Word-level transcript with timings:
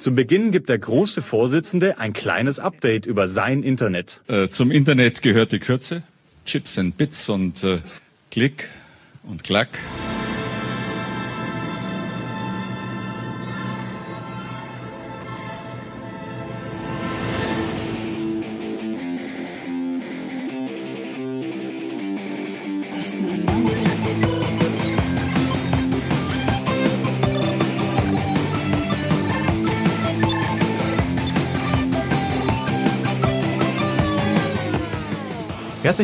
Zum 0.00 0.14
Beginn 0.14 0.50
gibt 0.50 0.70
der 0.70 0.78
große 0.78 1.20
Vorsitzende 1.20 1.98
ein 1.98 2.14
kleines 2.14 2.58
Update 2.58 3.04
über 3.04 3.28
sein 3.28 3.62
Internet. 3.62 4.22
Äh, 4.28 4.48
zum 4.48 4.70
Internet 4.70 5.20
gehört 5.20 5.52
die 5.52 5.58
Kürze, 5.58 6.02
Chips 6.46 6.78
and 6.78 6.96
Bits 6.96 7.28
und 7.28 7.62
äh, 7.62 7.80
Klick 8.30 8.70
und 9.24 9.44
Klack. 9.44 9.68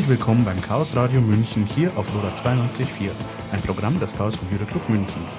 Herzlich 0.06 0.20
willkommen 0.20 0.44
beim 0.44 0.62
Chaos 0.62 0.94
Radio 0.94 1.20
München 1.20 1.66
hier 1.66 1.90
auf 1.96 2.06
Loda 2.14 2.28
92.4, 2.28 3.10
ein 3.50 3.60
Programm 3.62 3.98
des 3.98 4.16
Chaos 4.16 4.38
Computer 4.38 4.64
Club 4.64 4.88
Münchens. 4.88 5.36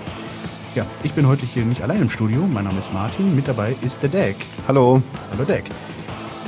Ja, 0.76 0.86
ich 1.04 1.14
bin 1.14 1.26
heute 1.26 1.46
hier 1.46 1.64
nicht 1.64 1.84
allein 1.84 2.02
im 2.02 2.10
Studio, 2.10 2.42
mein 2.46 2.66
Name 2.66 2.78
ist 2.78 2.92
Martin, 2.92 3.34
mit 3.34 3.48
dabei 3.48 3.78
ist 3.82 4.02
der 4.02 4.10
Deck. 4.10 4.36
Hallo. 4.68 5.02
Hallo 5.32 5.46
Deck. 5.46 5.70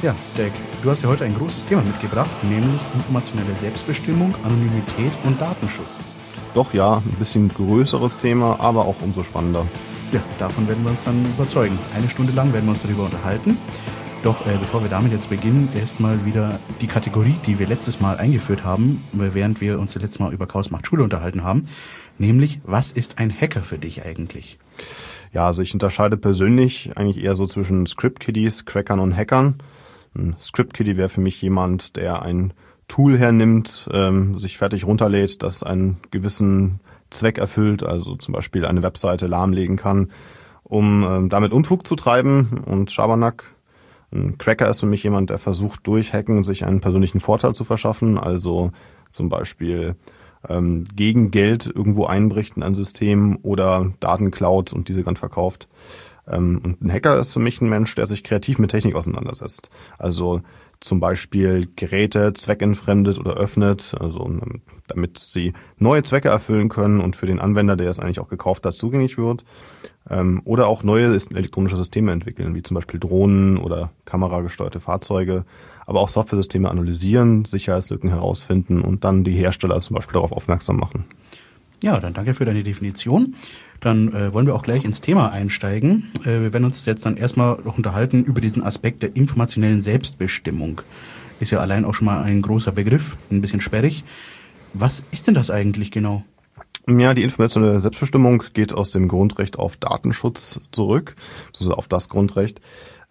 Ja, 0.02 0.14
Deck, 0.38 0.52
du 0.84 0.92
hast 0.92 1.02
ja 1.02 1.08
heute 1.08 1.24
ein 1.24 1.34
großes 1.34 1.64
Thema 1.64 1.82
mitgebracht, 1.82 2.30
nämlich 2.44 2.82
informationelle 2.94 3.54
Selbstbestimmung, 3.54 4.36
Anonymität 4.44 5.14
und 5.24 5.40
Datenschutz. 5.40 6.02
Doch 6.54 6.74
ja, 6.74 6.98
ein 6.98 7.16
bisschen 7.20 7.48
größeres 7.48 8.18
Thema, 8.18 8.60
aber 8.60 8.84
auch 8.84 9.02
umso 9.02 9.24
spannender. 9.24 9.66
Ja, 10.12 10.20
davon 10.40 10.68
werden 10.68 10.84
wir 10.84 10.90
uns 10.90 11.06
dann 11.06 11.24
überzeugen. 11.24 11.80
Eine 11.96 12.10
Stunde 12.10 12.34
lang 12.34 12.52
werden 12.52 12.66
wir 12.66 12.72
uns 12.72 12.82
darüber 12.82 13.06
unterhalten. 13.06 13.58
Doch 14.22 14.46
äh, 14.46 14.58
bevor 14.60 14.82
wir 14.82 14.90
damit 14.90 15.14
jetzt 15.14 15.30
beginnen, 15.30 15.70
erstmal 15.74 16.26
wieder 16.26 16.60
die 16.82 16.88
Kategorie, 16.88 17.36
die 17.46 17.58
wir 17.58 17.68
letztes 17.68 18.02
Mal 18.02 18.18
eingeführt 18.18 18.66
haben, 18.66 19.02
während 19.14 19.62
wir 19.62 19.80
uns 19.80 19.94
das 19.94 20.04
letzte 20.04 20.24
Mal 20.24 20.34
über 20.34 20.46
Chaos 20.46 20.72
macht 20.72 20.88
Schule 20.88 21.04
unterhalten 21.04 21.44
haben, 21.44 21.64
nämlich 22.18 22.60
was 22.66 22.92
ist 22.92 23.18
ein 23.18 23.34
Hacker 23.34 23.62
für 23.62 23.78
dich 23.78 24.04
eigentlich? 24.04 24.60
Ja, 25.32 25.48
also 25.48 25.62
ich 25.62 25.74
unterscheide 25.74 26.18
persönlich 26.18 26.98
eigentlich 26.98 27.24
eher 27.24 27.36
so 27.36 27.46
zwischen 27.46 27.88
Script-Kiddies, 27.88 28.66
Crackern 28.66 29.00
und 29.00 29.16
Hackern. 29.16 29.56
Ein 30.14 30.36
Script-Kiddie 30.42 30.98
wäre 30.98 31.10
für 31.10 31.22
mich 31.22 31.42
jemand, 31.42 31.96
der 31.96 32.22
ein 32.22 32.52
Tool 32.90 33.18
hernimmt, 33.18 33.90
ähm, 33.94 34.38
sich 34.38 34.58
fertig 34.58 34.86
runterlädt, 34.86 35.44
das 35.44 35.64
einen 35.64 35.98
gewissen 36.12 36.82
Zweck 37.10 37.38
erfüllt, 37.38 37.84
also 37.84 38.16
zum 38.16 38.34
Beispiel 38.34 38.66
eine 38.66 38.84
Webseite 38.84 39.28
lahmlegen 39.28 39.78
kann, 39.78 40.12
um 40.64 41.04
ähm, 41.04 41.30
damit 41.30 41.54
Unfug 41.54 41.88
zu 41.88 41.96
treiben 41.96 42.64
und 42.66 42.92
Schabernack 42.92 43.56
ein 44.12 44.38
Cracker 44.38 44.70
ist 44.70 44.80
für 44.80 44.86
mich 44.86 45.04
jemand, 45.04 45.30
der 45.30 45.38
versucht 45.38 45.86
durch 45.86 46.14
Hacken 46.14 46.44
sich 46.44 46.66
einen 46.66 46.82
persönlichen 46.82 47.20
Vorteil 47.20 47.54
zu 47.54 47.64
verschaffen, 47.64 48.18
also 48.18 48.72
zum 49.12 49.30
Beispiel 49.30 49.96
ähm, 50.48 50.84
gegen 50.96 51.32
Geld 51.32 51.66
irgendwo 51.68 52.06
einbricht 52.06 52.58
in 52.58 52.64
ein 52.64 52.76
System 52.76 53.40
oder 53.44 53.94
Daten 54.00 54.32
klaut 54.32 54.74
und 54.74 54.88
diese 54.88 55.04
dann 55.04 55.16
verkauft. 55.16 55.68
Ähm, 56.28 56.62
und 56.64 56.82
ein 56.82 56.92
Hacker 56.92 57.20
ist 57.20 57.34
für 57.34 57.40
mich 57.40 57.62
ein 57.62 57.70
Mensch, 57.70 57.94
der 57.96 58.08
sich 58.08 58.24
kreativ 58.24 58.60
mit 58.60 58.72
Technik 58.72 58.96
auseinandersetzt. 58.96 59.70
Also 59.98 60.42
zum 60.80 61.00
Beispiel 61.00 61.68
Geräte 61.76 62.34
zweckentfremdet 62.34 63.20
oder 63.20 63.36
öffnet, 63.36 63.96
also 64.00 64.26
ähm, 64.26 64.62
damit 64.88 65.18
sie 65.18 65.54
neue 65.78 66.04
Zwecke 66.04 66.30
erfüllen 66.30 66.70
können 66.70 67.02
und 67.02 67.16
für 67.16 67.26
den 67.26 67.40
Anwender, 67.40 67.76
der 67.76 67.90
es 67.90 68.00
eigentlich 68.00 68.20
auch 68.20 68.30
gekauft 68.30 68.66
hat, 68.66 68.74
zugänglich 68.74 69.18
wird. 69.18 69.44
Ähm, 70.10 70.42
oder 70.46 70.68
auch 70.68 70.84
neue 70.84 71.06
elektronische 71.06 71.78
Systeme 71.78 72.12
entwickeln, 72.12 72.56
wie 72.56 72.64
zum 72.64 72.76
Beispiel 72.76 73.00
Drohnen 73.00 73.58
oder 73.58 73.92
kameragesteuerte 74.06 74.80
Fahrzeuge, 74.80 75.46
aber 75.86 76.00
auch 76.00 76.10
Software-Systeme 76.10 76.70
analysieren, 76.70 77.46
Sicherheitslücken 77.46 78.10
herausfinden 78.10 78.82
und 78.82 79.04
dann 79.04 79.24
die 79.24 79.34
Hersteller 79.34 79.80
zum 79.82 79.96
Beispiel 79.96 80.14
darauf 80.14 80.32
aufmerksam 80.32 80.78
machen. 80.78 81.06
Ja, 81.84 82.00
dann 82.00 82.14
danke 82.14 82.34
für 82.34 82.46
deine 82.46 82.64
Definition. 82.64 83.36
Dann 83.80 84.14
äh, 84.14 84.34
wollen 84.34 84.46
wir 84.46 84.56
auch 84.56 84.64
gleich 84.64 84.84
ins 84.84 85.02
Thema 85.02 85.32
einsteigen. 85.32 86.12
Äh, 86.22 86.42
wir 86.42 86.54
werden 86.54 86.66
uns 86.66 86.86
jetzt 86.86 87.06
dann 87.06 87.18
erstmal 87.18 87.60
noch 87.64 87.78
unterhalten 87.78 88.24
über 88.24 88.42
diesen 88.42 88.64
Aspekt 88.64 89.04
der 89.04 89.16
informationellen 89.16 89.82
Selbstbestimmung. 89.82 90.82
Ist 91.40 91.52
ja 91.52 91.60
allein 91.60 91.86
auch 91.86 91.94
schon 91.94 92.06
mal 92.06 92.22
ein 92.24 92.42
großer 92.42 92.72
Begriff, 92.72 93.16
ein 93.32 93.42
bisschen 93.42 93.62
sperrig. 93.62 94.04
Was 94.74 95.04
ist 95.12 95.28
denn 95.28 95.34
das 95.34 95.50
eigentlich 95.50 95.92
genau? 95.92 96.24
Ja, 96.88 97.14
die 97.14 97.24
informationelle 97.24 97.82
Selbstbestimmung 97.82 98.44
geht 98.54 98.74
aus 98.74 98.92
dem 98.92 99.08
Grundrecht 99.08 99.60
auf 99.60 99.78
Datenschutz 99.78 100.60
zurück, 100.72 101.16
also 101.60 101.74
auf 101.74 101.88
das 101.88 102.10
Grundrecht. 102.10 102.62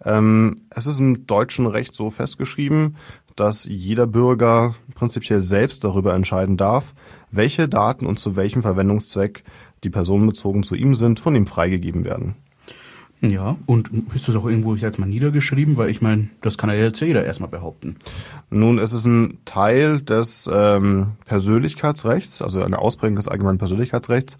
Ähm, 0.03 0.61
es 0.69 0.85
ist 0.85 0.99
im 0.99 1.25
deutschen 1.27 1.65
Recht 1.65 1.93
so 1.93 2.09
festgeschrieben, 2.09 2.97
dass 3.35 3.63
jeder 3.63 4.05
Bürger 4.05 4.75
prinzipiell 4.95 5.41
selbst 5.41 5.83
darüber 5.83 6.13
entscheiden 6.13 6.57
darf, 6.57 6.93
welche 7.31 7.69
Daten 7.69 8.05
und 8.05 8.19
zu 8.19 8.35
welchem 8.35 8.61
Verwendungszweck 8.61 9.43
die 9.83 9.89
personenbezogen 9.89 10.63
zu 10.63 10.75
ihm 10.75 10.95
sind, 10.95 11.19
von 11.19 11.35
ihm 11.35 11.47
freigegeben 11.47 12.05
werden. 12.05 12.35
Ja, 13.21 13.57
und 13.65 13.91
ist 14.15 14.29
das 14.29 14.35
auch 14.37 14.45
irgendwo 14.45 14.75
jetzt 14.75 14.97
mal 14.97 15.05
niedergeschrieben? 15.05 15.75
Weil 15.75 15.89
ich 15.89 16.01
meine, 16.01 16.29
das 16.39 16.57
kann 16.57 16.69
ja 16.69 16.77
jetzt 16.77 17.01
jeder 17.01 17.25
erstmal 17.25 17.49
behaupten. 17.49 17.97
Nun, 18.49 18.79
es 18.79 18.93
ist 18.93 19.05
ein 19.05 19.39
Teil 19.43 19.99
des 19.99 20.49
ähm, 20.51 21.13
Persönlichkeitsrechts, 21.25 22.41
also 22.41 22.63
eine 22.63 22.79
Ausprägung 22.79 23.17
des 23.17 23.27
allgemeinen 23.27 23.57
Persönlichkeitsrechts 23.57 24.37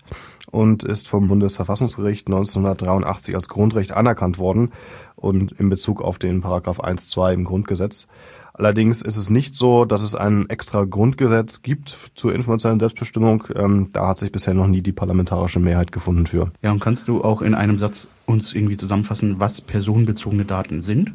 und 0.50 0.84
ist 0.84 1.10
vom 1.10 1.28
Bundesverfassungsgericht 1.28 2.28
1983 2.28 3.36
als 3.36 3.50
Grundrecht 3.50 3.92
anerkannt 3.92 4.38
worden 4.38 4.72
und 5.18 5.52
in 5.52 5.70
Bezug 5.70 6.02
auf 6.02 6.18
den 6.18 6.40
Paragraph 6.40 6.80
1.2 6.80 7.34
im 7.34 7.44
Grundgesetz. 7.44 8.08
Allerdings 8.60 9.02
ist 9.02 9.16
es 9.16 9.30
nicht 9.30 9.56
so, 9.56 9.86
dass 9.86 10.04
es 10.04 10.16
ein 10.16 10.50
extra 10.50 10.84
Grundgesetz 10.84 11.62
gibt 11.62 12.12
zur 12.14 12.36
informationellen 12.36 12.82
Selbstbestimmung. 12.82 13.46
Ähm, 13.56 13.90
da 13.94 14.10
hat 14.10 14.18
sich 14.18 14.34
bisher 14.34 14.54
noch 14.54 14.68
nie 14.68 14.82
die 14.82 14.92
parlamentarische 14.92 15.62
Mehrheit 15.62 15.94
gefunden 15.94 16.28
für. 16.28 16.52
Ja, 16.62 16.72
und 16.72 16.82
kannst 16.82 17.08
du 17.08 17.24
auch 17.24 17.42
in 17.42 17.56
einem 17.56 17.78
Satz 17.78 18.10
uns 18.26 18.54
irgendwie 18.54 18.76
zusammenfassen, 18.76 19.40
was 19.40 19.62
personenbezogene 19.62 20.44
Daten 20.44 20.82
sind? 20.82 21.14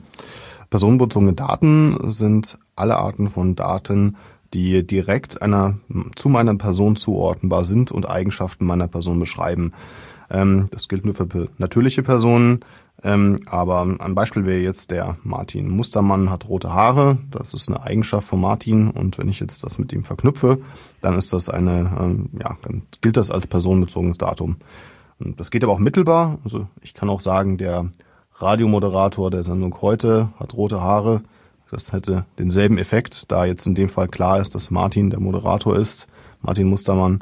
Personenbezogene 0.70 1.34
Daten 1.34 1.98
sind 2.10 2.56
alle 2.76 2.96
Arten 2.96 3.28
von 3.28 3.54
Daten, 3.54 4.16
die 4.54 4.86
direkt 4.86 5.42
einer 5.42 5.76
zu 6.16 6.30
meiner 6.30 6.54
Person 6.54 6.96
zuordnenbar 6.96 7.64
sind 7.64 7.92
und 7.92 8.08
Eigenschaften 8.08 8.64
meiner 8.64 8.88
Person 8.88 9.20
beschreiben. 9.20 9.72
Ähm, 10.30 10.68
das 10.70 10.88
gilt 10.88 11.04
nur 11.04 11.14
für 11.14 11.48
natürliche 11.58 12.02
Personen, 12.02 12.60
ähm, 13.02 13.38
aber 13.46 13.82
ein 13.98 14.14
Beispiel 14.14 14.46
wäre 14.46 14.60
jetzt 14.60 14.90
der 14.90 15.16
Martin 15.22 15.68
Mustermann 15.68 16.30
hat 16.30 16.48
rote 16.48 16.72
Haare. 16.72 17.18
Das 17.30 17.52
ist 17.52 17.68
eine 17.68 17.82
Eigenschaft 17.82 18.26
von 18.26 18.40
Martin. 18.40 18.90
Und 18.90 19.18
wenn 19.18 19.28
ich 19.28 19.40
jetzt 19.40 19.64
das 19.64 19.78
mit 19.78 19.92
ihm 19.92 20.04
verknüpfe, 20.04 20.60
dann 21.00 21.18
ist 21.18 21.32
das 21.32 21.48
eine, 21.48 21.90
ähm, 22.00 22.30
ja, 22.40 22.56
dann 22.62 22.82
gilt 23.00 23.16
das 23.16 23.30
als 23.30 23.46
personenbezogenes 23.46 24.18
Datum. 24.18 24.56
Und 25.18 25.38
das 25.38 25.50
geht 25.50 25.64
aber 25.64 25.72
auch 25.72 25.78
mittelbar. 25.78 26.38
Also 26.44 26.66
ich 26.82 26.94
kann 26.94 27.10
auch 27.10 27.20
sagen, 27.20 27.58
der 27.58 27.90
Radiomoderator 28.36 29.30
der 29.30 29.42
Sendung 29.42 29.76
heute 29.80 30.30
hat 30.38 30.54
rote 30.54 30.80
Haare. 30.80 31.22
Das 31.70 31.92
hätte 31.92 32.24
denselben 32.38 32.78
Effekt, 32.78 33.30
da 33.32 33.44
jetzt 33.44 33.66
in 33.66 33.74
dem 33.74 33.88
Fall 33.88 34.08
klar 34.08 34.40
ist, 34.40 34.54
dass 34.54 34.70
Martin 34.70 35.10
der 35.10 35.20
Moderator 35.20 35.76
ist, 35.76 36.06
Martin 36.40 36.68
Mustermann 36.68 37.20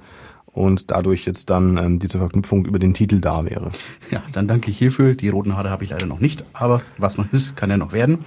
und 0.52 0.90
dadurch 0.90 1.24
jetzt 1.24 1.50
dann 1.50 1.76
ähm, 1.78 1.98
diese 1.98 2.18
Verknüpfung 2.18 2.64
über 2.66 2.78
den 2.78 2.94
Titel 2.94 3.20
da 3.20 3.44
wäre. 3.44 3.72
Ja, 4.10 4.22
dann 4.32 4.46
danke 4.46 4.70
ich 4.70 4.78
hierfür. 4.78 5.14
Die 5.14 5.30
roten 5.30 5.56
Haare 5.56 5.70
habe 5.70 5.84
ich 5.84 5.90
leider 5.90 6.06
noch 6.06 6.20
nicht, 6.20 6.44
aber 6.52 6.82
was 6.98 7.18
noch 7.18 7.32
ist, 7.32 7.56
kann 7.56 7.70
ja 7.70 7.76
noch 7.76 7.92
werden. 7.92 8.18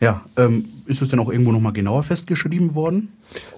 Ja, 0.00 0.24
ähm, 0.36 0.64
ist 0.86 1.02
es 1.02 1.10
denn 1.10 1.20
auch 1.20 1.30
irgendwo 1.30 1.52
nochmal 1.52 1.72
genauer 1.72 2.02
festgeschrieben 2.02 2.74
worden? 2.74 3.12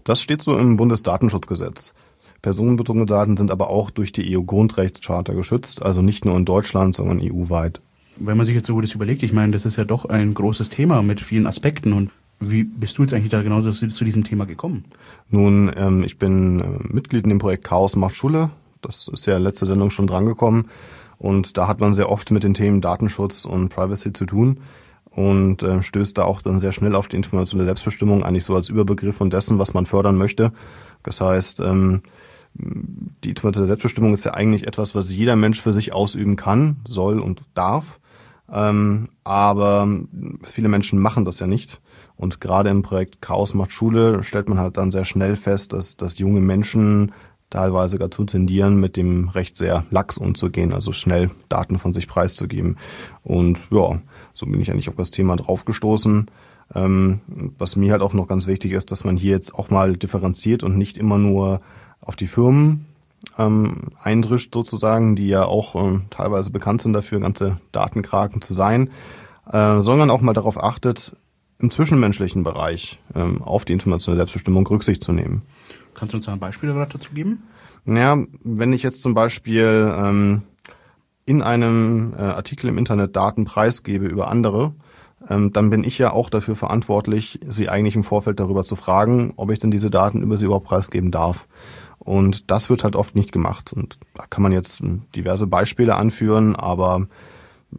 Das 0.05 0.21
steht 0.21 0.43
so 0.43 0.59
im 0.59 0.77
Bundesdatenschutzgesetz. 0.77 1.95
Personenbezogene 2.43 3.07
Daten 3.07 3.37
sind 3.37 3.53
aber 3.53 3.71
auch 3.71 3.91
durch 3.91 4.11
die 4.11 4.37
EU-Grundrechtscharta 4.37 5.33
geschützt, 5.33 5.83
also 5.83 6.03
nicht 6.03 6.25
nur 6.25 6.37
in 6.37 6.45
Deutschland, 6.45 6.95
sondern 6.95 7.21
EU-weit. 7.23 7.81
Wenn 8.17 8.37
man 8.37 8.45
sich 8.45 8.57
jetzt 8.57 8.67
so 8.67 8.81
das 8.81 8.93
überlegt, 8.93 9.23
ich 9.23 9.33
meine, 9.33 9.53
das 9.53 9.65
ist 9.65 9.77
ja 9.77 9.85
doch 9.85 10.05
ein 10.05 10.35
großes 10.35 10.69
Thema 10.69 11.03
mit 11.03 11.21
vielen 11.21 11.47
Aspekten 11.47 11.93
und 11.93 12.11
wie 12.51 12.65
bist 12.65 12.99
du 12.99 13.03
jetzt 13.03 13.15
eigentlich 13.15 13.31
da 13.31 13.43
genau 13.43 13.63
zu 13.63 14.05
diesem 14.05 14.25
Thema 14.25 14.47
gekommen? 14.47 14.85
Nun, 15.31 15.71
ähm, 15.77 16.03
ich 16.05 16.19
bin 16.19 16.61
äh, 16.61 16.93
Mitglied 16.93 17.25
in 17.25 17.31
dem 17.31 17.39
Projekt 17.39 17.65
Chaos 17.65 17.97
macht 17.97 18.15
Schule. 18.15 18.51
Das 18.81 19.09
ist 19.09 19.27
ja 19.27 19.39
letzte 19.39 19.67
Sendung 19.67 19.91
schon 19.91 20.07
drangekommen. 20.07 20.67
Und 21.19 21.57
da 21.57 21.69
hat 21.69 21.81
man 21.81 21.95
sehr 21.95 22.11
oft 22.11 22.31
mit 22.33 22.43
den 22.43 22.55
Themen 22.55 22.81
Datenschutz 22.81 23.45
und 23.45 23.69
Privacy 23.69 24.13
zu 24.13 24.27
tun 24.27 24.59
und 25.15 25.63
äh, 25.63 25.83
stößt 25.83 26.19
da 26.19 26.25
auch 26.25 26.43
dann 26.43 26.59
sehr 26.59 26.73
schnell 26.73 26.95
auf 26.95 27.09
die 27.09 27.17
informationelle 27.17 27.67
Selbstbestimmung, 27.67 28.25
eigentlich 28.25 28.45
so 28.45 28.55
als 28.55 28.69
Überbegriff 28.69 29.17
von 29.17 29.31
dessen, 29.31 29.59
was 29.59 29.75
man 29.75 29.87
fördern 29.87 30.17
möchte. 30.17 30.53
Das 31.03 31.21
heißt, 31.21 31.61
ähm, 31.61 32.03
die 32.55 33.31
informationelle 33.31 33.69
Selbstbestimmung 33.69 34.15
ist 34.15 34.25
ja 34.25 34.35
eigentlich 34.35 34.67
etwas, 34.67 34.95
was 34.95 35.15
jeder 35.15 35.37
Mensch 35.37 35.61
für 35.61 35.73
sich 35.73 35.93
ausüben 35.93 36.37
kann, 36.37 36.77
soll 36.87 37.21
und 37.21 37.43
darf. 37.55 38.01
Ähm, 38.51 39.09
aber 39.25 39.89
viele 40.43 40.69
Menschen 40.69 40.99
machen 40.99 41.25
das 41.25 41.39
ja 41.39 41.47
nicht. 41.47 41.81
Und 42.17 42.41
gerade 42.41 42.71
im 42.71 42.83
Projekt 42.83 43.21
Chaos 43.21 43.55
macht 43.55 43.73
Schule 43.73 44.23
stellt 44.23 44.49
man 44.49 44.59
halt 44.59 44.77
dann 44.77 44.91
sehr 44.91 45.05
schnell 45.05 45.37
fest, 45.37 45.73
dass, 45.73 45.97
dass 45.97 46.19
junge 46.19 46.41
Menschen 46.41 47.13
teilweise 47.51 47.99
dazu 47.99 48.25
tendieren, 48.25 48.77
mit 48.77 48.97
dem 48.97 49.29
Recht 49.29 49.57
sehr 49.57 49.85
lax 49.91 50.17
umzugehen, 50.17 50.73
also 50.73 50.93
schnell 50.93 51.31
Daten 51.49 51.79
von 51.79 51.93
sich 51.93 52.09
preiszugeben. 52.09 52.79
Und 53.23 53.63
ja, 53.71 54.01
so 54.33 54.47
bin 54.47 54.61
ich 54.61 54.71
eigentlich 54.71 54.89
auf 54.89 54.97
das 54.97 55.11
Thema 55.11 55.37
draufgestoßen. 55.37 56.31
Ähm, 56.75 57.21
was 57.59 57.77
mir 57.77 57.93
halt 57.93 58.03
auch 58.03 58.15
noch 58.15 58.27
ganz 58.27 58.47
wichtig 58.47 58.73
ist, 58.73 58.91
dass 58.91 59.05
man 59.05 59.17
hier 59.17 59.33
jetzt 59.33 59.55
auch 59.55 59.69
mal 59.69 59.97
differenziert 59.97 60.63
und 60.63 60.79
nicht 60.79 60.97
immer 60.97 61.19
nur 61.19 61.61
auf 62.01 62.17
die 62.17 62.27
Firmen 62.27 62.87
ähm, 63.39 63.91
eindrischt 64.03 64.55
sozusagen, 64.55 65.17
die 65.17 65.29
ja 65.29 65.45
auch 65.45 65.75
ähm, 65.75 66.05
teilweise 66.11 66.51
bekannt 66.51 66.83
sind 66.83 66.93
dafür, 66.93 67.21
ganze 67.21 67.59
Datenkraken 67.73 68.41
zu 68.43 68.55
sein, 68.55 68.91
äh, 69.51 69.81
sondern 69.81 70.11
auch 70.11 70.21
mal 70.21 70.33
darauf 70.33 70.63
achtet, 70.63 71.17
im 71.59 71.71
zwischenmenschlichen 71.71 72.43
Bereich 72.43 73.01
ähm, 73.15 73.41
auf 73.43 73.65
die 73.65 73.73
informationelle 73.73 74.19
Selbstbestimmung 74.19 74.67
Rücksicht 74.67 75.03
zu 75.03 75.13
nehmen. 75.13 75.43
Kannst 75.95 76.13
du 76.13 76.17
uns 76.17 76.29
ein 76.29 76.41
Beispiel 76.41 76.73
dazu 76.75 77.11
geben? 77.13 77.45
Naja, 77.85 78.25
wenn 78.43 78.73
ich 78.73 78.83
jetzt 78.83 79.03
zum 79.03 79.15
Beispiel 79.15 79.93
ähm, 79.97 80.43
in 81.25 81.43
einem 81.43 82.15
äh, 82.17 82.21
Artikel 82.21 82.69
im 82.69 82.79
Internet 82.79 83.15
Daten 83.15 83.45
preisgebe 83.45 84.07
über 84.07 84.29
andere, 84.29 84.75
ähm, 85.29 85.53
dann 85.53 85.71
bin 85.71 85.85
ich 85.85 85.99
ja 85.99 86.13
auch 86.13 86.31
dafür 86.31 86.57
verantwortlich, 86.57 87.41
sie 87.47 87.69
eigentlich 87.69 87.95
im 87.95 88.05
Vorfeld 88.05 88.41
darüber 88.41 88.65
zu 88.65 88.77
fragen, 88.77 89.33
ob 89.37 89.51
ich 89.51 89.59
denn 89.59 89.71
diese 89.71 89.91
Daten 89.91 90.23
über 90.23 90.39
sie 90.39 90.47
überhaupt 90.47 90.67
preisgeben 90.67 91.11
darf. 91.11 91.47
Und 92.05 92.51
das 92.51 92.69
wird 92.69 92.83
halt 92.83 92.97
oft 92.97 93.15
nicht 93.15 93.33
gemacht. 93.33 93.73
Und 93.73 93.99
da 94.15 94.25
kann 94.27 94.43
man 94.43 94.53
jetzt 94.53 94.81
hm, 94.81 95.03
diverse 95.15 95.47
Beispiele 95.47 95.97
anführen, 95.97 96.57
aber 96.57 97.07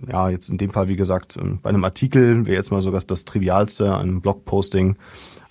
ja, 0.08 0.30
jetzt 0.30 0.50
in 0.50 0.58
dem 0.58 0.72
Fall, 0.72 0.88
wie 0.88 0.96
gesagt, 0.96 1.36
hm, 1.36 1.60
bei 1.62 1.70
einem 1.70 1.84
Artikel 1.84 2.46
wäre 2.46 2.56
jetzt 2.56 2.72
mal 2.72 2.82
sogar 2.82 3.02
das 3.02 3.26
Trivialste, 3.26 3.98
ein 3.98 4.22
Blogposting. 4.22 4.96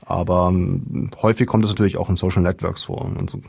Aber 0.05 0.49
hm, 0.49 1.11
häufig 1.21 1.47
kommt 1.47 1.65
es 1.65 1.71
natürlich 1.71 1.99
auch 1.99 2.09
in 2.09 2.17
Social 2.17 2.43
Networks 2.43 2.85
vor. 2.85 3.03
Und 3.03 3.29
so 3.29 3.41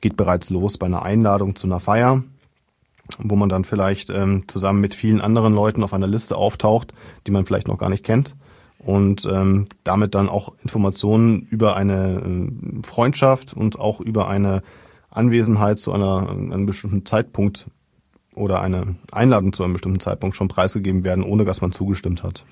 geht 0.00 0.16
bereits 0.16 0.50
los 0.50 0.78
bei 0.78 0.86
einer 0.86 1.02
Einladung 1.02 1.56
zu 1.56 1.66
einer 1.66 1.80
Feier, 1.80 2.22
wo 3.18 3.34
man 3.34 3.48
dann 3.48 3.64
vielleicht 3.64 4.10
ähm, 4.10 4.44
zusammen 4.46 4.80
mit 4.80 4.94
vielen 4.94 5.20
anderen 5.20 5.54
Leuten 5.54 5.82
auf 5.82 5.92
einer 5.92 6.06
Liste 6.06 6.36
auftaucht, 6.36 6.92
die 7.26 7.32
man 7.32 7.46
vielleicht 7.46 7.66
noch 7.66 7.78
gar 7.78 7.88
nicht 7.88 8.04
kennt 8.04 8.36
und 8.86 9.26
ähm, 9.28 9.66
damit 9.82 10.14
dann 10.14 10.28
auch 10.28 10.54
Informationen 10.62 11.42
über 11.50 11.74
eine 11.76 12.22
äh, 12.22 12.86
Freundschaft 12.86 13.52
und 13.52 13.80
auch 13.80 14.00
über 14.00 14.28
eine 14.28 14.62
Anwesenheit 15.10 15.80
zu 15.80 15.92
einer, 15.92 16.28
einem 16.28 16.66
bestimmten 16.66 17.04
Zeitpunkt 17.04 17.66
oder 18.36 18.62
eine 18.62 18.94
Einladung 19.10 19.52
zu 19.52 19.64
einem 19.64 19.72
bestimmten 19.72 19.98
Zeitpunkt 19.98 20.36
schon 20.36 20.46
preisgegeben 20.46 21.02
werden, 21.02 21.24
ohne 21.24 21.44
dass 21.44 21.60
man 21.60 21.72
zugestimmt 21.72 22.22
hat. 22.22 22.44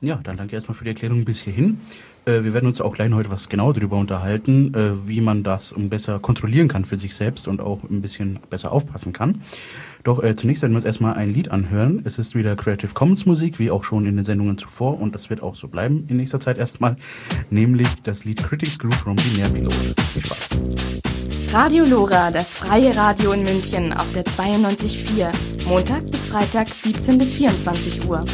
Ja, 0.00 0.20
dann 0.22 0.36
danke 0.36 0.54
erstmal 0.54 0.76
für 0.76 0.84
die 0.84 0.90
Erklärung 0.90 1.24
bis 1.24 1.40
hierhin. 1.40 1.80
Äh, 2.24 2.44
wir 2.44 2.54
werden 2.54 2.66
uns 2.66 2.80
auch 2.80 2.94
gleich 2.94 3.10
heute 3.12 3.30
was 3.30 3.48
genauer 3.48 3.74
darüber 3.74 3.96
unterhalten, 3.96 4.74
äh, 4.74 5.08
wie 5.08 5.20
man 5.20 5.42
das 5.42 5.74
besser 5.76 6.20
kontrollieren 6.20 6.68
kann 6.68 6.84
für 6.84 6.96
sich 6.96 7.16
selbst 7.16 7.48
und 7.48 7.60
auch 7.60 7.82
ein 7.82 8.00
bisschen 8.00 8.38
besser 8.48 8.70
aufpassen 8.70 9.12
kann. 9.12 9.40
Doch 10.04 10.22
äh, 10.22 10.34
zunächst 10.34 10.62
werden 10.62 10.72
wir 10.72 10.76
uns 10.76 10.84
erstmal 10.84 11.14
ein 11.14 11.32
Lied 11.32 11.50
anhören. 11.50 12.02
Es 12.04 12.18
ist 12.18 12.34
wieder 12.34 12.54
Creative 12.56 12.92
Commons 12.92 13.24
Musik, 13.24 13.58
wie 13.58 13.70
auch 13.70 13.84
schon 13.84 14.04
in 14.04 14.16
den 14.16 14.24
Sendungen 14.24 14.58
zuvor, 14.58 15.00
und 15.00 15.14
das 15.14 15.30
wird 15.30 15.42
auch 15.42 15.54
so 15.54 15.66
bleiben 15.66 16.04
in 16.08 16.18
nächster 16.18 16.38
Zeit 16.38 16.58
erstmal, 16.58 16.96
nämlich 17.48 17.88
das 18.02 18.26
Lied 18.26 18.42
Critics 18.42 18.78
Groove 18.78 18.94
from 18.94 19.16
Binärpilot. 19.16 19.72
Viel 20.12 20.22
Spaß. 20.22 20.48
Radio 21.52 21.84
Lora, 21.84 22.30
das 22.30 22.54
freie 22.54 22.94
Radio 22.94 23.32
in 23.32 23.44
München 23.44 23.94
auf 23.94 24.12
der 24.12 24.24
92.4, 24.24 25.30
Montag 25.66 26.10
bis 26.10 26.26
Freitag 26.26 26.68
17 26.68 27.16
bis 27.16 27.32
24 27.34 28.06
Uhr. 28.06 28.24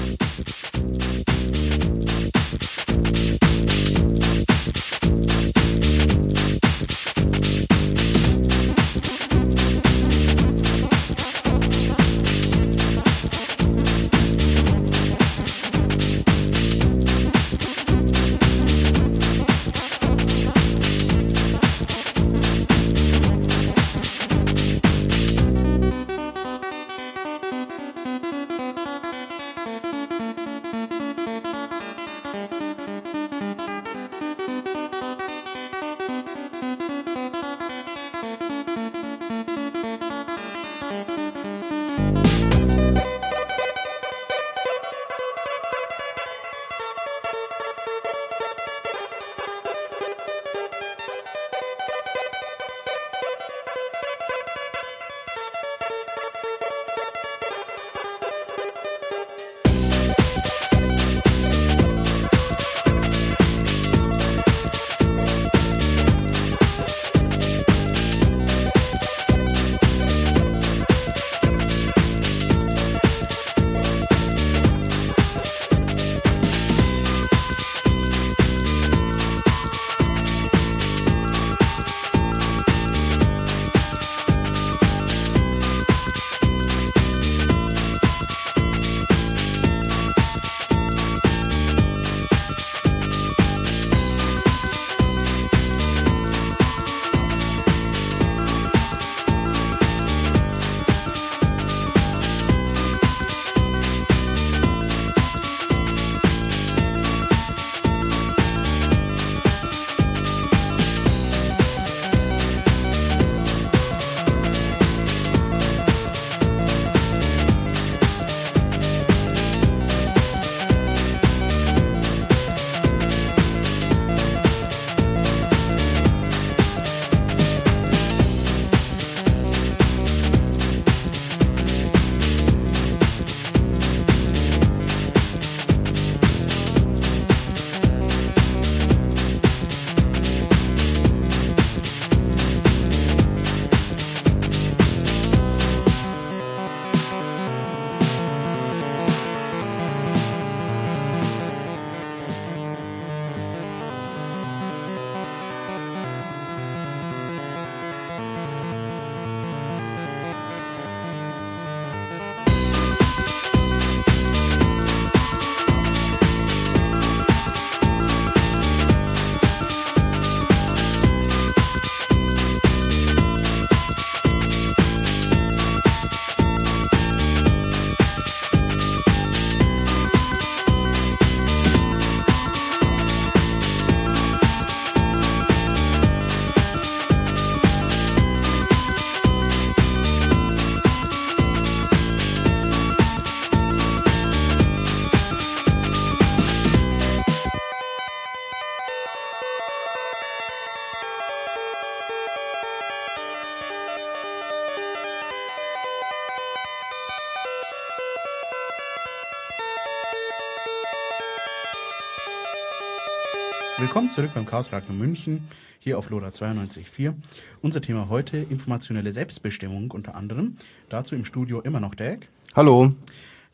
Willkommen 213.90 214.08
zurück 214.08 214.30
beim 214.36 214.46
Chaos 214.46 214.72
Radio 214.72 214.94
München, 214.94 215.48
hier 215.80 215.98
auf 215.98 216.10
LoRa 216.10 216.28
92.4. 216.28 217.12
Unser 217.60 217.82
Thema 217.82 218.08
heute 218.08 218.36
informationelle 218.36 219.12
Selbstbestimmung 219.12 219.90
unter 219.90 220.14
anderem. 220.14 220.54
Dazu 220.88 221.16
im 221.16 221.24
Studio 221.24 221.60
immer 221.60 221.80
noch 221.80 221.96
Dirk. 221.96 222.28
Hallo. 222.54 222.92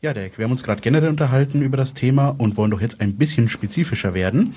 Ja, 0.03 0.13
Dirk, 0.13 0.37
wir 0.37 0.45
haben 0.45 0.51
uns 0.51 0.61
gerade 0.61 0.79
generell 0.79 1.09
unterhalten 1.09 1.63
über 1.63 1.75
das 1.75 1.95
Thema 1.95 2.35
und 2.37 2.55
wollen 2.55 2.69
doch 2.69 2.81
jetzt 2.81 3.01
ein 3.01 3.15
bisschen 3.15 3.49
spezifischer 3.49 4.13
werden. 4.13 4.53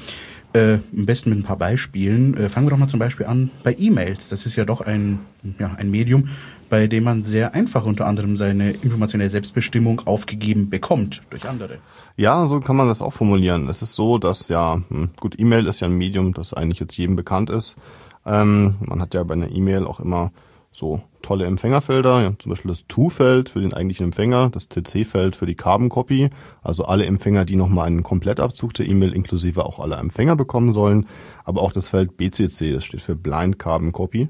Äh, 0.53 0.81
am 0.95 1.07
besten 1.07 1.31
mit 1.31 1.39
ein 1.39 1.45
paar 1.45 1.57
Beispielen. 1.57 2.37
Äh, 2.37 2.51
fangen 2.51 2.67
wir 2.67 2.73
doch 2.73 2.77
mal 2.77 2.87
zum 2.87 3.01
Beispiel 3.01 3.25
an 3.25 3.51
bei 3.63 3.75
E-Mails. 3.79 4.29
Das 4.29 4.45
ist 4.45 4.57
ja 4.57 4.67
doch 4.67 4.83
ein, 4.83 5.21
ja, 5.59 5.73
ein 5.79 5.91
Medium, 5.91 6.29
bei 6.71 6.87
dem 6.87 7.05
man 7.05 7.21
sehr 7.21 7.55
einfach 7.55 7.85
unter 7.85 8.07
anderem 8.07 8.37
seine 8.37 8.71
informationelle 8.71 9.29
Selbstbestimmung 9.29 10.03
aufgegeben 10.07 10.71
bekommt 10.71 11.23
durch 11.29 11.47
andere. 11.47 11.79
Ja, 12.17 12.47
so 12.47 12.61
kann 12.61 12.77
man 12.77 12.89
das 12.89 13.03
auch 13.03 13.13
formulieren. 13.13 13.69
Es 13.69 13.83
ist 13.83 13.95
so, 13.95 14.17
dass 14.17 14.49
ja, 14.49 14.81
hm, 14.89 15.11
gut, 15.21 15.39
E-Mail 15.39 15.67
ist 15.67 15.81
ja 15.81 15.89
ein 15.89 15.99
Medium, 15.99 16.33
das 16.33 16.55
eigentlich 16.55 16.81
jetzt 16.81 16.97
jedem 16.97 17.17
bekannt 17.17 17.51
ist. 17.51 17.77
Ähm, 18.25 18.77
man 18.81 19.01
hat 19.01 19.15
ja 19.15 19.23
bei 19.25 19.35
einer 19.35 19.51
E-Mail 19.51 19.85
auch 19.85 20.01
immer 20.01 20.31
so 20.73 21.03
tolle 21.23 21.47
Empfängerfelder, 21.47 22.23
ja, 22.23 22.33
zum 22.39 22.51
Beispiel 22.51 22.71
das 22.71 22.87
To-Feld 22.87 23.49
für 23.49 23.61
den 23.61 23.75
eigentlichen 23.75 24.07
Empfänger, 24.07 24.51
das 24.51 24.69
CC-Feld 24.69 25.35
für 25.35 25.47
die 25.47 25.57
Carbon 25.57 25.89
Copy, 25.89 26.31
also 26.63 26.85
alle 26.85 27.07
Empfänger, 27.07 27.45
die 27.45 27.57
nochmal 27.57 27.89
einen 27.89 28.05
Komplettabzug 28.05 28.75
der 28.75 28.87
E-Mail 28.87 29.15
inklusive 29.15 29.67
auch 29.67 29.81
alle 29.81 29.97
Empfänger 29.97 30.37
bekommen 30.37 30.73
sollen, 30.73 31.07
aber 31.45 31.63
auch 31.63 31.73
das 31.73 31.89
Feld 31.89 32.17
BCC, 32.17 32.73
das 32.73 32.85
steht 32.85 33.03
für 33.03 33.17
Blind 33.17 33.59
Carbon 33.59 33.93
Copy. 33.93 34.29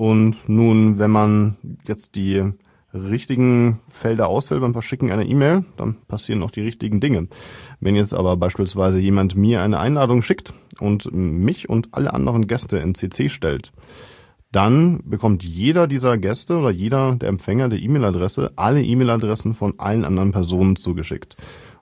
Und 0.00 0.48
nun, 0.48 0.98
wenn 0.98 1.10
man 1.10 1.58
jetzt 1.86 2.16
die 2.16 2.42
richtigen 2.94 3.80
Felder 3.86 4.28
auswählt 4.28 4.62
beim 4.62 4.72
Verschicken 4.72 5.12
einer 5.12 5.26
E-Mail, 5.26 5.66
dann 5.76 5.96
passieren 6.08 6.42
auch 6.42 6.50
die 6.50 6.62
richtigen 6.62 7.00
Dinge. 7.00 7.28
Wenn 7.80 7.96
jetzt 7.96 8.14
aber 8.14 8.38
beispielsweise 8.38 8.98
jemand 8.98 9.36
mir 9.36 9.60
eine 9.60 9.78
Einladung 9.78 10.22
schickt 10.22 10.54
und 10.80 11.12
mich 11.12 11.68
und 11.68 11.88
alle 11.92 12.14
anderen 12.14 12.46
Gäste 12.46 12.78
in 12.78 12.94
CC 12.94 13.28
stellt, 13.28 13.72
dann 14.52 15.02
bekommt 15.04 15.44
jeder 15.44 15.86
dieser 15.86 16.16
Gäste 16.16 16.56
oder 16.56 16.70
jeder 16.70 17.16
der 17.16 17.28
Empfänger 17.28 17.68
der 17.68 17.80
E-Mail-Adresse 17.80 18.52
alle 18.56 18.82
E-Mail-Adressen 18.82 19.52
von 19.52 19.74
allen 19.76 20.06
anderen 20.06 20.32
Personen 20.32 20.76
zugeschickt. 20.76 21.36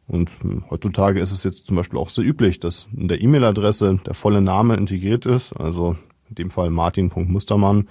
Und 0.09 0.39
heutzutage 0.71 1.21
ist 1.21 1.31
es 1.31 1.45
jetzt 1.45 1.69
zum 1.69 1.77
Beispiel 1.77 2.01
auch 2.01 2.11
sehr 2.11 2.25
üblich, 2.25 2.59
dass 2.59 2.89
in 2.97 3.07
der 3.07 3.21
E-Mail-Adresse 3.21 4.01
der 4.05 4.15
volle 4.15 4.43
Name 4.43 4.75
integriert 4.75 5.25
ist, 5.25 5.53
also 5.53 5.95
in 6.29 6.35
dem 6.35 6.51
Fall 6.51 6.71
martin.mustermann 6.71 7.87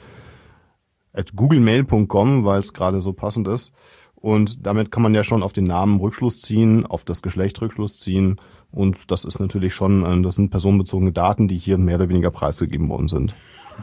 at 1.17 1.35
googlemail.com, 1.35 2.45
weil 2.45 2.59
es 2.59 2.73
gerade 2.73 3.01
so 3.01 3.13
passend 3.13 3.47
ist. 3.47 3.71
Und 4.15 4.65
damit 4.65 4.91
kann 4.91 5.03
man 5.03 5.13
ja 5.13 5.23
schon 5.23 5.43
auf 5.43 5.53
den 5.53 5.65
Namen 5.65 5.99
Rückschluss 5.99 6.41
ziehen, 6.41 6.85
auf 6.85 7.03
das 7.03 7.21
Geschlecht 7.21 7.61
Rückschluss 7.61 7.99
ziehen. 7.99 8.37
Und 8.71 9.11
das 9.11 9.25
ist 9.25 9.39
natürlich 9.39 9.73
schon, 9.73 10.03
äh, 10.03 10.21
das 10.21 10.35
sind 10.35 10.49
personenbezogene 10.49 11.11
Daten, 11.11 11.47
die 11.47 11.57
hier 11.57 11.77
mehr 11.77 11.95
oder 11.95 12.09
weniger 12.09 12.31
preisgegeben 12.31 12.89
worden 12.89 13.07
sind. 13.07 13.35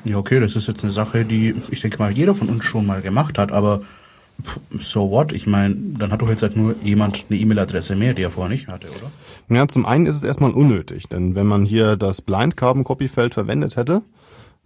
Ja, 0.05 0.19
okay, 0.19 0.41
das 0.41 0.57
ist 0.57 0.67
jetzt 0.67 0.83
eine 0.83 0.93
Sache, 0.93 1.25
die 1.25 1.55
ich 1.71 1.81
denke 1.81 1.99
mal 1.99 2.11
jeder 2.11 2.35
von 2.35 2.49
uns 2.49 2.65
schon 2.65 2.85
mal 2.85 3.01
gemacht 3.01 3.39
hat, 3.39 3.53
aber 3.53 3.83
so 4.81 5.11
what? 5.11 5.33
Ich 5.33 5.47
meine, 5.47 5.77
dann 5.99 6.11
hat 6.11 6.21
doch 6.21 6.29
jetzt 6.29 6.43
halt 6.43 6.57
nur 6.57 6.75
jemand 6.83 7.25
eine 7.31 7.39
E-Mail-Adresse 7.39 7.95
mehr, 7.95 8.15
die 8.15 8.23
er 8.23 8.31
vorher 8.31 8.53
nicht 8.53 8.67
hatte, 8.67 8.89
oder? 8.89 9.57
Ja, 9.57 9.69
zum 9.69 9.87
einen 9.87 10.07
ist 10.07 10.17
es 10.17 10.25
erstmal 10.25 10.51
unnötig, 10.51 11.09
denn 11.09 11.37
wenn 11.37 11.47
man 11.47 11.65
hier 11.65 11.97
das 11.97 12.21
Blind 12.21 12.57
Carbon 12.57 12.83
Copy 12.83 13.07
Feld 13.07 13.35
verwendet 13.35 13.77
hätte, 13.77 14.03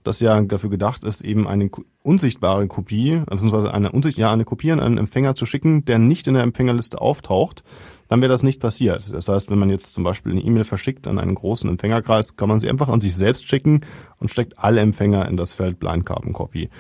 das 0.09 0.21
ja 0.21 0.41
dafür 0.41 0.71
gedacht 0.71 1.05
ist, 1.05 1.23
eben 1.23 1.47
eine 1.47 1.69
unsichtbare 2.03 2.67
Kopie, 2.67 3.23
beziehungsweise 3.27 3.73
eine, 3.73 3.91
ja, 4.17 4.33
eine 4.33 4.45
Kopie 4.45 4.73
an 4.73 4.81
einen 4.81 4.99
Empfänger 4.99 5.35
zu 5.35 5.45
schicken, 5.45 5.85
der 5.85 5.99
nicht 5.99 6.27
in 6.27 6.35
der 6.35 6.43
Empfängerliste 6.43 7.01
auftaucht, 7.01 7.63
dann 8.09 8.23
wäre 8.23 8.33
das 8.33 8.43
nicht 8.43 8.59
passiert. 8.59 9.13
Das 9.13 9.29
heißt, 9.29 9.51
wenn 9.51 9.59
man 9.59 9.69
jetzt 9.69 9.93
zum 9.93 10.05
Beispiel 10.05 10.33
eine 10.33 10.41
E-Mail 10.41 10.65
verschickt 10.65 11.07
an 11.07 11.19
einen 11.19 11.35
großen 11.35 11.69
Empfängerkreis, 11.69 12.37
kann 12.37 12.49
man 12.49 12.59
sie 12.59 12.71
einfach 12.71 12.89
an 12.89 13.03
sich 13.03 13.15
selbst 13.15 13.47
schicken 13.47 13.83
und 14.19 14.31
steckt 14.31 14.59
alle 14.59 14.81
Empfänger 14.81 15.29
in 15.29 15.37
das 15.37 15.53
Feld 15.53 15.79
Blind 15.79 16.07
Carbon 16.07 16.33
Copy. 16.33 16.71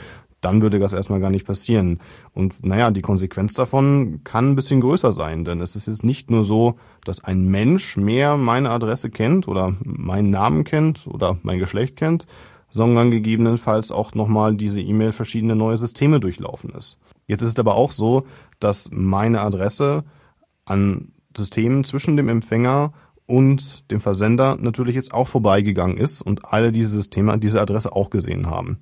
Dann 0.40 0.62
würde 0.62 0.78
das 0.78 0.92
erstmal 0.94 1.20
gar 1.20 1.30
nicht 1.30 1.46
passieren. 1.46 1.98
Und 2.32 2.64
naja, 2.64 2.90
die 2.90 3.02
Konsequenz 3.02 3.54
davon 3.54 4.20
kann 4.24 4.52
ein 4.52 4.56
bisschen 4.56 4.80
größer 4.80 5.12
sein, 5.12 5.44
denn 5.44 5.60
es 5.60 5.76
ist 5.76 5.88
jetzt 5.88 6.04
nicht 6.04 6.30
nur 6.30 6.44
so, 6.44 6.76
dass 7.04 7.22
ein 7.22 7.46
Mensch 7.46 7.96
mehr 7.98 8.36
meine 8.38 8.70
Adresse 8.70 9.10
kennt 9.10 9.48
oder 9.48 9.76
meinen 9.82 10.30
Namen 10.30 10.64
kennt 10.64 11.06
oder 11.08 11.38
mein 11.42 11.58
Geschlecht 11.58 11.96
kennt, 11.96 12.26
sondern 12.70 13.10
gegebenenfalls 13.10 13.92
auch 13.92 14.14
nochmal 14.14 14.56
diese 14.56 14.80
E-Mail 14.80 15.12
verschiedene 15.12 15.56
neue 15.56 15.78
Systeme 15.78 16.20
durchlaufen 16.20 16.70
ist. 16.70 16.98
Jetzt 17.26 17.42
ist 17.42 17.50
es 17.50 17.58
aber 17.58 17.74
auch 17.74 17.92
so, 17.92 18.26
dass 18.60 18.90
meine 18.92 19.40
Adresse 19.40 20.04
an 20.64 21.12
Systemen 21.36 21.84
zwischen 21.84 22.16
dem 22.16 22.28
Empfänger 22.28 22.92
und 23.26 23.90
dem 23.90 24.00
Versender 24.00 24.56
natürlich 24.58 24.94
jetzt 24.94 25.12
auch 25.12 25.28
vorbeigegangen 25.28 25.98
ist 25.98 26.22
und 26.22 26.46
alle 26.46 26.72
diese 26.72 26.90
Systeme 26.92 27.38
diese 27.38 27.60
Adresse 27.60 27.94
auch 27.94 28.10
gesehen 28.10 28.48
haben. 28.50 28.78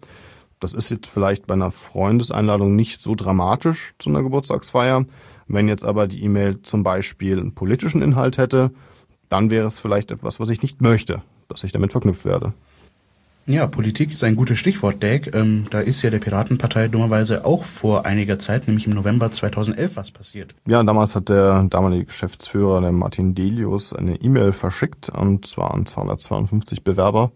Das 0.61 0.73
ist 0.73 0.91
jetzt 0.91 1.07
vielleicht 1.07 1.47
bei 1.47 1.55
einer 1.55 1.71
Freundeseinladung 1.71 2.77
nicht 2.77 3.01
so 3.01 3.15
dramatisch 3.15 3.95
zu 3.99 4.09
einer 4.09 4.23
Geburtstagsfeier. 4.23 5.05
Wenn 5.49 5.69
jetzt 5.69 5.85
aber 5.85 6.07
die 6.07 6.23
E-Mail 6.23 6.63
zum 6.63 6.83
Beispiel 6.83 7.39
einen 7.39 7.55
politischen 7.55 8.03
Inhalt 8.03 8.39
hätte, 8.39 8.71
dann 9.29 9.51
wäre 9.51 9.67
es 9.67 9.79
vielleicht 9.79 10.11
etwas, 10.11 10.41
was 10.41 10.49
ich 10.49 10.63
nicht 10.63 10.81
möchte, 10.81 11.23
dass 11.49 11.65
ich 11.65 11.73
damit 11.73 11.93
verknüpft 11.93 12.25
werde. 12.25 12.55
Ja, 13.49 13.69
Politik 13.69 14.13
ist 14.13 14.25
ein 14.25 14.35
gutes 14.35 14.59
Stichwort, 14.59 15.01
Dag. 15.05 15.33
Ähm, 15.33 15.69
da 15.71 15.79
ist 15.79 16.03
ja 16.03 16.11
der 16.11 16.19
Piratenpartei 16.19 16.89
dummerweise 16.89 17.45
auch 17.45 17.63
vor 17.63 18.05
einiger 18.05 18.41
Zeit, 18.41 18.67
nämlich 18.67 18.89
im 18.89 18.93
November 18.95 19.31
2011, 19.31 19.95
was 19.95 20.11
passiert. 20.11 20.53
Ja, 20.67 20.83
damals 20.83 21.15
hat 21.15 21.29
der 21.29 21.63
damalige 21.71 22.07
Geschäftsführer, 22.07 22.81
der 22.81 22.91
Martin 22.91 23.37
Delius, 23.37 23.93
eine 23.93 24.17
E-Mail 24.17 24.53
verschickt, 24.53 25.11
und 25.11 25.47
zwar 25.47 25.75
an 25.75 25.87
252 25.87 26.83
Bewerber 26.83 27.31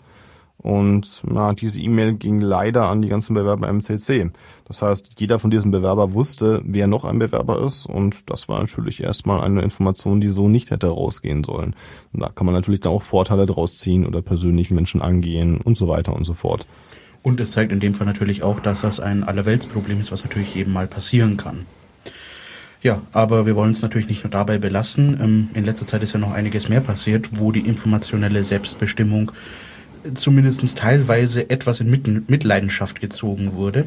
und 0.63 1.23
na, 1.27 1.55
diese 1.55 1.81
E-Mail 1.81 2.15
ging 2.15 2.41
leider 2.41 2.89
an 2.89 3.01
die 3.01 3.09
ganzen 3.09 3.35
Bewerber 3.35 3.69
im 3.69 3.83
CC. 3.83 4.31
Das 4.67 4.83
heißt, 4.83 5.19
jeder 5.19 5.39
von 5.39 5.51
diesen 5.51 5.71
Bewerber 5.71 6.13
wusste, 6.13 6.61
wer 6.65 6.87
noch 6.87 7.05
ein 7.05 7.19
Bewerber 7.19 7.65
ist. 7.65 7.87
Und 7.87 8.31
das 8.31 8.49
war 8.49 8.61
natürlich 8.61 9.03
erstmal 9.03 9.41
eine 9.41 9.63
Information, 9.63 10.21
die 10.21 10.29
so 10.29 10.49
nicht 10.49 10.71
hätte 10.71 10.89
rausgehen 10.89 11.45
sollen. 11.45 11.75
Und 12.13 12.23
da 12.23 12.29
kann 12.29 12.45
man 12.45 12.55
natürlich 12.55 12.81
dann 12.81 12.93
auch 12.93 13.03
Vorteile 13.03 13.47
draus 13.47 13.79
ziehen 13.79 14.07
oder 14.07 14.21
persönlich 14.21 14.71
Menschen 14.71 15.01
angehen 15.01 15.59
und 15.63 15.79
so 15.79 15.89
weiter 15.89 16.15
und 16.15 16.25
so 16.25 16.35
fort. 16.35 16.67
Und 17.23 17.41
es 17.41 17.53
zeigt 17.53 17.73
in 17.73 17.81
dem 17.81 17.95
Fall 17.95 18.07
natürlich 18.07 18.43
auch, 18.43 18.61
dass 18.61 18.83
das 18.83 19.01
ein 19.01 19.25
Allerweltsproblem 19.25 20.01
ist, 20.01 20.13
was 20.13 20.25
natürlich 20.25 20.55
jedem 20.55 20.75
mal 20.75 20.87
passieren 20.87 21.39
kann. 21.39 21.65
Ja, 22.83 23.03
aber 23.13 23.45
wir 23.45 23.57
wollen 23.57 23.73
es 23.73 23.83
natürlich 23.83 24.09
nicht 24.09 24.25
nur 24.25 24.31
dabei 24.31 24.59
belassen. 24.59 25.19
Ähm, 25.23 25.49
in 25.55 25.65
letzter 25.65 25.87
Zeit 25.87 26.03
ist 26.03 26.13
ja 26.13 26.21
noch 26.21 26.33
einiges 26.33 26.69
mehr 26.69 26.81
passiert, 26.81 27.29
wo 27.39 27.53
die 27.53 27.61
informationelle 27.61 28.43
Selbstbestimmung 28.43 29.33
zumindest 30.15 30.79
teilweise 30.79 31.51
etwas 31.51 31.81
in 31.81 31.91
Mitleidenschaft 32.27 33.01
gezogen 33.01 33.55
wurde. 33.55 33.87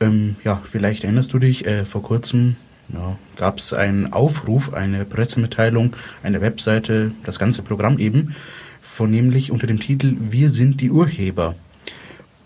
Ähm, 0.00 0.36
ja, 0.44 0.62
vielleicht 0.70 1.04
erinnerst 1.04 1.32
du 1.32 1.38
dich, 1.38 1.66
äh, 1.66 1.84
vor 1.84 2.02
kurzem 2.02 2.56
ja, 2.92 3.18
gab 3.36 3.58
es 3.58 3.72
einen 3.72 4.12
Aufruf, 4.12 4.72
eine 4.72 5.04
Pressemitteilung, 5.04 5.94
eine 6.22 6.40
Webseite, 6.40 7.12
das 7.24 7.38
ganze 7.38 7.62
Programm 7.62 7.98
eben, 7.98 8.34
vornehmlich 8.80 9.50
unter 9.50 9.66
dem 9.66 9.80
Titel 9.80 10.16
Wir 10.30 10.50
sind 10.50 10.80
die 10.80 10.90
Urheber. 10.90 11.54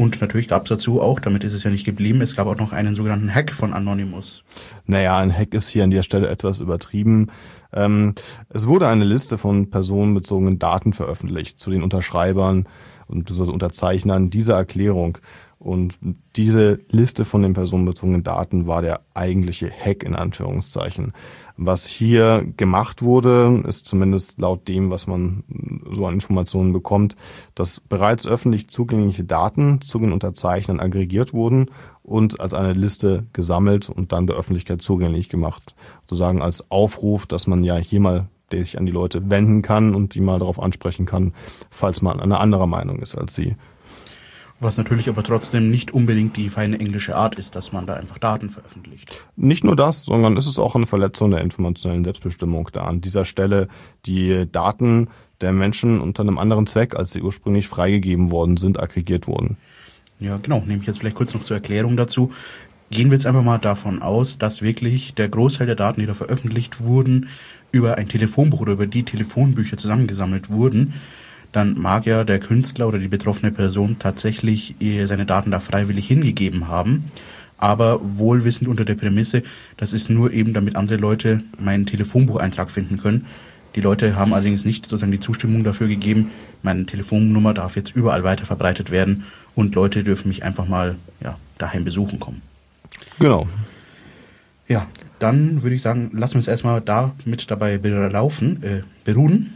Und 0.03 0.21
natürlich 0.21 0.49
gab 0.49 0.65
es 0.65 0.69
dazu 0.71 1.01
auch, 1.01 1.21
damit 1.21 1.45
ist 1.45 1.53
es 1.53 1.63
ja 1.63 1.71
nicht 1.71 1.85
geblieben, 1.85 2.23
es 2.23 2.35
gab 2.35 2.49
auch 2.49 2.57
noch 2.57 2.73
einen 2.73 2.97
sogenannten 2.97 3.33
Hack 3.33 3.53
von 3.55 3.73
Anonymous. 3.73 4.43
Naja, 4.85 5.17
ein 5.19 5.33
Hack 5.33 5.55
ist 5.55 5.69
hier 5.69 5.85
an 5.85 5.93
der 5.93 6.03
Stelle 6.03 6.29
etwas 6.29 6.59
übertrieben. 6.59 7.29
Ähm, 7.73 8.17
es 8.49 8.67
wurde 8.67 8.89
eine 8.89 9.05
Liste 9.05 9.39
von 9.39 9.71
personenbezogenen 9.71 10.59
Daten 10.59 10.93
veröffentlicht 10.93 11.61
zu 11.61 11.71
den 11.71 11.85
Unterschreibern 11.85 12.67
und 13.07 13.31
Unterzeichnern 13.31 14.29
dieser 14.29 14.57
Erklärung. 14.57 15.19
Und 15.63 16.01
diese 16.35 16.81
Liste 16.91 17.25
von 17.25 17.43
den 17.43 17.53
personenbezogenen 17.53 18.25
Daten 18.25 18.67
war 18.67 18.83
der 18.83 19.03
eigentliche 19.15 19.71
Hack 19.71 20.03
in 20.03 20.17
Anführungszeichen. 20.17 21.13
Was 21.57 21.87
hier 21.87 22.45
gemacht 22.57 23.01
wurde, 23.01 23.63
ist 23.69 23.87
zumindest 23.87 24.41
laut 24.41 24.67
dem, 24.67 24.91
was 24.91 25.07
man 25.07 25.45
so 25.89 26.05
an 26.05 26.15
Informationen 26.15 26.73
bekommt, 26.73 27.15
dass 27.55 27.79
bereits 27.79 28.27
öffentlich 28.27 28.71
zugängliche 28.71 29.23
Daten 29.23 29.81
zu 29.81 30.01
den 30.01 30.11
Unterzeichnern 30.11 30.81
aggregiert 30.81 31.33
wurden 31.33 31.71
und 32.03 32.41
als 32.41 32.55
eine 32.55 32.73
Liste 32.73 33.27
gesammelt 33.33 33.89
und 33.89 34.11
dann 34.11 34.27
der 34.27 34.35
Öffentlichkeit 34.35 34.83
zugänglich 34.83 35.29
gemacht. 35.29 35.77
Sozusagen 36.07 36.43
als 36.43 36.73
Aufruf, 36.73 37.27
dass 37.27 37.47
man 37.47 37.63
ja 37.63 37.77
hier 37.77 38.01
mal 38.01 38.27
sich 38.51 38.79
an 38.79 38.87
die 38.87 38.93
Leute 38.93 39.31
wenden 39.31 39.63
kann 39.63 39.95
und 39.95 40.17
die 40.17 40.21
mal 40.21 40.41
darauf 40.41 40.61
ansprechen 40.61 41.07
kann, 41.07 41.35
falls 41.71 42.03
man 42.03 42.19
eine 42.19 42.41
andere 42.41 42.67
Meinung 42.67 42.99
ist 42.99 43.15
als 43.17 43.37
sie. 43.37 43.57
Was 44.63 44.77
natürlich 44.77 45.09
aber 45.09 45.25
trotzdem 45.25 45.73
nicht 45.73 45.91
unbedingt 45.91 46.37
die 46.37 46.49
feine 46.49 46.79
englische 46.79 47.17
Art 47.17 47.35
ist, 47.35 47.57
dass 47.57 47.73
man 47.73 47.85
da 47.85 47.95
einfach 47.95 48.19
Daten 48.19 48.49
veröffentlicht. 48.49 49.11
Nicht 49.35 49.65
nur 49.65 49.75
das, 49.75 50.05
sondern 50.05 50.37
es 50.37 50.47
ist 50.47 50.61
auch 50.61 50.77
eine 50.77 50.87
Verletzung 50.87 51.33
der 51.33 51.41
informationellen 51.41 52.05
Selbstbestimmung, 52.05 52.69
da 52.73 52.85
an 52.85 53.01
dieser 53.01 53.25
Stelle 53.25 53.67
die 54.07 54.47
Daten 54.53 55.09
der 55.41 55.53
Menschen 55.53 56.01
unter 56.01 56.23
einem 56.23 56.39
anderen 56.39 56.69
Zweck, 56.69 56.95
als 56.95 57.11
sie 57.11 57.23
ursprünglich 57.23 57.67
freigegeben 57.67 58.31
worden 58.31 58.57
sind, 58.57 58.79
aggregiert 58.79 59.27
wurden. 59.27 59.57
Ja, 60.21 60.37
genau. 60.37 60.63
Nehme 60.65 60.81
ich 60.81 60.87
jetzt 60.87 61.01
vielleicht 61.01 61.17
kurz 61.17 61.35
noch 61.35 61.43
zur 61.43 61.57
Erklärung 61.57 61.97
dazu. 61.97 62.31
Gehen 62.91 63.11
wir 63.11 63.17
jetzt 63.17 63.27
einfach 63.27 63.43
mal 63.43 63.59
davon 63.59 64.01
aus, 64.01 64.39
dass 64.39 64.63
wirklich 64.63 65.15
der 65.15 65.29
Großteil 65.29 65.67
der 65.67 65.75
Daten, 65.75 66.01
die 66.03 66.07
da 66.07 66.15
veröffentlicht 66.15 66.81
wurden, 66.81 67.27
über 67.73 67.99
ein 67.99 68.07
Telefonbuch 68.07 68.61
oder 68.61 68.75
über 68.75 68.87
die 68.87 69.03
Telefonbücher 69.03 69.77
zusammengesammelt 69.77 70.51
wurden 70.51 70.95
dann 71.53 71.79
mag 71.79 72.07
ja 72.07 72.25
der 72.25 72.41
Künstler 72.41 72.89
oder 72.89 72.99
die 72.99 73.09
betroffene 73.09 73.53
Person 73.53 73.99
tatsächlich 73.99 74.75
seine 74.81 75.27
Daten 75.27 75.51
da 75.51 75.61
freiwillig 75.61 76.07
hingegeben 76.09 76.69
haben. 76.69 77.11
Aber 77.59 78.01
wohlwissend 78.03 78.69
unter 78.69 78.85
der 78.85 78.97
Prämisse, 78.97 79.43
das 79.77 79.93
ist 79.93 80.11
nur 80.11 80.33
eben, 80.33 80.53
damit 80.53 80.75
andere 80.75 80.97
Leute 80.97 81.43
meinen 81.61 81.87
Telefonbucheintrag 81.87 82.71
finden 82.71 82.99
können. 82.99 83.27
Die 83.77 83.81
Leute 83.81 84.17
haben 84.17 84.35
allerdings 84.35 84.65
nicht 84.65 84.87
sozusagen 84.87 85.13
die 85.13 85.21
Zustimmung 85.21 85.63
dafür 85.63 85.87
gegeben, 85.87 86.31
meine 86.63 86.87
Telefonnummer 86.87 87.55
darf 87.55 87.77
jetzt 87.77 87.95
überall 87.95 88.25
weiter 88.25 88.47
verbreitet 88.47 88.91
werden 88.91 89.25
und 89.55 89.75
Leute 89.75 90.05
dürfen 90.05 90.29
mich 90.29 90.45
einfach 90.45 90.69
mal 90.69 90.97
ja, 91.23 91.37
daheim 91.59 91.85
besuchen 91.85 92.21
kommen. 92.21 92.43
Genau. 93.19 93.47
Ja, 94.69 94.87
dann 95.19 95.63
würde 95.63 95.77
ich 95.77 95.83
sagen, 95.83 96.11
lassen 96.13 96.35
wir 96.35 96.41
es 96.41 96.49
erstmal 96.49 96.81
da 96.81 97.13
mit 97.25 97.51
dabei 97.51 97.77
laufen, 97.77 98.63
äh, 98.63 98.83
beruhen 99.05 99.53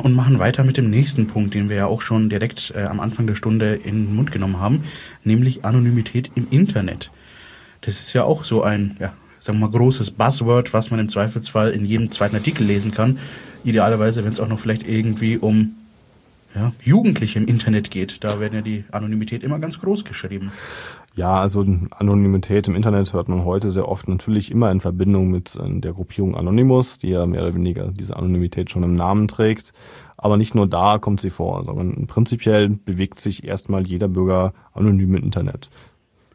und 0.00 0.14
machen 0.14 0.38
weiter 0.38 0.64
mit 0.64 0.76
dem 0.76 0.90
nächsten 0.90 1.26
Punkt, 1.26 1.54
den 1.54 1.68
wir 1.68 1.76
ja 1.76 1.86
auch 1.86 2.00
schon 2.00 2.30
direkt 2.30 2.72
äh, 2.74 2.82
am 2.84 3.00
Anfang 3.00 3.26
der 3.26 3.34
Stunde 3.34 3.74
in 3.74 4.06
den 4.06 4.16
Mund 4.16 4.32
genommen 4.32 4.58
haben, 4.58 4.84
nämlich 5.24 5.64
Anonymität 5.64 6.30
im 6.34 6.46
Internet. 6.50 7.10
Das 7.82 7.98
ist 7.98 8.12
ja 8.12 8.24
auch 8.24 8.44
so 8.44 8.62
ein, 8.62 8.96
ja, 9.00 9.12
sagen 9.38 9.58
wir 9.58 9.66
mal, 9.66 9.76
großes 9.76 10.12
Buzzword, 10.12 10.72
was 10.72 10.90
man 10.90 11.00
im 11.00 11.08
Zweifelsfall 11.08 11.72
in 11.72 11.84
jedem 11.84 12.10
zweiten 12.10 12.36
Artikel 12.36 12.64
lesen 12.64 12.92
kann. 12.92 13.18
Idealerweise, 13.64 14.24
wenn 14.24 14.32
es 14.32 14.40
auch 14.40 14.48
noch 14.48 14.60
vielleicht 14.60 14.88
irgendwie 14.88 15.36
um 15.36 15.74
ja, 16.54 16.72
Jugendliche 16.82 17.38
im 17.38 17.46
Internet 17.46 17.90
geht. 17.90 18.24
Da 18.24 18.40
werden 18.40 18.54
ja 18.54 18.62
die 18.62 18.84
Anonymität 18.90 19.42
immer 19.42 19.58
ganz 19.58 19.78
groß 19.78 20.04
geschrieben. 20.04 20.52
Ja, 21.14 21.40
also 21.40 21.66
Anonymität 21.90 22.68
im 22.68 22.74
Internet 22.74 23.12
hört 23.12 23.28
man 23.28 23.44
heute 23.44 23.70
sehr 23.70 23.88
oft 23.88 24.08
natürlich 24.08 24.50
immer 24.50 24.70
in 24.70 24.80
Verbindung 24.80 25.30
mit 25.30 25.56
äh, 25.56 25.80
der 25.80 25.92
Gruppierung 25.92 26.34
Anonymous, 26.34 26.98
die 26.98 27.10
ja 27.10 27.26
mehr 27.26 27.42
oder 27.42 27.54
weniger 27.54 27.92
diese 27.92 28.16
Anonymität 28.16 28.70
schon 28.70 28.82
im 28.82 28.94
Namen 28.94 29.28
trägt. 29.28 29.72
Aber 30.16 30.36
nicht 30.36 30.54
nur 30.54 30.66
da 30.66 30.98
kommt 30.98 31.20
sie 31.20 31.30
vor, 31.30 31.64
sondern 31.64 32.06
prinzipiell 32.06 32.70
bewegt 32.70 33.18
sich 33.18 33.44
erstmal 33.44 33.86
jeder 33.86 34.08
Bürger 34.08 34.54
anonym 34.72 35.16
im 35.16 35.24
Internet. 35.24 35.68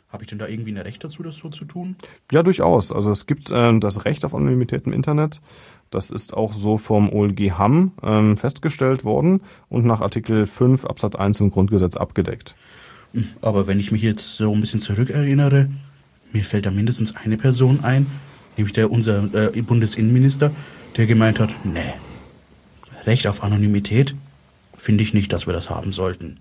Habe 0.10 0.24
ich 0.24 0.30
denn 0.30 0.40
da 0.40 0.48
irgendwie 0.48 0.72
ein 0.72 0.78
Recht 0.78 1.04
dazu, 1.04 1.24
das 1.24 1.38
so 1.38 1.50
zu 1.50 1.66
tun? 1.66 1.96
Ja, 2.32 2.44
durchaus. 2.44 2.92
Also 2.92 3.12
es 3.12 3.26
gibt 3.26 3.50
äh, 3.50 3.80
das 3.80 4.06
Recht 4.06 4.26
auf 4.26 4.36
Anonymität 4.36 4.86
im 4.86 4.94
Internet. 4.94 5.42
Das 5.90 6.12
ist 6.12 6.36
auch 6.36 6.54
so 6.54 6.78
vom 6.78 7.12
OLG 7.12 7.52
Hamm 7.58 7.94
ähm, 8.04 8.38
festgestellt 8.38 9.06
worden 9.06 9.42
und 9.70 9.86
nach 9.86 10.02
Artikel 10.02 10.46
5 10.46 10.86
Absatz 10.86 11.16
1 11.16 11.40
im 11.40 11.50
Grundgesetz 11.50 11.98
abgedeckt. 11.98 12.56
Aber 13.42 13.68
wenn 13.68 13.80
ich 13.80 13.92
mich 13.92 14.02
jetzt 14.02 14.36
so 14.36 14.54
ein 14.54 14.62
bisschen 14.62 14.80
zurückerinnere, 14.80 15.70
mir 16.34 16.46
fällt 16.46 16.66
da 16.66 16.72
mindestens 16.72 17.16
eine 17.16 17.38
Person 17.38 17.84
ein, 17.84 18.08
nämlich 18.58 18.74
der 18.74 18.92
unser 18.92 19.56
äh, 19.56 19.62
Bundesinnenminister, 19.62 20.52
der 20.98 21.08
gemeint 21.08 21.40
hat, 21.40 21.56
nee, 21.64 21.94
Recht 23.08 23.26
auf 23.26 23.42
Anonymität 23.42 24.16
finde 24.78 25.02
ich 25.02 25.14
nicht, 25.14 25.32
dass 25.32 25.48
wir 25.48 25.54
das 25.54 25.70
haben 25.70 25.94
sollten. 25.94 26.40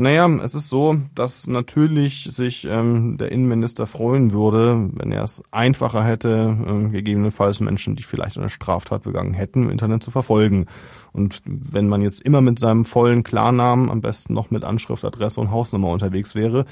Naja, 0.00 0.28
es 0.44 0.54
ist 0.54 0.68
so, 0.68 0.96
dass 1.16 1.48
natürlich 1.48 2.28
sich 2.30 2.64
ähm, 2.70 3.18
der 3.18 3.32
Innenminister 3.32 3.88
freuen 3.88 4.30
würde, 4.30 4.90
wenn 4.92 5.10
er 5.10 5.24
es 5.24 5.42
einfacher 5.50 6.04
hätte, 6.04 6.56
äh, 6.64 6.88
gegebenenfalls 6.90 7.58
Menschen, 7.58 7.96
die 7.96 8.04
vielleicht 8.04 8.38
eine 8.38 8.48
Straftat 8.48 9.02
begangen 9.02 9.34
hätten, 9.34 9.64
im 9.64 9.70
Internet 9.70 10.04
zu 10.04 10.12
verfolgen. 10.12 10.66
Und 11.12 11.42
wenn 11.44 11.88
man 11.88 12.00
jetzt 12.00 12.22
immer 12.22 12.40
mit 12.40 12.60
seinem 12.60 12.84
vollen 12.84 13.24
Klarnamen, 13.24 13.90
am 13.90 14.00
besten 14.00 14.34
noch 14.34 14.52
mit 14.52 14.64
Anschrift, 14.64 15.04
Adresse 15.04 15.40
und 15.40 15.50
Hausnummer 15.50 15.88
unterwegs 15.88 16.36
wäre, 16.36 16.64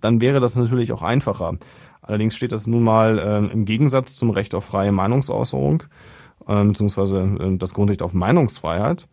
dann 0.00 0.20
wäre 0.20 0.40
das 0.40 0.56
natürlich 0.56 0.90
auch 0.90 1.02
einfacher. 1.02 1.58
Allerdings 2.00 2.34
steht 2.34 2.50
das 2.50 2.66
nun 2.66 2.82
mal 2.82 3.20
äh, 3.20 3.52
im 3.52 3.64
Gegensatz 3.64 4.16
zum 4.16 4.30
Recht 4.30 4.56
auf 4.56 4.64
freie 4.64 4.90
Meinungsäußerung, 4.90 5.84
äh, 6.48 6.64
beziehungsweise 6.64 7.20
äh, 7.38 7.56
das 7.58 7.74
Grundrecht 7.74 8.02
auf 8.02 8.12
Meinungsfreiheit. 8.12 9.06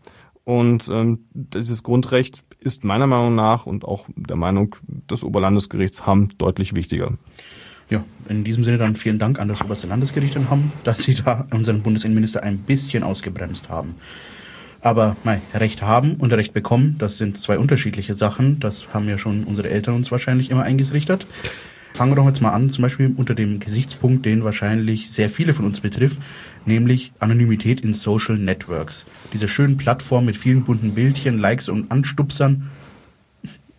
Und 0.43 0.89
ähm, 0.91 1.27
dieses 1.33 1.83
Grundrecht 1.83 2.43
ist 2.59 2.83
meiner 2.83 3.07
Meinung 3.07 3.35
nach 3.35 3.65
und 3.65 3.85
auch 3.85 4.05
der 4.15 4.35
Meinung 4.35 4.75
des 5.09 5.23
Oberlandesgerichts 5.23 6.05
Hamm 6.05 6.29
deutlich 6.37 6.75
wichtiger. 6.75 7.17
Ja, 7.89 8.03
in 8.27 8.43
diesem 8.43 8.63
Sinne 8.63 8.77
dann 8.77 8.95
vielen 8.95 9.17
Dank 9.17 9.39
an 9.39 9.47
das 9.47 9.61
oberste 9.61 9.87
Landesgericht 9.87 10.35
in 10.35 10.49
Hamm, 10.49 10.71
dass 10.83 11.03
Sie 11.03 11.15
da 11.15 11.47
unseren 11.51 11.81
Bundesinnenminister 11.81 12.43
ein 12.43 12.59
bisschen 12.59 13.03
ausgebremst 13.03 13.69
haben. 13.69 13.95
Aber 14.81 15.17
mei, 15.23 15.41
Recht 15.53 15.81
haben 15.81 16.15
und 16.15 16.31
Recht 16.31 16.53
bekommen, 16.53 16.95
das 16.99 17.17
sind 17.17 17.37
zwei 17.37 17.57
unterschiedliche 17.57 18.13
Sachen. 18.13 18.59
Das 18.59 18.93
haben 18.93 19.09
ja 19.09 19.17
schon 19.17 19.43
unsere 19.43 19.69
Eltern 19.69 19.95
uns 19.95 20.11
wahrscheinlich 20.11 20.51
immer 20.51 20.63
eingerichtet. 20.63 21.27
Fangen 21.93 22.11
wir 22.11 22.15
doch 22.15 22.27
jetzt 22.27 22.41
mal 22.41 22.51
an, 22.51 22.69
zum 22.69 22.83
Beispiel 22.83 23.13
unter 23.17 23.35
dem 23.35 23.59
Gesichtspunkt, 23.59 24.25
den 24.25 24.43
wahrscheinlich 24.45 25.11
sehr 25.11 25.29
viele 25.29 25.53
von 25.53 25.65
uns 25.65 25.81
betrifft, 25.81 26.21
nämlich 26.69 27.11
Anonymität 27.19 27.81
in 27.81 27.93
Social 27.93 28.37
Networks. 28.37 29.05
Diese 29.33 29.49
schönen 29.49 29.75
Plattformen 29.75 30.27
mit 30.27 30.37
vielen 30.37 30.63
bunten 30.63 30.93
Bildchen, 30.93 31.39
Likes 31.39 31.67
und 31.67 31.91
Anstupsern. 31.91 32.69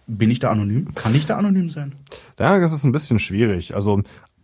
Bin 0.07 0.31
ich 0.31 0.41
da 0.41 0.51
anonym? 0.51 0.93
Kann 0.95 1.15
ich 1.15 1.25
da 1.25 1.37
anonym 1.37 1.71
sein? 1.71 1.95
Ja, 2.39 2.59
das 2.59 2.73
ist 2.73 2.85
ein 2.85 2.93
bisschen 2.93 3.21
schwierig. 3.21 3.75
Also 3.77 4.03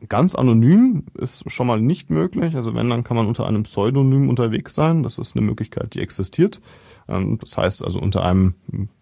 ganz 0.09 0.37
anonym 0.37 1.05
ist 1.15 1.51
schon 1.51 1.67
mal 1.67 1.81
nicht 1.81 2.09
möglich. 2.09 2.55
Also 2.55 2.75
wenn, 2.75 2.89
dann 2.89 3.03
kann 3.03 3.17
man 3.17 3.27
unter 3.27 3.47
einem 3.47 3.65
Pseudonym 3.65 4.29
unterwegs 4.29 4.75
sein. 4.75 5.03
Das 5.03 5.19
ist 5.19 5.37
eine 5.37 5.45
Möglichkeit, 5.45 5.95
die 5.95 6.01
existiert. 6.01 6.61
Ähm, 7.09 7.39
das 7.41 7.59
heißt 7.59 7.85
also 7.85 7.99
unter 7.99 8.25
einem 8.25 8.55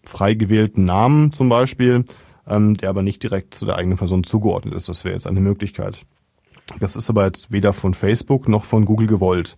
frei 0.05 0.35
gewählten 0.35 0.87
Namen 0.87 1.33
zum 1.33 1.51
Beispiel 1.51 2.07
ähm, 2.47 2.75
der 2.75 2.91
aber 2.91 3.03
nicht 3.03 3.23
direkt 3.23 3.55
zu 3.55 3.67
der 3.67 3.77
eigenen 3.77 3.99
Person 3.99 4.25
zugeordnet 4.25 4.75
ist. 4.75 4.89
Das 4.89 5.05
wäre 5.05 5.15
jetzt 5.15 5.27
eine 5.27 5.41
Möglichkeit. 5.41 6.05
Das 6.81 6.97
ist 6.97 7.11
aber 7.11 7.27
jetzt 7.27 7.53
weder 7.53 7.73
von 7.73 7.95
Facebook 7.95 8.49
noch 8.49 8.65
von 8.65 8.85
Google 8.85 9.07
gewollt. 9.07 9.57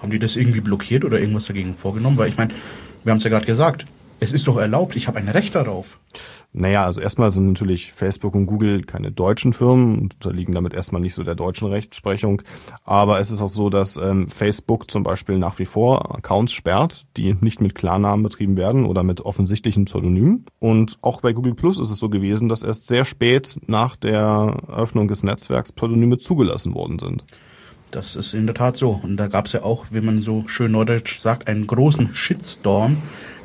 Haben 0.00 0.10
die 0.10 0.18
das 0.18 0.36
irgendwie 0.36 0.60
blockiert 0.60 1.04
oder 1.04 1.20
irgendwas 1.20 1.46
dagegen 1.46 1.76
vorgenommen? 1.76 2.16
Weil 2.16 2.28
ich 2.28 2.36
meine, 2.36 2.52
wir 3.04 3.10
haben 3.10 3.18
es 3.18 3.24
ja 3.24 3.30
gerade 3.30 3.46
gesagt, 3.46 3.86
es 4.18 4.32
ist 4.32 4.46
doch 4.46 4.58
erlaubt, 4.58 4.96
ich 4.96 5.08
habe 5.08 5.18
ein 5.18 5.28
Recht 5.28 5.54
darauf. 5.54 5.98
Naja, 6.52 6.84
also 6.84 7.00
erstmal 7.00 7.30
sind 7.30 7.46
natürlich 7.46 7.92
Facebook 7.92 8.34
und 8.34 8.46
Google 8.46 8.82
keine 8.82 9.12
deutschen 9.12 9.52
Firmen 9.52 10.00
und 10.00 10.14
unterliegen 10.14 10.52
damit 10.52 10.74
erstmal 10.74 11.00
nicht 11.00 11.14
so 11.14 11.22
der 11.22 11.36
deutschen 11.36 11.68
Rechtsprechung. 11.68 12.42
Aber 12.82 13.20
es 13.20 13.30
ist 13.30 13.40
auch 13.40 13.48
so, 13.48 13.70
dass 13.70 13.96
ähm, 13.96 14.28
Facebook 14.28 14.90
zum 14.90 15.04
Beispiel 15.04 15.38
nach 15.38 15.60
wie 15.60 15.64
vor 15.64 16.16
Accounts 16.16 16.52
sperrt, 16.52 17.06
die 17.16 17.34
nicht 17.40 17.60
mit 17.60 17.76
Klarnamen 17.76 18.24
betrieben 18.24 18.56
werden 18.56 18.84
oder 18.84 19.04
mit 19.04 19.20
offensichtlichen 19.20 19.84
Pseudonymen. 19.84 20.44
Und 20.58 20.98
auch 21.02 21.20
bei 21.20 21.32
Google 21.32 21.54
Plus 21.54 21.78
ist 21.78 21.90
es 21.90 21.98
so 21.98 22.08
gewesen, 22.08 22.48
dass 22.48 22.64
erst 22.64 22.88
sehr 22.88 23.04
spät 23.04 23.60
nach 23.66 23.94
der 23.94 24.56
Eröffnung 24.68 25.06
des 25.06 25.22
Netzwerks 25.22 25.70
Pseudonyme 25.70 26.18
zugelassen 26.18 26.74
worden 26.74 26.98
sind. 26.98 27.24
Das 27.92 28.14
ist 28.16 28.34
in 28.34 28.46
der 28.46 28.54
Tat 28.54 28.76
so. 28.76 29.00
Und 29.02 29.16
da 29.16 29.26
gab 29.28 29.46
es 29.46 29.52
ja 29.52 29.62
auch, 29.62 29.86
wie 29.90 30.00
man 30.00 30.20
so 30.20 30.44
schön 30.46 30.72
neudeutsch 30.72 31.18
sagt, 31.18 31.48
einen 31.48 31.66
großen 31.66 32.14
Shitstorm 32.14 32.98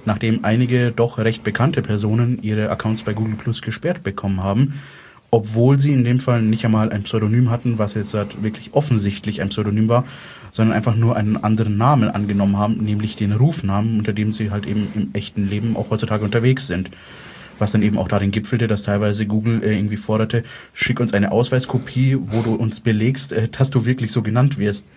nachdem 0.06 0.44
einige 0.44 0.92
doch 0.92 1.18
recht 1.18 1.44
bekannte 1.44 1.82
Personen 1.82 2.38
ihre 2.42 2.70
Accounts 2.70 3.04
bei 3.04 3.14
Google 3.14 3.36
Plus 3.36 3.62
gesperrt 3.62 4.04
bekommen 4.04 4.44
haben, 4.44 4.80
obwohl 5.32 5.80
sie 5.80 5.92
in 5.92 6.04
dem 6.04 6.20
Fall 6.20 6.42
nicht 6.42 6.64
einmal 6.64 6.92
ein 6.92 7.04
Pseudonym 7.04 7.50
hatten, 7.50 7.78
was 7.78 7.94
jetzt 7.94 8.14
halt 8.14 8.42
wirklich 8.42 8.74
offensichtlich 8.74 9.42
ein 9.42 9.50
Pseudonym 9.50 9.90
war, 9.90 10.06
sondern 10.52 10.76
einfach 10.76 10.96
nur 10.96 11.18
einen 11.18 11.36
anderen 11.36 11.78
Namen 11.78 12.10
angenommen 12.10 12.58
haben, 12.58 12.78
nämlich 12.78 13.18
den 13.18 13.34
Rufnamen, 13.34 13.98
unter 13.98 14.14
dem 14.14 14.32
sie 14.32 14.52
halt 14.52 14.66
eben 14.66 14.88
im 14.96 15.10
echten 15.14 15.48
Leben 15.48 15.76
auch 15.76 15.90
heutzutage 15.90 16.24
unterwegs 16.24 16.68
sind. 16.68 16.90
Was 17.60 17.72
dann 17.72 17.82
eben 17.82 17.98
auch 17.98 18.08
darin 18.08 18.32
gipfelte, 18.32 18.68
dass 18.68 18.84
teilweise 18.84 19.26
Google 19.26 19.64
äh, 19.64 19.78
irgendwie 19.78 19.98
forderte, 19.98 20.44
schick 20.74 21.00
uns 21.00 21.14
eine 21.14 21.32
Ausweiskopie, 21.32 22.18
wo 22.20 22.42
du 22.42 22.54
uns 22.54 22.82
belegst, 22.82 23.32
äh, 23.32 23.48
dass 23.48 23.72
du 23.72 23.86
wirklich 23.86 24.12
so 24.12 24.22
genannt 24.22 24.58
wirst 24.58 24.88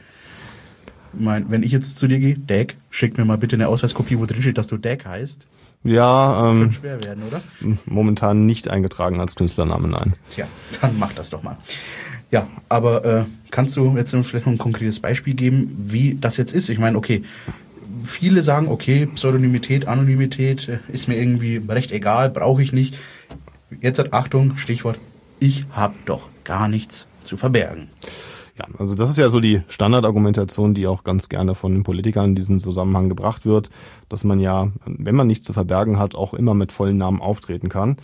mein, 1.12 1.50
wenn 1.50 1.62
ich 1.62 1.72
jetzt 1.72 1.96
zu 1.96 2.06
dir 2.06 2.18
gehe, 2.18 2.38
Dag, 2.38 2.76
schick 2.90 3.18
mir 3.18 3.24
mal 3.24 3.38
bitte 3.38 3.56
eine 3.56 3.68
Ausweiskopie, 3.68 4.18
wo 4.18 4.26
drin 4.26 4.42
steht, 4.42 4.58
dass 4.58 4.66
du 4.66 4.76
Dag 4.76 5.04
heißt. 5.04 5.46
Ja, 5.84 6.50
ähm, 6.50 6.60
Könnte 6.60 6.74
schwer 6.76 7.04
werden, 7.04 7.22
oder? 7.22 7.40
Momentan 7.86 8.46
nicht 8.46 8.68
eingetragen 8.68 9.20
als 9.20 9.36
Künstlername, 9.36 9.88
nein. 9.88 10.14
Tja, 10.30 10.46
dann 10.80 10.98
mach 10.98 11.12
das 11.12 11.30
doch 11.30 11.42
mal. 11.42 11.56
Ja, 12.30 12.46
aber 12.68 13.04
äh, 13.04 13.24
kannst 13.50 13.76
du 13.76 13.96
jetzt 13.96 14.10
vielleicht 14.10 14.46
noch 14.46 14.52
ein 14.52 14.58
konkretes 14.58 15.00
Beispiel 15.00 15.34
geben, 15.34 15.76
wie 15.86 16.18
das 16.20 16.36
jetzt 16.36 16.52
ist? 16.52 16.68
Ich 16.68 16.78
meine, 16.78 16.98
okay, 16.98 17.22
viele 18.04 18.42
sagen, 18.42 18.68
okay, 18.68 19.06
Pseudonymität, 19.06 19.88
Anonymität 19.88 20.68
äh, 20.68 20.78
ist 20.88 21.08
mir 21.08 21.16
irgendwie 21.16 21.62
recht 21.68 21.92
egal, 21.92 22.30
brauche 22.30 22.62
ich 22.62 22.72
nicht. 22.72 22.96
Jetzt 23.80 23.98
hat 23.98 24.12
Achtung, 24.12 24.56
Stichwort, 24.56 24.98
ich 25.40 25.64
habe 25.70 25.94
doch 26.04 26.28
gar 26.44 26.68
nichts 26.68 27.06
zu 27.22 27.36
verbergen. 27.36 27.88
Ja, 28.58 28.64
also 28.76 28.94
das 28.96 29.10
ist 29.10 29.18
ja 29.18 29.28
so 29.28 29.38
die 29.38 29.62
Standardargumentation, 29.68 30.74
die 30.74 30.88
auch 30.88 31.04
ganz 31.04 31.28
gerne 31.28 31.54
von 31.54 31.72
den 31.72 31.84
Politikern 31.84 32.30
in 32.30 32.34
diesem 32.34 32.58
Zusammenhang 32.58 33.08
gebracht 33.08 33.46
wird, 33.46 33.70
dass 34.08 34.24
man 34.24 34.40
ja, 34.40 34.72
wenn 34.84 35.14
man 35.14 35.28
nichts 35.28 35.46
zu 35.46 35.52
verbergen 35.52 35.98
hat, 35.98 36.16
auch 36.16 36.34
immer 36.34 36.54
mit 36.54 36.72
vollen 36.72 36.96
Namen 36.96 37.22
auftreten 37.22 37.68
kann. 37.68 37.98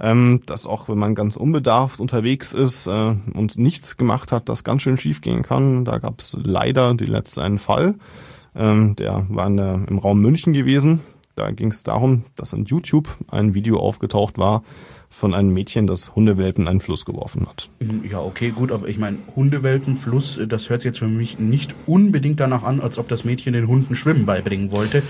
Ähm, 0.00 0.42
dass 0.46 0.66
auch, 0.68 0.88
wenn 0.88 0.98
man 0.98 1.16
ganz 1.16 1.36
unbedarft 1.36 2.00
unterwegs 2.00 2.52
ist 2.52 2.86
äh, 2.86 3.16
und 3.34 3.58
nichts 3.58 3.96
gemacht 3.96 4.30
hat, 4.30 4.48
das 4.48 4.62
ganz 4.62 4.82
schön 4.82 4.96
schief 4.96 5.20
gehen 5.20 5.42
kann. 5.42 5.84
Da 5.84 5.98
gab 5.98 6.20
es 6.20 6.38
leider 6.40 6.94
die 6.94 7.06
letzte 7.06 7.42
einen 7.42 7.58
Fall. 7.58 7.96
Ähm, 8.54 8.94
der 8.94 9.26
war 9.28 9.48
in 9.48 9.56
der, 9.56 9.86
im 9.88 9.98
Raum 9.98 10.20
München 10.20 10.52
gewesen. 10.52 11.00
Da 11.34 11.50
ging 11.50 11.70
es 11.70 11.82
darum, 11.82 12.24
dass 12.36 12.52
in 12.52 12.64
YouTube 12.64 13.08
ein 13.28 13.54
Video 13.54 13.78
aufgetaucht 13.80 14.38
war, 14.38 14.62
von 15.10 15.34
einem 15.34 15.52
Mädchen, 15.52 15.86
das 15.86 16.14
Hundewelpen 16.14 16.64
in 16.64 16.68
einen 16.68 16.80
Fluss 16.80 17.04
geworfen 17.04 17.46
hat. 17.46 17.70
Ja, 18.08 18.20
okay, 18.20 18.50
gut, 18.50 18.72
aber 18.72 18.88
ich 18.88 18.98
meine, 18.98 19.18
Hundewelpen, 19.34 19.96
Fluss, 19.96 20.36
äh, 20.36 20.46
das 20.46 20.68
hört 20.68 20.80
sich 20.80 20.86
jetzt 20.86 20.98
für 20.98 21.08
mich 21.08 21.38
nicht 21.38 21.74
unbedingt 21.86 22.40
danach 22.40 22.62
an, 22.62 22.80
als 22.80 22.98
ob 22.98 23.08
das 23.08 23.24
Mädchen 23.24 23.52
den 23.52 23.68
Hunden 23.68 23.96
Schwimmen 23.96 24.26
beibringen 24.26 24.70
wollte. 24.70 25.02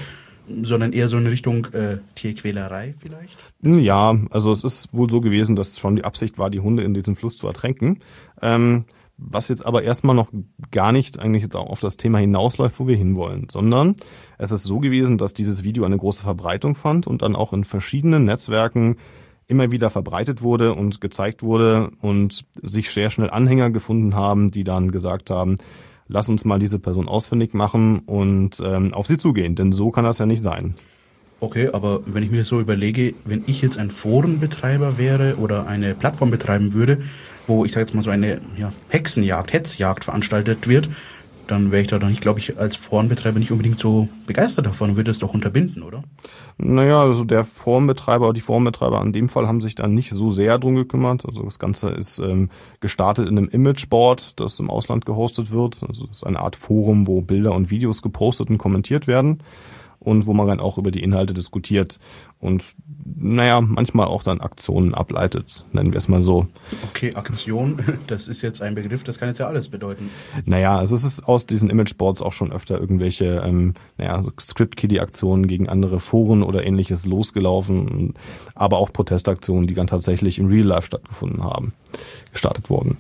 sondern 0.63 0.93
eher 0.93 1.09
so 1.09 1.17
in 1.17 1.27
Richtung 1.27 1.67
äh, 1.73 1.99
Tierquälerei 2.15 2.95
vielleicht? 2.99 3.37
Ja, 3.63 4.19
also 4.31 4.53
es 4.53 4.65
ist 4.65 4.89
wohl 4.93 5.11
so 5.11 5.21
gewesen, 5.21 5.57
dass 5.57 5.79
schon 5.79 5.97
die 5.97 6.05
Absicht 6.05 6.39
war, 6.39 6.51
die 6.51 6.61
Hunde 6.61 6.83
in 6.83 6.95
diesem 6.95 7.17
Fluss 7.17 7.37
zu 7.37 7.47
ertränken. 7.47 7.99
Ähm, 8.41 8.85
was 9.19 9.49
jetzt 9.49 9.67
aber 9.67 9.83
erstmal 9.83 10.15
noch 10.15 10.31
gar 10.71 10.93
nicht 10.93 11.19
eigentlich 11.19 11.53
auf 11.55 11.81
das 11.81 11.97
Thema 11.97 12.19
hinausläuft, 12.19 12.79
wo 12.79 12.87
wir 12.87 12.97
hinwollen, 12.97 13.49
sondern 13.51 13.97
es 14.39 14.53
ist 14.53 14.63
so 14.63 14.79
gewesen, 14.79 15.19
dass 15.19 15.35
dieses 15.35 15.65
Video 15.65 15.85
eine 15.85 15.97
große 15.97 16.23
Verbreitung 16.23 16.77
fand 16.77 17.09
und 17.09 17.23
dann 17.23 17.35
auch 17.35 17.53
in 17.53 17.65
verschiedenen 17.65 18.25
Netzwerken 18.25 18.97
immer 19.49 19.71
wieder 19.71 19.91
verbreitet 19.91 20.43
wurde 20.43 20.75
und 20.75 21.01
gezeigt 21.01 21.43
wurde 21.43 21.91
und 22.01 22.45
sich 22.63 22.91
sehr 22.91 23.11
schnell 23.11 23.31
Anhänger 23.31 23.71
gefunden 23.71 24.15
haben, 24.15 24.51
die 24.51 24.63
dann 24.63 24.93
gesagt 24.93 25.31
haben, 25.31 25.57
lass 26.07 26.29
uns 26.29 26.45
mal 26.45 26.59
diese 26.59 26.79
Person 26.79 27.09
ausfindig 27.09 27.55
machen 27.55 28.01
und 28.01 28.61
ähm, 28.65 28.95
auf 28.95 29.07
sie 29.07 29.17
zugehen, 29.17 29.55
denn 29.55 29.73
so 29.73 29.91
kann 29.91 30.05
das 30.05 30.19
ja 30.19 30.27
nicht 30.27 30.43
sein. 30.43 30.75
Okay, 31.41 31.71
aber 31.73 32.01
wenn 32.07 32.25
ich 32.25 32.33
mir 32.33 32.39
das 32.39 32.49
so 32.49 32.61
überlege, 32.61 33.15
wenn 33.25 33.45
ich 33.47 33.63
jetzt 33.63 33.79
ein 33.79 33.93
Forenbetreiber 33.93 34.99
wäre 34.99 35.37
oder 35.37 35.69
eine 35.69 35.95
Plattform 35.95 36.33
betreiben 36.33 36.73
würde, 36.73 36.99
wo 37.47 37.65
ich 37.65 37.73
sage 37.73 37.83
jetzt 37.83 37.95
mal 37.95 38.03
so 38.03 38.11
eine 38.11 38.41
ja, 38.57 38.73
Hexenjagd, 38.89 39.53
Hetzjagd 39.53 40.05
veranstaltet 40.05 40.67
wird, 40.67 40.91
dann 41.51 41.73
wäre 41.73 41.83
ich 41.83 41.89
da 41.89 41.99
doch 41.99 42.09
nicht, 42.09 42.21
glaube 42.21 42.39
ich, 42.39 42.59
als 42.59 42.77
Forenbetreiber 42.77 43.39
nicht 43.39 43.51
unbedingt 43.51 43.79
so 43.79 44.09
begeistert 44.27 44.67
davon 44.67 44.91
und 44.91 44.97
würde 44.97 45.11
es 45.11 45.19
doch 45.19 45.35
unterbinden, 45.35 45.83
oder? 45.83 46.03
Naja, 46.59 47.03
also 47.03 47.25
der 47.25 47.45
Forenbetreiber, 47.45 48.33
die 48.33 48.41
Forenbetreiber 48.41 49.03
in 49.03 49.13
dem 49.13 49.29
Fall 49.29 49.47
haben 49.47 49.61
sich 49.61 49.75
da 49.75 49.89
nicht 49.89 50.11
so 50.11 50.31
sehr 50.31 50.59
drum 50.59 50.77
gekümmert. 50.77 51.27
Also 51.27 51.43
das 51.43 51.59
Ganze 51.59 51.89
ist 51.89 52.19
ähm, 52.19 52.51
gestartet 52.81 53.29
in 53.29 53.39
einem 53.39 53.49
Imageboard, 53.49 54.39
das 54.41 54.61
im 54.61 54.71
Ausland 54.71 55.07
gehostet 55.07 55.51
wird. 55.51 55.83
Also 55.87 56.05
es 56.05 56.19
ist 56.19 56.25
eine 56.25 56.41
Art 56.41 56.57
Forum, 56.57 57.07
wo 57.07 57.23
Bilder 57.23 57.55
und 57.55 57.71
Videos 57.71 58.03
gepostet 58.03 58.51
und 58.51 58.59
kommentiert 58.59 59.07
werden 59.07 59.43
und 59.99 60.27
wo 60.27 60.35
man 60.35 60.47
dann 60.47 60.61
auch 60.61 60.79
über 60.79 60.91
die 60.91 61.03
Inhalte 61.03 61.35
diskutiert 61.35 61.99
und 62.41 62.77
naja, 63.17 63.61
manchmal 63.61 64.07
auch 64.07 64.23
dann 64.23 64.41
Aktionen 64.41 64.95
ableitet, 64.95 65.65
nennen 65.73 65.93
wir 65.93 65.99
es 65.99 66.09
mal 66.09 66.23
so. 66.23 66.47
Okay, 66.91 67.15
Aktion, 67.15 67.83
das 68.07 68.29
ist 68.29 68.43
jetzt 68.43 68.63
ein 68.63 68.75
Begriff, 68.75 69.03
das 69.03 69.19
kann 69.19 69.29
jetzt 69.29 69.39
ja 69.39 69.49
alles 69.49 69.69
bedeuten. 69.69 70.11
Naja, 70.45 70.77
also 70.77 70.95
es 70.95 71.05
ist 71.05 71.27
aus 71.27 71.47
diesen 71.47 71.71
Imageboards 71.71 72.23
auch 72.23 72.33
schon 72.33 72.53
öfter 72.53 72.79
irgendwelche 72.79 73.43
ähm, 73.45 73.75
naja, 73.97 74.25
Script-Kiddie-Aktionen 74.39 75.49
gegen 75.49 75.69
andere 75.69 76.01
Foren 76.01 76.43
oder 76.43 76.65
ähnliches 76.65 77.07
losgelaufen, 77.07 78.15
aber 78.55 78.79
auch 78.79 78.93
Protestaktionen, 78.93 79.67
die 79.67 79.75
dann 79.75 79.87
tatsächlich 79.89 80.39
im 80.39 80.47
Real 80.47 80.67
Life 80.67 80.87
stattgefunden 80.87 81.43
haben, 81.43 81.73
gestartet 82.31 82.71
wurden. 82.71 82.99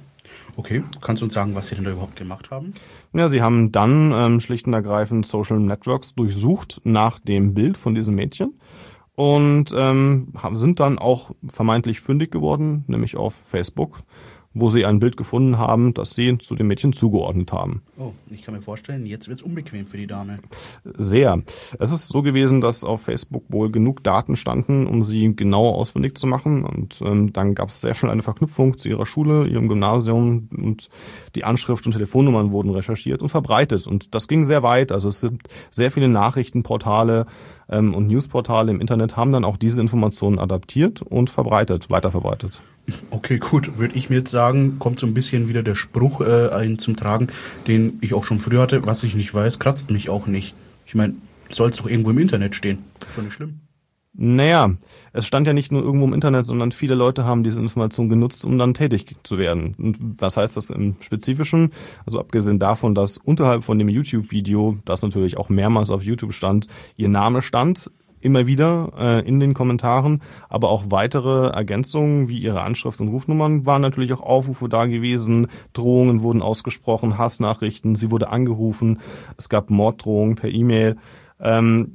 Okay, 0.59 0.83
kannst 1.01 1.23
du 1.23 1.27
uns 1.27 1.35
sagen, 1.35 1.55
was 1.55 1.69
Sie 1.69 1.77
denn 1.77 1.85
da 1.85 1.93
überhaupt 1.93 2.17
gemacht 2.17 2.51
haben? 2.51 2.75
Ja, 3.13 3.29
sie 3.29 3.43
haben 3.43 3.71
dann 3.71 4.11
ähm, 4.13 4.41
schlicht 4.41 4.67
und 4.67 4.73
ergreifend 4.73 5.25
Social 5.25 5.61
Networks 5.61 6.17
durchsucht 6.17 6.81
nach 6.83 7.21
dem 7.21 7.55
Bild 7.55 7.79
von 7.79 7.95
diesem 7.95 8.17
Mädchen 8.17 8.59
und 9.15 9.73
ähm, 9.77 10.33
sind 10.55 10.81
dann 10.81 10.99
auch 10.99 11.31
vermeintlich 11.47 12.01
fündig 12.01 12.33
geworden, 12.33 12.83
nämlich 12.89 13.17
auf 13.17 13.35
Facebook 13.37 14.01
wo 14.55 14.69
sie 14.69 14.85
ein 14.85 14.99
Bild 14.99 15.17
gefunden 15.17 15.59
haben, 15.59 15.95
das 15.95 16.15
sie 16.15 16.39
zu 16.39 16.55
dem 16.55 16.69
Mädchen 16.69 16.93
zugeordnet 16.93 17.53
haben. 17.53 17.83
Oh, 17.99 18.13
ich 18.31 18.43
kann 18.43 18.55
mir 18.55 18.63
vorstellen, 18.63 19.07
jetzt 19.07 19.29
wird 19.29 19.41
es 19.41 19.45
unbequem 19.45 19.87
für 19.87 19.97
die 19.97 20.07
Dame. 20.07 20.39
Sehr. 20.85 21.43
Es 21.79 21.93
ist 21.93 22.09
so 22.09 22.23
gewesen, 22.23 22.61
dass 22.61 22.83
auf 22.83 23.03
Facebook 23.03 23.45
wohl 23.49 23.71
genug 23.71 24.03
Daten 24.03 24.37
standen, 24.37 24.87
um 24.87 25.05
sie 25.05 25.35
genauer 25.37 25.75
ausfindig 25.75 26.17
zu 26.17 26.27
machen. 26.27 26.65
Und 26.65 27.01
ähm, 27.03 27.33
dann 27.33 27.55
gab 27.55 27.69
es 27.69 27.81
sehr 27.81 27.95
schnell 27.95 28.11
eine 28.11 28.23
Verknüpfung 28.23 28.77
zu 28.77 28.89
ihrer 28.89 29.07
Schule, 29.07 29.47
ihrem 29.47 29.69
Gymnasium 29.69 30.49
und 30.57 30.89
die 31.35 31.45
Anschrift 31.45 31.87
und 31.87 31.93
Telefonnummern 31.93 32.51
wurden 32.51 32.71
recherchiert 32.71 33.23
und 33.23 33.29
verbreitet. 33.29 33.87
Und 33.87 34.15
das 34.15 34.29
ging 34.29 34.45
sehr 34.45 34.63
weit. 34.63 34.93
Also 34.93 35.09
es 35.09 35.21
sind 35.21 35.43
sehr 35.71 35.91
viele 35.91 36.09
Nachrichtenportale 36.09 37.27
ähm, 37.69 37.95
und 37.95 38.07
Newsportale 38.07 38.71
im 38.71 38.81
Internet 38.81 39.17
haben 39.17 39.33
dann 39.33 39.45
auch 39.45 39.57
diese 39.57 39.81
Informationen 39.81 40.39
adaptiert 40.39 41.03
und 41.03 41.31
verbreitet, 41.31 41.91
weiterverbreitet. 41.91 42.61
Okay, 43.11 43.39
gut, 43.39 43.79
würde 43.79 43.97
ich 43.97 44.09
mir 44.09 44.17
jetzt 44.17 44.31
sagen, 44.31 44.79
kommt 44.79 44.99
so 44.99 45.07
ein 45.07 45.13
bisschen 45.13 45.49
wieder 45.49 45.63
der 45.63 45.75
Spruch 45.75 46.21
äh, 46.23 46.49
ein 46.49 46.79
zum 46.79 46.97
Tragen, 46.97 47.29
den 47.67 47.99
ich 48.01 48.15
auch 48.15 48.25
schon 48.25 48.41
früher 48.41 48.63
hatte, 48.63 48.87
was 48.87 49.03
ich 49.03 49.15
nicht 49.15 49.33
weiß, 49.35 49.59
kratzt 49.59 49.91
mich 49.91 50.09
auch 50.09 50.27
nicht. 50.27 50.55
Ich 50.87 50.95
meine, 50.95 51.15
soll 51.51 51.69
es 51.69 51.77
doch 51.77 51.87
irgendwo 51.87 52.11
im 52.11 52.19
Internet 52.19 52.55
stehen. 52.55 52.79
Ist 53.01 53.17
doch 53.17 53.23
nicht 53.23 53.35
schlimm. 53.35 53.61
Naja, 54.21 54.73
es 55.13 55.29
stand 55.29 55.47
ja 55.47 55.53
nicht 55.53 55.71
nur 55.71 55.81
irgendwo 55.81 56.05
im 56.05 56.13
Internet, 56.13 56.45
sondern 56.45 56.73
viele 56.73 56.97
Leute 56.97 57.25
haben 57.25 57.45
diese 57.45 57.61
Information 57.61 58.09
genutzt, 58.09 58.45
um 58.45 58.59
dann 58.59 58.75
tätig 58.75 59.15
zu 59.23 59.39
werden. 59.39 59.77
Und 59.79 59.97
was 60.19 60.37
heißt 60.37 60.57
das 60.57 60.71
im 60.71 60.97
Spezifischen? 60.99 61.71
Also 62.05 62.19
abgesehen 62.19 62.59
davon, 62.59 62.97
dass 62.97 63.19
unterhalb 63.19 63.63
von 63.63 63.79
dem 63.79 63.89
YouTube-Video, 63.89 64.77
das 64.85 65.03
natürlich 65.03 65.37
auch 65.37 65.51
mehrmals 65.51 65.93
auf 65.93 66.03
YouTube 66.03 66.33
stand, 66.33 66.67
ihr 66.97 67.09
Name 67.09 67.43
stand, 67.43 67.93
immer 68.21 68.49
wieder 68.49 68.91
äh, 68.99 69.29
in 69.29 69.39
den 69.39 69.55
Kommentaren, 69.55 70.23
aber 70.49 70.71
auch 70.71 70.87
weitere 70.89 71.51
Ergänzungen 71.51 72.29
wie 72.29 72.39
ihre 72.39 72.63
Anschrift 72.63 73.01
und 73.01 73.09
Rufnummern 73.09 73.67
waren 73.67 73.83
natürlich 73.83 74.13
auch 74.13 74.23
Aufrufe 74.23 74.69
da 74.69 74.87
gewesen, 74.87 75.47
Drohungen 75.75 76.23
wurden 76.23 76.43
ausgesprochen, 76.43 77.19
Hassnachrichten, 77.19 77.95
sie 77.95 78.11
wurde 78.11 78.31
angerufen, 78.31 78.99
es 79.37 79.49
gab 79.49 79.71
Morddrohungen 79.71 80.35
per 80.35 80.51
E-Mail. 80.51 80.97
Ähm, 81.41 81.93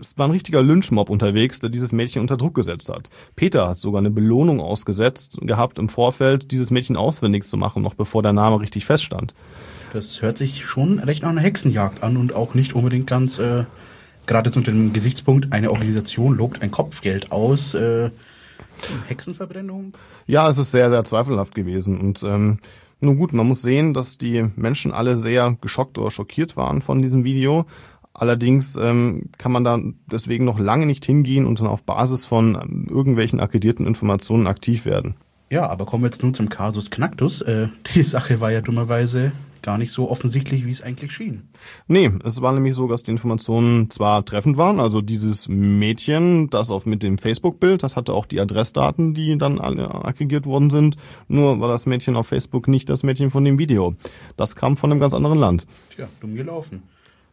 es 0.00 0.18
war 0.18 0.26
ein 0.26 0.32
richtiger 0.32 0.62
Lynchmob 0.62 1.10
unterwegs, 1.10 1.58
der 1.58 1.70
dieses 1.70 1.92
Mädchen 1.92 2.22
unter 2.22 2.36
Druck 2.36 2.54
gesetzt 2.54 2.88
hat. 2.88 3.10
Peter 3.36 3.68
hat 3.68 3.76
sogar 3.76 4.00
eine 4.00 4.10
Belohnung 4.10 4.60
ausgesetzt 4.60 5.38
gehabt 5.42 5.78
im 5.78 5.88
Vorfeld, 5.88 6.50
dieses 6.50 6.70
Mädchen 6.70 6.96
auswendig 6.96 7.44
zu 7.44 7.56
machen, 7.56 7.82
noch 7.82 7.94
bevor 7.94 8.22
der 8.22 8.32
Name 8.32 8.60
richtig 8.60 8.84
feststand. 8.84 9.34
Das 9.92 10.22
hört 10.22 10.38
sich 10.38 10.64
schon 10.64 10.98
recht 11.00 11.22
nach 11.22 11.30
einer 11.30 11.40
Hexenjagd 11.40 12.02
an 12.02 12.16
und 12.16 12.32
auch 12.32 12.54
nicht 12.54 12.74
unbedingt 12.74 13.06
ganz 13.06 13.38
äh, 13.38 13.64
gerade 14.26 14.50
unter 14.54 14.70
dem 14.70 14.92
Gesichtspunkt, 14.92 15.52
eine 15.52 15.70
Organisation 15.70 16.36
lobt 16.36 16.62
ein 16.62 16.70
Kopfgeld 16.70 17.32
aus. 17.32 17.74
Äh, 17.74 18.10
Hexenverbrennung? 19.08 19.92
Ja, 20.26 20.48
es 20.48 20.56
ist 20.56 20.70
sehr, 20.70 20.88
sehr 20.88 21.04
zweifelhaft 21.04 21.54
gewesen. 21.54 22.00
Und 22.00 22.22
ähm, 22.22 22.60
nun 23.00 23.18
gut, 23.18 23.32
man 23.32 23.48
muss 23.48 23.62
sehen, 23.62 23.92
dass 23.92 24.18
die 24.18 24.46
Menschen 24.56 24.92
alle 24.92 25.16
sehr 25.16 25.56
geschockt 25.60 25.98
oder 25.98 26.10
schockiert 26.10 26.56
waren 26.56 26.80
von 26.80 27.02
diesem 27.02 27.24
Video. 27.24 27.66
Allerdings 28.12 28.76
ähm, 28.76 29.30
kann 29.38 29.52
man 29.52 29.64
da 29.64 29.78
deswegen 30.10 30.44
noch 30.44 30.58
lange 30.58 30.86
nicht 30.86 31.04
hingehen 31.04 31.46
und 31.46 31.60
dann 31.60 31.68
auf 31.68 31.84
Basis 31.84 32.24
von 32.24 32.58
ähm, 32.60 32.86
irgendwelchen 32.88 33.40
akkreditierten 33.40 33.86
Informationen 33.86 34.46
aktiv 34.46 34.84
werden. 34.84 35.14
Ja, 35.50 35.68
aber 35.68 35.84
kommen 35.86 36.04
wir 36.04 36.08
jetzt 36.08 36.22
nun 36.22 36.34
zum 36.34 36.48
Kasus 36.48 36.90
Knacktus. 36.90 37.40
Äh, 37.40 37.68
die 37.94 38.02
Sache 38.02 38.40
war 38.40 38.50
ja 38.52 38.60
dummerweise 38.60 39.32
gar 39.62 39.78
nicht 39.78 39.92
so 39.92 40.10
offensichtlich, 40.10 40.64
wie 40.64 40.70
es 40.70 40.82
eigentlich 40.82 41.12
schien. 41.12 41.48
Nee, 41.86 42.10
es 42.24 42.40
war 42.40 42.52
nämlich 42.52 42.74
so, 42.74 42.88
dass 42.88 43.02
die 43.02 43.10
Informationen 43.10 43.90
zwar 43.90 44.24
treffend 44.24 44.56
waren, 44.56 44.80
also 44.80 45.00
dieses 45.00 45.48
Mädchen, 45.48 46.48
das 46.48 46.70
auf 46.70 46.86
mit 46.86 47.02
dem 47.02 47.18
Facebook-Bild, 47.18 47.82
das 47.82 47.96
hatte 47.96 48.14
auch 48.14 48.26
die 48.26 48.40
Adressdaten, 48.40 49.14
die 49.14 49.36
dann 49.38 49.58
alle 49.58 49.92
aggregiert 50.04 50.46
worden 50.46 50.70
sind, 50.70 50.96
nur 51.28 51.60
war 51.60 51.68
das 51.68 51.86
Mädchen 51.86 52.16
auf 52.16 52.28
Facebook 52.28 52.68
nicht 52.68 52.88
das 52.88 53.02
Mädchen 53.02 53.30
von 53.30 53.44
dem 53.44 53.58
Video. 53.58 53.94
Das 54.36 54.56
kam 54.56 54.76
von 54.76 54.90
einem 54.90 55.00
ganz 55.00 55.14
anderen 55.14 55.38
Land. 55.38 55.66
Tja, 55.94 56.08
dumm 56.20 56.34
gelaufen. 56.34 56.82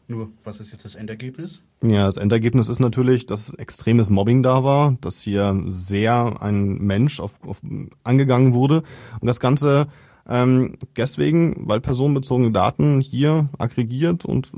Nur, 0.09 0.29
was 0.45 0.61
ist 0.61 0.71
jetzt 0.71 0.85
das 0.85 0.95
Endergebnis? 0.95 1.61
Ja, 1.83 2.05
das 2.05 2.15
Endergebnis 2.15 2.69
ist 2.69 2.79
natürlich, 2.79 3.25
dass 3.25 3.53
extremes 3.53 4.09
Mobbing 4.09 4.41
da 4.41 4.63
war, 4.63 4.97
dass 5.01 5.19
hier 5.19 5.61
sehr 5.67 6.41
ein 6.41 6.77
Mensch 6.77 7.19
auf, 7.19 7.43
auf 7.45 7.61
angegangen 8.03 8.53
wurde 8.53 8.83
und 9.19 9.27
das 9.27 9.41
Ganze 9.41 9.87
ähm, 10.29 10.77
deswegen, 10.95 11.67
weil 11.67 11.81
personenbezogene 11.81 12.51
Daten 12.51 13.01
hier 13.01 13.49
aggregiert 13.57 14.23
und 14.23 14.51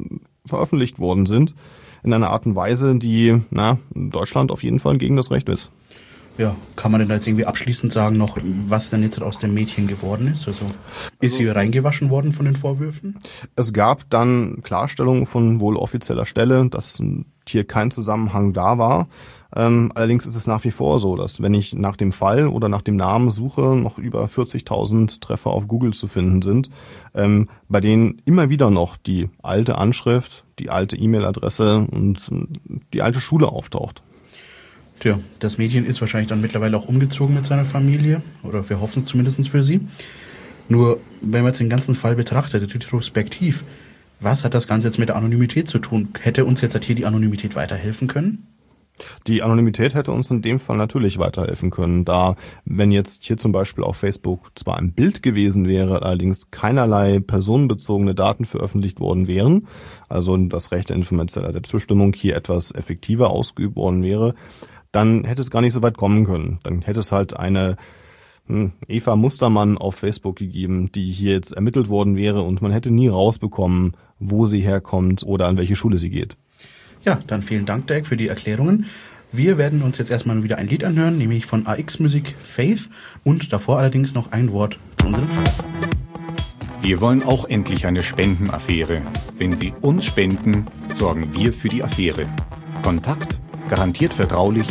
veröffentlicht 0.46 1.00
worden 1.00 1.26
sind 1.26 1.56
in 2.04 2.14
einer 2.14 2.30
Art 2.30 2.46
und 2.46 2.56
Weise, 2.56 2.96
die 2.96 3.42
na, 3.50 3.78
in 3.94 4.10
Deutschland 4.10 4.52
auf 4.52 4.64
jeden 4.64 4.80
Fall 4.80 4.98
gegen 4.98 5.16
das 5.16 5.32
Recht 5.32 5.50
ist. 5.50 5.72
Ja, 6.39 6.56
kann 6.78 6.93
man 6.93 6.99
denn 6.99 7.10
da 7.10 7.15
jetzt 7.15 7.28
irgendwie 7.28 7.45
abschließend 7.45 7.91
sagen 7.91 8.15
noch, 8.15 8.38
was 8.65 8.89
denn 8.89 9.04
jetzt 9.04 9.21
aus 9.21 9.39
dem 9.39 9.54
Mädchen 9.54 9.88
geworden 9.88 10.28
ist? 10.28 10.47
Also, 10.47 10.63
ist 11.19 11.36
sie 11.36 11.49
reingewaschen 11.49 12.10
worden 12.10 12.32
von 12.32 12.45
den 12.45 12.56
Vorwürfen? 12.56 13.19
Es 13.58 13.73
gab 13.73 14.10
dann 14.10 14.62
Klarstellungen 14.63 15.25
von 15.25 15.60
wohl 15.60 15.75
offizieller 15.75 16.23
Stelle, 16.23 16.69
dass 16.69 17.04
hier 17.45 17.65
kein 17.65 17.91
Zusammenhang 17.91 18.54
da 18.54 18.78
war. 18.78 19.10
Ähm, 19.54 19.91
allerdings 19.95 20.25
ist 20.28 20.38
es 20.38 20.47
nach 20.47 20.63
wie 20.63 20.71
vor 20.71 20.99
so, 20.99 21.17
dass 21.17 21.41
wenn 21.41 21.54
ich 21.54 21.73
nach 21.73 21.97
dem 21.97 22.13
Fall 22.13 22.47
oder 22.47 22.69
nach 22.69 22.84
dem 22.84 22.95
Namen 22.95 23.32
suche, 23.32 23.75
noch 23.75 23.97
über 23.97 24.23
40.000 24.23 25.19
Treffer 25.19 25.49
auf 25.49 25.67
Google 25.67 25.91
zu 25.91 26.08
finden 26.08 26.41
sind, 26.41 26.69
ähm, 27.15 27.49
bei 27.67 27.82
denen 27.82 28.21
immer 28.23 28.49
wieder 28.49 28.69
noch 28.69 28.95
die 28.95 29.28
alte 29.43 29.78
Anschrift, 29.78 30.45
die 30.58 30.69
alte 30.69 30.95
E-Mail-Adresse 30.95 31.86
und 31.91 32.32
die 32.93 33.02
alte 33.02 33.19
Schule 33.19 33.47
auftaucht. 33.49 34.04
Tja, 35.00 35.18
das 35.40 35.58
Mädchen 35.58 35.86
ist 35.86 36.02
wahrscheinlich 36.02 36.28
dann 36.28 36.42
mittlerweile 36.42 36.76
auch 36.76 36.88
umgezogen 36.88 37.34
mit 37.34 37.46
seiner 37.46 37.66
Familie, 37.66 38.22
oder 38.44 38.70
wir 38.70 38.82
hoffen 38.82 39.00
es 39.00 39.06
zumindest 39.06 39.48
für 39.48 39.64
sie. 39.64 39.82
Nur, 40.68 41.00
wenn 41.22 41.42
man 41.42 41.52
jetzt 41.52 41.60
den 41.60 41.70
ganzen 41.70 41.96
Fall 41.96 42.16
betrachtet, 42.16 42.74
retrospektiv, 42.74 43.64
was 44.20 44.44
hat 44.44 44.54
das 44.54 44.68
Ganze 44.68 44.88
jetzt 44.88 45.00
mit 45.00 45.08
der 45.08 45.16
Anonymität 45.16 45.68
zu 45.70 45.80
tun? 45.80 46.10
Hätte 46.20 46.44
uns 46.44 46.60
jetzt 46.60 46.84
hier 46.84 46.96
die 46.96 47.06
Anonymität 47.06 47.56
weiterhelfen 47.56 48.08
können? 48.08 48.46
Die 49.28 49.42
Anonymität 49.42 49.96
hätte 49.96 50.12
uns 50.12 50.30
in 50.30 50.42
dem 50.42 50.60
Fall 50.60 50.76
natürlich 50.76 51.18
weiterhelfen 51.20 51.70
können, 51.70 52.04
da 52.04 52.36
wenn 52.66 52.92
jetzt 52.92 53.24
hier 53.24 53.38
zum 53.38 53.54
Beispiel 53.54 53.86
auf 53.86 53.96
Facebook 53.96 54.52
zwar 54.56 54.78
ein 54.78 54.92
Bild 54.92 55.24
gewesen 55.24 55.68
wäre, 55.68 56.02
allerdings 56.02 56.52
keinerlei 56.52 57.20
personenbezogene 57.20 58.14
Daten 58.14 58.44
veröffentlicht 58.44 59.00
worden 59.00 59.28
wären, 59.28 59.68
also 60.10 60.36
das 60.36 60.74
Recht 60.74 60.90
der 60.90 60.98
informationeller 60.98 61.54
Selbstbestimmung 61.54 62.14
hier 62.14 62.36
etwas 62.36 62.72
effektiver 62.76 63.30
ausgeübt 63.30 63.78
worden 63.78 64.04
wäre, 64.04 64.36
dann 64.91 65.23
hätte 65.23 65.41
es 65.41 65.52
gar 65.52 65.62
nicht 65.62 65.73
so 65.73 65.82
weit 65.82 65.97
kommen 65.97 66.25
können. 66.25 66.60
Dann 66.63 66.82
hätte 66.82 66.99
es 66.99 67.12
halt 67.12 67.38
eine 67.38 67.75
hm, 68.47 68.73
Eva 68.88 69.15
Mustermann 69.15 69.78
auf 69.78 69.95
Facebook 69.95 70.38
gegeben, 70.38 70.91
die 70.91 71.12
hier 71.12 71.34
jetzt 71.34 71.52
ermittelt 71.52 71.89
worden 71.89 72.15
wäre 72.15 72.41
und 72.41 72.62
man 72.62 72.71
hätte 72.71 72.91
nie 72.91 73.08
rausbekommen, 73.08 73.95
wo 74.19 74.45
sie 74.45 74.60
herkommt 74.60 75.23
oder 75.23 75.47
an 75.47 75.58
welche 75.58 75.75
Schule 75.75 75.97
sie 75.97 76.10
geht. 76.10 76.36
Ja, 77.06 77.19
dann 77.28 77.41
vielen 77.41 77.65
Dank, 77.65 77.88
Dirk, 77.88 78.08
für 78.08 78.17
die 78.17 78.28
Erklärungen. 78.28 78.86
Wir 79.32 79.60
werden 79.60 79.84
uns 79.84 79.99
jetzt 79.99 80.10
erstmal 80.10 80.41
wieder 80.41 80.58
ein 80.58 80.67
Lied 80.67 80.84
anhören, 80.84 81.17
nämlich 81.17 81.45
von 81.45 81.67
AX 81.67 81.99
Musik 81.99 82.36
Faith 82.41 82.89
und 83.23 83.54
davor 83.54 83.78
allerdings 83.78 84.15
noch 84.15 84.32
ein 84.32 84.52
Wort 84.52 84.80
zu 84.97 85.06
unserem 85.06 85.30
Förderverein. 85.30 85.89
Wir 86.82 87.02
wollen 87.02 87.21
auch 87.21 87.47
endlich 87.47 87.86
eine 87.86 88.02
Spendenaffäre. 88.02 89.04
Wenn 89.38 89.56
Sie 89.56 89.73
uns 89.82 90.06
spenden, 90.06 90.65
sorgen 90.95 91.34
wir 91.34 91.54
für 91.54 91.69
die 91.69 91.84
Affäre. 91.84 92.25
Kontakt 92.82 93.39
garantiert 93.69 94.13
vertraulich 94.13 94.67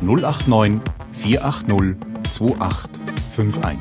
089 0.00 0.80
480 1.12 1.96
2851. 2.32 3.78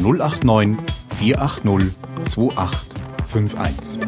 089 0.00 0.78
480 1.16 1.92
2851. 2.24 3.98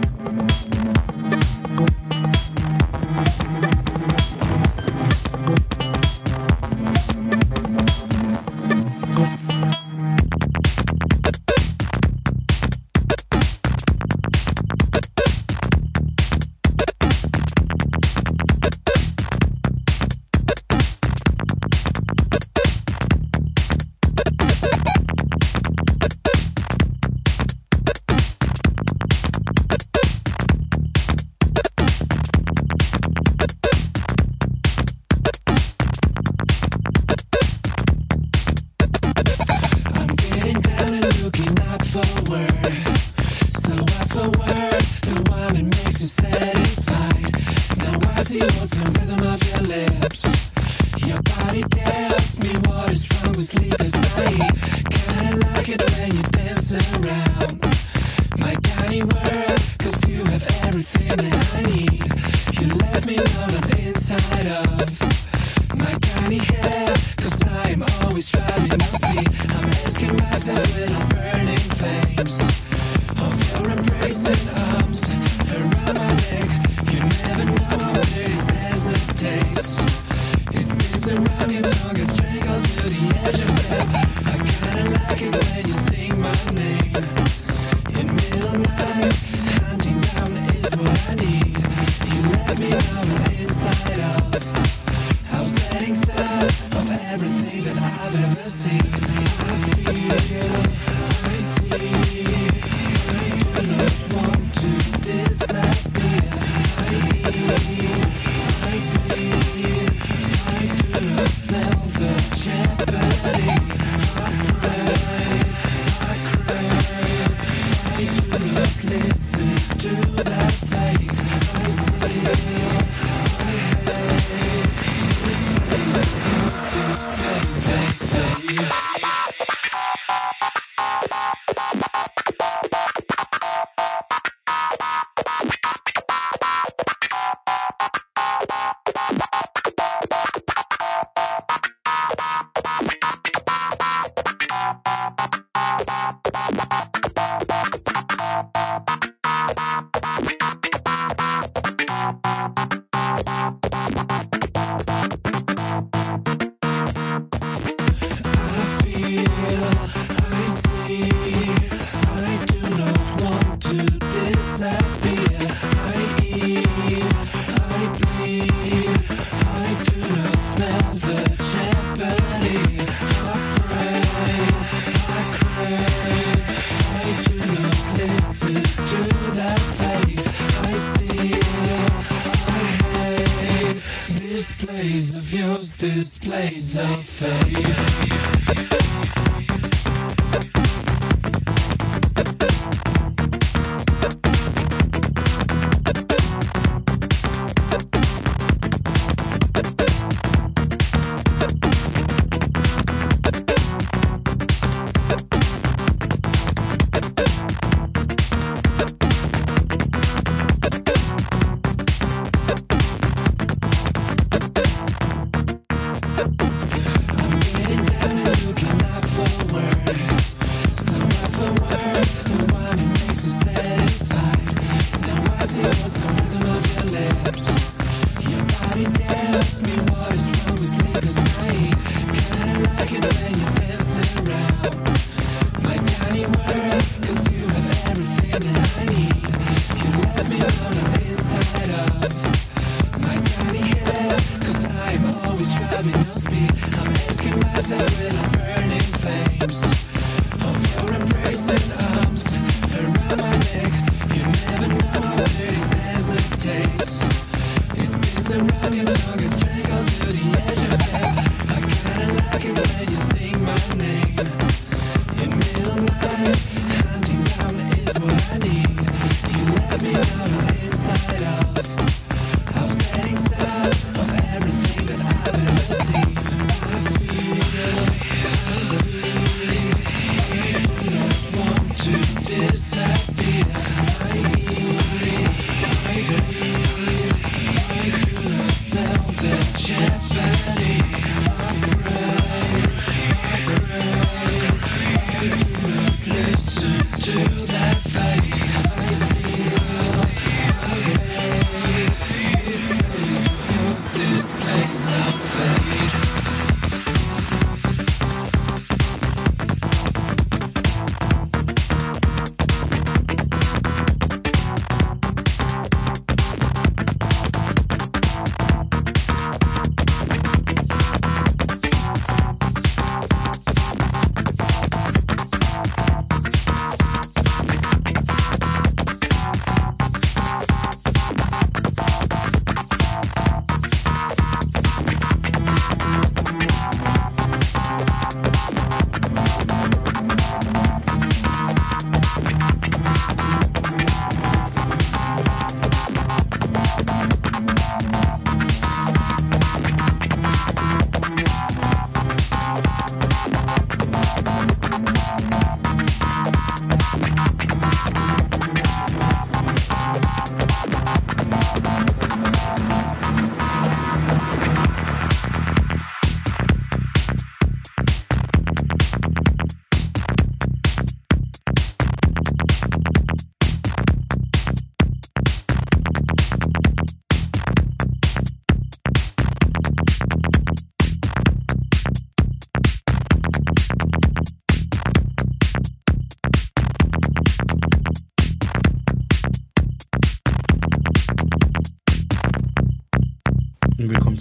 yeah. 128.60 129.03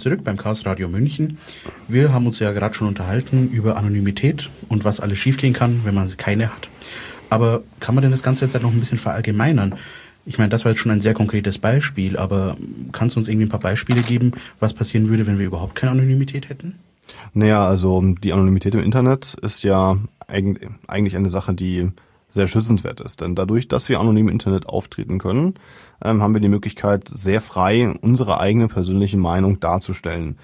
Zurück 0.04 0.22
beim 0.22 0.36
Chaos 0.36 0.66
Radio 0.66 0.86
München. 0.86 1.38
Wir 1.88 2.12
haben 2.12 2.26
uns 2.26 2.38
ja 2.38 2.52
gerade 2.52 2.74
schon 2.74 2.88
unterhalten 2.88 3.48
über 3.48 3.78
Anonymität 3.78 4.50
und 4.68 4.84
was 4.84 5.00
alles 5.00 5.16
schiefgehen 5.16 5.54
kann, 5.54 5.80
wenn 5.84 5.94
man 5.94 6.14
keine 6.18 6.54
hat. 6.54 6.68
Aber 7.30 7.62
kann 7.80 7.94
man 7.94 8.02
denn 8.02 8.10
das 8.10 8.22
Ganze 8.22 8.44
jetzt 8.44 8.52
halt 8.52 8.64
noch 8.64 8.70
ein 8.70 8.80
bisschen 8.80 8.98
verallgemeinern? 8.98 9.76
Ich 10.26 10.36
meine, 10.36 10.50
das 10.50 10.66
war 10.66 10.72
jetzt 10.72 10.80
schon 10.82 10.92
ein 10.92 11.00
sehr 11.00 11.14
konkretes 11.14 11.56
Beispiel, 11.56 12.18
aber 12.18 12.54
kannst 12.92 13.16
du 13.16 13.20
uns 13.20 13.28
irgendwie 13.28 13.46
ein 13.46 13.48
paar 13.48 13.60
Beispiele 13.60 14.02
geben, 14.02 14.32
was 14.60 14.74
passieren 14.74 15.08
würde, 15.08 15.26
wenn 15.26 15.38
wir 15.38 15.46
überhaupt 15.46 15.74
keine 15.74 15.92
Anonymität 15.92 16.50
hätten? 16.50 16.74
Naja, 17.32 17.64
also 17.64 18.02
die 18.02 18.34
Anonymität 18.34 18.74
im 18.74 18.82
Internet 18.82 19.36
ist 19.40 19.64
ja 19.64 19.96
eigentlich 20.26 21.16
eine 21.16 21.30
Sache, 21.30 21.54
die 21.54 21.88
sehr 22.34 22.48
schützenswert 22.48 23.00
ist. 23.00 23.20
Denn 23.20 23.34
dadurch, 23.34 23.68
dass 23.68 23.88
wir 23.88 24.00
anonym 24.00 24.28
im 24.28 24.32
Internet 24.32 24.66
auftreten 24.66 25.18
können, 25.18 25.54
ähm, 26.02 26.22
haben 26.22 26.34
wir 26.34 26.40
die 26.40 26.48
Möglichkeit, 26.48 27.08
sehr 27.08 27.40
frei 27.40 27.94
unsere 28.00 28.40
eigene 28.40 28.68
persönliche 28.68 29.16
Meinung 29.16 29.60
darzustellen. 29.60 30.36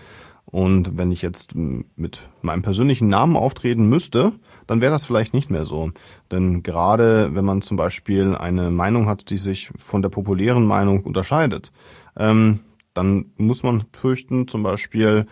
Und 0.47 0.99
wenn 0.99 1.13
ich 1.13 1.23
jetzt 1.23 1.55
mit 1.55 2.29
meinem 2.43 2.63
persönlichen 2.63 3.09
Namen 3.09 3.37
auftreten 3.37 3.89
müsste, 3.89 4.33
dann 4.67 4.81
wäre 4.81 4.93
das 4.93 5.05
vielleicht 5.05 5.33
nicht 5.33 5.51
mehr 5.51 5.65
so. 5.65 5.93
Denn 6.33 6.63
gerade 6.63 7.35
wenn 7.35 7.45
man 7.45 7.63
zum 7.63 7.77
Beispiel 7.77 8.35
eine 8.35 8.71
Meinung 8.71 9.09
hat, 9.09 9.31
die 9.31 9.39
sich 9.39 9.71
von 9.79 10.03
der 10.03 10.09
populären 10.09 10.67
Meinung 10.67 11.05
unterscheidet, 11.05 11.71
ähm, 12.17 12.61
dann 12.95 13.27
muss 13.37 13.63
man 13.63 13.85
fürchten, 13.93 14.49
zum 14.49 14.65
Beispiel 14.65 15.27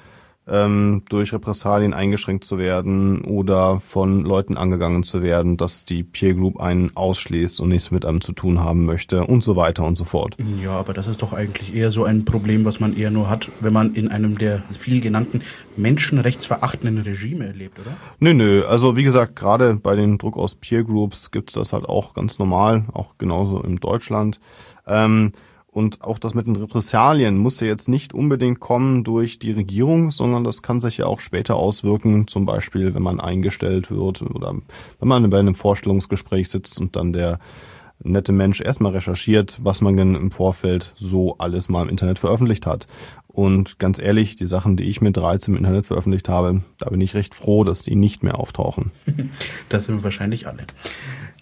ähm, 0.49 1.03
durch 1.09 1.33
Repressalien 1.33 1.95
eingeschränkt 1.95 2.45
zu 2.45 2.59
werden 2.59 3.23
oder 3.23 3.81
von 3.81 4.25
Leuten 4.25 4.57
angegangen 4.57 5.03
zu 5.03 5.23
werden, 5.23 5.57
dass 5.57 5.85
die 5.85 6.03
Peer 6.03 6.35
Group 6.35 6.61
einen 6.61 6.97
ausschließt 6.97 7.61
und 7.61 7.69
nichts 7.69 7.91
mit 7.91 8.05
einem 8.05 8.21
zu 8.21 8.33
tun 8.33 8.61
haben 8.61 8.85
möchte 8.85 9.25
und 9.27 9.43
so 9.43 9.57
weiter 9.57 9.85
und 9.85 9.97
so 9.97 10.05
fort. 10.05 10.37
Ja, 10.63 10.73
aber 10.73 10.95
das 10.95 11.07
ist 11.07 11.23
doch 11.23 11.33
eigentlich 11.33 11.75
eher 11.75 11.91
so 11.91 12.05
ein 12.05 12.25
Problem, 12.25 12.65
was 12.65 12.81
man 12.81 12.97
eher 12.97 13.11
nur 13.11 13.29
hat, 13.29 13.51
wenn 13.61 13.73
man 13.73 13.95
in 13.95 14.09
einem 14.09 14.39
der 14.39 14.63
viel 14.79 15.01
genannten 15.01 15.43
menschenrechtsverachtenden 15.77 16.99
Regime 16.99 17.53
lebt, 17.53 17.79
oder? 17.79 17.97
Nö, 18.19 18.35
nö. 18.35 18.65
Also 18.65 18.97
wie 18.97 19.05
gesagt, 19.05 19.37
gerade 19.37 19.77
bei 19.77 19.95
den 19.95 20.19
Druck 20.19 20.37
aus 20.37 20.55
Peer 20.55 20.85
Groups 20.85 21.31
gibt's 21.31 21.55
das 21.55 21.73
halt 21.73 21.89
auch 21.89 22.15
ganz 22.15 22.39
normal, 22.39 22.85
auch 22.93 23.19
genauso 23.19 23.63
in 23.63 23.77
Deutschland. 23.77 24.41
Ähm, 24.87 25.33
und 25.79 26.03
auch 26.03 26.19
das 26.19 26.35
mit 26.35 26.49
den 26.49 26.57
Repressalien 26.57 27.39
muss 27.39 27.61
ja 27.61 27.69
jetzt 27.69 27.89
nicht 27.89 28.13
unbedingt 28.13 28.59
kommen 28.59 29.05
durch 29.05 29.39
die 29.39 29.53
Regierung, 29.53 30.11
sondern 30.11 30.43
das 30.43 30.61
kann 30.61 30.81
sich 30.81 30.99
ja 30.99 31.07
auch 31.07 31.21
später 31.21 31.55
auswirken, 31.55 32.27
zum 32.27 32.47
Beispiel 32.47 32.95
wenn 32.95 33.03
man 33.03 33.21
eingestellt 33.21 33.89
wird 33.89 34.23
oder 34.23 34.57
wenn 34.99 35.09
man 35.09 35.31
bei 35.31 35.39
einem 35.39 35.55
Vorstellungsgespräch 35.55 36.49
sitzt 36.49 36.81
und 36.81 36.97
dann 36.97 37.13
der 37.13 37.39
nette 38.03 38.33
Mensch 38.33 38.61
erstmal 38.61 38.91
recherchiert, 38.91 39.59
was 39.63 39.81
man 39.81 39.97
denn 39.97 40.17
im 40.17 40.33
Vorfeld 40.33 40.93
so 40.97 41.37
alles 41.39 41.69
mal 41.69 41.83
im 41.83 41.91
Internet 41.91 42.19
veröffentlicht 42.19 42.67
hat. 42.67 42.89
Und 43.29 43.79
ganz 43.79 44.01
ehrlich, 44.01 44.35
die 44.35 44.47
Sachen, 44.47 44.77
die 44.77 44.85
ich 44.85 45.01
mit 45.01 45.17
13 45.17 45.55
im 45.55 45.59
Internet 45.59 45.87
veröffentlicht 45.87 46.29
habe, 46.29 46.63
da 46.79 46.91
bin 46.91 47.01
ich 47.01 47.15
recht 47.15 47.37
froh, 47.37 47.63
dass 47.63 47.83
die 47.83 47.95
nicht 47.95 48.25
mehr 48.25 48.39
auftauchen. 48.41 48.91
Das 49.69 49.85
sind 49.85 50.03
wahrscheinlich 50.03 50.49
alle. 50.49 50.65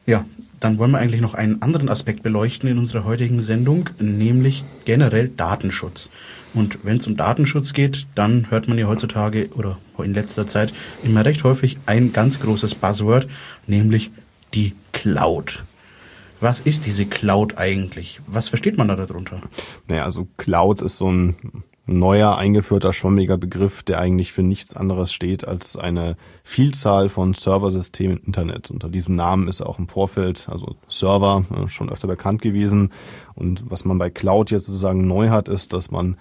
Ja, 0.05 0.25
dann 0.61 0.79
wollen 0.79 0.91
wir 0.91 0.99
eigentlich 0.99 1.21
noch 1.21 1.35
einen 1.35 1.63
anderen 1.63 1.89
Aspekt 1.89 2.23
beleuchten 2.23 2.69
in 2.69 2.79
unserer 2.79 3.05
heutigen 3.05 3.41
Sendung, 3.41 3.91
nämlich 3.99 4.65
generell 4.85 5.29
Datenschutz. 5.29 6.11
Und 6.55 6.79
wenn 6.83 6.97
es 6.97 7.07
um 7.07 7.17
Datenschutz 7.17 7.73
geht, 7.73 8.07
dann 8.15 8.51
hört 8.51 8.67
man 8.67 8.79
ja 8.79 8.87
heutzutage 8.87 9.51
oder 9.55 9.79
in 9.99 10.15
letzter 10.15 10.47
Zeit 10.47 10.73
immer 11.03 11.25
recht 11.25 11.45
häufig 11.45 11.79
ein 11.87 12.13
ganz 12.13 12.41
großes 12.41 12.75
Buzzword, 12.77 13.29
nämlich 13.67 14.11
die 14.55 14.75
Cloud. 14.93 15.63
Was 16.41 16.61
ist 16.61 16.87
diese 16.87 17.07
Cloud 17.07 17.59
eigentlich? 17.59 18.21
Was 18.27 18.49
versteht 18.49 18.79
man 18.79 18.89
da 18.89 18.97
darunter? 18.97 19.41
Naja, 19.89 20.05
also 20.05 20.29
Cloud 20.37 20.83
ist 20.83 20.99
so 20.99 21.11
ein 21.11 21.37
neuer 21.87 22.37
eingeführter 22.37 22.93
schwammiger 22.93 23.39
Begriff, 23.39 23.83
der 23.83 24.01
eigentlich 24.01 24.33
für 24.33 24.43
nichts 24.43 24.77
anderes 24.77 25.13
steht 25.13 25.47
als 25.47 25.77
eine 25.77 26.17
Vielzahl 26.43 27.09
von 27.09 27.33
Serversystemen 27.33 28.19
im 28.19 28.25
Internet. 28.25 28.71
Unter 28.71 28.89
diesem 28.89 29.15
Namen 29.15 29.47
ist 29.47 29.63
auch 29.63 29.79
im 29.79 29.89
Vorfeld, 29.89 30.49
also 30.51 30.77
Server, 30.89 31.45
äh, 31.55 31.69
schon 31.69 31.89
öfter 31.89 32.09
bekannt 32.09 32.43
gewesen. 32.43 32.91
Und 33.35 33.71
was 33.71 33.85
man 33.85 33.99
bei 33.99 34.11
Cloud 34.11 34.51
jetzt 34.51 34.67
sozusagen 34.67 35.07
neu 35.07 35.29
hat, 35.29 35.49
ist, 35.49 35.73
dass 35.73 35.91
man 35.91 36.17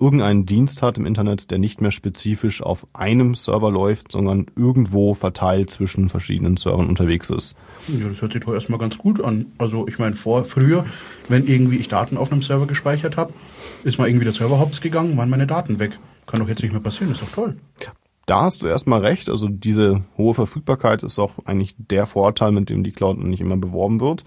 irgendeinen 0.00 0.46
Dienst 0.46 0.82
hat 0.82 0.98
im 0.98 1.06
Internet, 1.06 1.50
der 1.50 1.58
nicht 1.58 1.80
mehr 1.80 1.90
spezifisch 1.90 2.62
auf 2.62 2.86
einem 2.94 3.34
Server 3.34 3.70
läuft, 3.70 4.12
sondern 4.12 4.46
irgendwo 4.56 5.14
verteilt 5.14 5.70
zwischen 5.70 6.08
verschiedenen 6.08 6.56
Servern 6.56 6.88
unterwegs 6.88 7.30
ist. 7.30 7.56
Ja, 7.88 8.08
das 8.08 8.22
hört 8.22 8.32
sich 8.32 8.42
doch 8.42 8.54
erstmal 8.54 8.78
ganz 8.78 8.98
gut 8.98 9.22
an. 9.22 9.46
Also 9.58 9.86
ich 9.86 9.98
meine, 9.98 10.16
vor 10.16 10.44
früher, 10.44 10.84
wenn 11.28 11.46
irgendwie 11.46 11.76
ich 11.76 11.88
Daten 11.88 12.16
auf 12.16 12.32
einem 12.32 12.42
Server 12.42 12.66
gespeichert 12.66 13.16
habe, 13.16 13.32
ist 13.84 13.98
mal 13.98 14.08
irgendwie 14.08 14.24
der 14.24 14.32
Server 14.32 14.58
hops 14.58 14.80
gegangen, 14.80 15.16
waren 15.16 15.30
meine 15.30 15.46
Daten 15.46 15.78
weg. 15.78 15.98
Kann 16.26 16.40
doch 16.40 16.48
jetzt 16.48 16.62
nicht 16.62 16.72
mehr 16.72 16.80
passieren, 16.80 17.12
ist 17.12 17.22
doch 17.22 17.30
toll 17.30 17.56
da 18.30 18.42
hast 18.42 18.62
du 18.62 18.68
erstmal 18.68 19.04
recht. 19.04 19.28
Also 19.28 19.48
diese 19.48 20.02
hohe 20.16 20.34
Verfügbarkeit 20.34 21.02
ist 21.02 21.18
auch 21.18 21.32
eigentlich 21.46 21.74
der 21.78 22.06
Vorteil, 22.06 22.52
mit 22.52 22.70
dem 22.70 22.84
die 22.84 22.92
Cloud 22.92 23.18
nicht 23.18 23.40
immer 23.40 23.56
beworben 23.56 24.00
wird. 24.00 24.22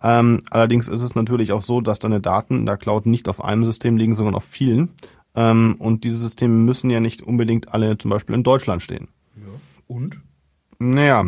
Ähm, 0.00 0.42
allerdings 0.50 0.86
ist 0.86 1.02
es 1.02 1.16
natürlich 1.16 1.50
auch 1.50 1.62
so, 1.62 1.80
dass 1.80 1.98
deine 1.98 2.20
Daten 2.20 2.58
in 2.58 2.66
der 2.66 2.76
Cloud 2.76 3.06
nicht 3.06 3.28
auf 3.28 3.44
einem 3.44 3.64
System 3.64 3.96
liegen, 3.96 4.14
sondern 4.14 4.36
auf 4.36 4.44
vielen. 4.44 4.90
Ähm, 5.34 5.76
und 5.78 6.04
diese 6.04 6.16
Systeme 6.16 6.54
müssen 6.54 6.90
ja 6.90 7.00
nicht 7.00 7.22
unbedingt 7.22 7.72
alle 7.72 7.98
zum 7.98 8.10
Beispiel 8.10 8.34
in 8.34 8.42
Deutschland 8.42 8.82
stehen. 8.82 9.08
Ja. 9.36 9.48
Und? 9.86 10.18
Naja, 10.78 11.24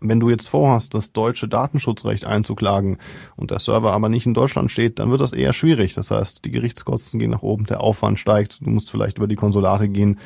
wenn 0.00 0.20
du 0.20 0.30
jetzt 0.30 0.48
vorhast, 0.48 0.94
das 0.94 1.12
deutsche 1.12 1.48
Datenschutzrecht 1.48 2.24
einzuklagen 2.24 2.98
und 3.36 3.50
der 3.50 3.58
Server 3.58 3.92
aber 3.92 4.08
nicht 4.08 4.26
in 4.26 4.34
Deutschland 4.34 4.70
steht, 4.70 4.98
dann 4.98 5.10
wird 5.10 5.20
das 5.20 5.32
eher 5.32 5.52
schwierig. 5.52 5.94
Das 5.94 6.10
heißt, 6.10 6.44
die 6.44 6.50
Gerichtskosten 6.50 7.20
gehen 7.20 7.30
nach 7.30 7.42
oben, 7.42 7.66
der 7.66 7.80
Aufwand 7.80 8.18
steigt, 8.18 8.64
du 8.64 8.70
musst 8.70 8.90
vielleicht 8.90 9.18
über 9.18 9.28
die 9.28 9.36
Konsulate 9.36 9.88
gehen. 9.88 10.18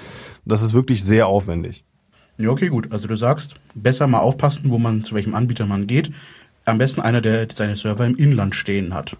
Das 0.44 0.62
ist 0.62 0.74
wirklich 0.74 1.02
sehr 1.02 1.26
aufwendig. 1.26 1.84
Ja, 2.38 2.50
okay, 2.50 2.68
gut. 2.68 2.92
Also 2.92 3.08
du 3.08 3.16
sagst, 3.16 3.54
besser 3.74 4.06
mal 4.06 4.18
aufpassen, 4.18 4.70
wo 4.70 4.78
man, 4.78 5.02
zu 5.02 5.14
welchem 5.14 5.34
Anbieter 5.34 5.66
man 5.66 5.86
geht. 5.86 6.10
Am 6.64 6.78
besten 6.78 7.00
einer, 7.00 7.20
der 7.20 7.48
seine 7.52 7.76
Server 7.76 8.06
im 8.06 8.16
Inland 8.16 8.54
stehen 8.54 8.94
hat 8.94 9.16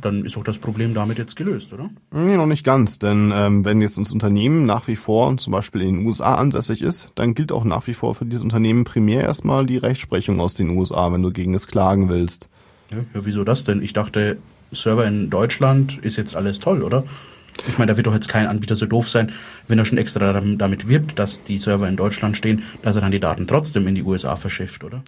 dann 0.00 0.24
ist 0.24 0.36
auch 0.36 0.44
das 0.44 0.58
Problem 0.58 0.94
damit 0.94 1.18
jetzt 1.18 1.36
gelöst, 1.36 1.72
oder? 1.72 1.90
Nee, 2.12 2.36
noch 2.36 2.46
nicht 2.46 2.64
ganz, 2.64 2.98
denn 2.98 3.32
ähm, 3.34 3.64
wenn 3.64 3.80
jetzt 3.80 3.98
das 3.98 4.12
Unternehmen 4.12 4.64
nach 4.64 4.88
wie 4.88 4.96
vor 4.96 5.36
zum 5.36 5.52
Beispiel 5.52 5.82
in 5.82 5.98
den 5.98 6.06
USA 6.06 6.36
ansässig 6.36 6.82
ist, 6.82 7.10
dann 7.14 7.34
gilt 7.34 7.52
auch 7.52 7.64
nach 7.64 7.86
wie 7.86 7.94
vor 7.94 8.14
für 8.14 8.24
dieses 8.24 8.42
Unternehmen 8.42 8.84
primär 8.84 9.22
erstmal 9.22 9.66
die 9.66 9.78
Rechtsprechung 9.78 10.40
aus 10.40 10.54
den 10.54 10.70
USA, 10.70 11.12
wenn 11.12 11.22
du 11.22 11.32
gegen 11.32 11.54
es 11.54 11.66
klagen 11.66 12.08
willst. 12.08 12.48
Ja, 12.90 12.98
ja 13.14 13.20
wieso 13.24 13.44
das 13.44 13.64
denn? 13.64 13.82
Ich 13.82 13.92
dachte, 13.92 14.38
Server 14.72 15.06
in 15.06 15.30
Deutschland 15.30 15.98
ist 15.98 16.16
jetzt 16.16 16.36
alles 16.36 16.60
toll, 16.60 16.82
oder? 16.82 17.04
Ich 17.68 17.78
meine, 17.78 17.92
da 17.92 17.96
wird 17.96 18.06
doch 18.06 18.14
jetzt 18.14 18.28
kein 18.28 18.46
Anbieter 18.46 18.76
so 18.76 18.86
doof 18.86 19.08
sein, 19.08 19.32
wenn 19.66 19.78
er 19.78 19.84
schon 19.84 19.98
extra 19.98 20.40
damit 20.40 20.88
wirbt, 20.88 21.18
dass 21.18 21.42
die 21.42 21.58
Server 21.58 21.88
in 21.88 21.96
Deutschland 21.96 22.36
stehen, 22.36 22.62
dass 22.82 22.94
er 22.94 23.00
dann 23.00 23.12
die 23.12 23.20
Daten 23.20 23.46
trotzdem 23.46 23.86
in 23.88 23.94
die 23.94 24.02
USA 24.02 24.36
verschifft, 24.36 24.84
oder? 24.84 25.02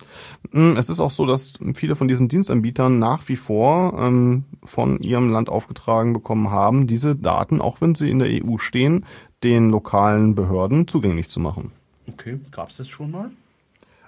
Hm, 0.52 0.76
es 0.76 0.90
ist 0.90 1.00
auch 1.00 1.10
so, 1.10 1.26
dass 1.26 1.54
viele 1.74 1.94
von 1.94 2.08
diesen 2.08 2.28
Dienstanbietern 2.28 2.98
nach 2.98 3.28
wie 3.28 3.36
vor 3.36 3.98
ähm, 4.00 4.44
von 4.64 5.00
ihrem 5.00 5.28
Land 5.28 5.48
aufgetragen 5.48 6.12
bekommen 6.12 6.50
haben, 6.50 6.86
diese 6.86 7.16
Daten, 7.16 7.60
auch 7.60 7.80
wenn 7.80 7.94
sie 7.94 8.10
in 8.10 8.18
der 8.18 8.28
EU 8.28 8.58
stehen, 8.58 9.04
den 9.44 9.70
lokalen 9.70 10.34
Behörden 10.34 10.88
zugänglich 10.88 11.28
zu 11.28 11.40
machen. 11.40 11.72
Okay, 12.08 12.40
gab 12.50 12.70
es 12.70 12.78
das 12.78 12.88
schon 12.88 13.10
mal? 13.10 13.30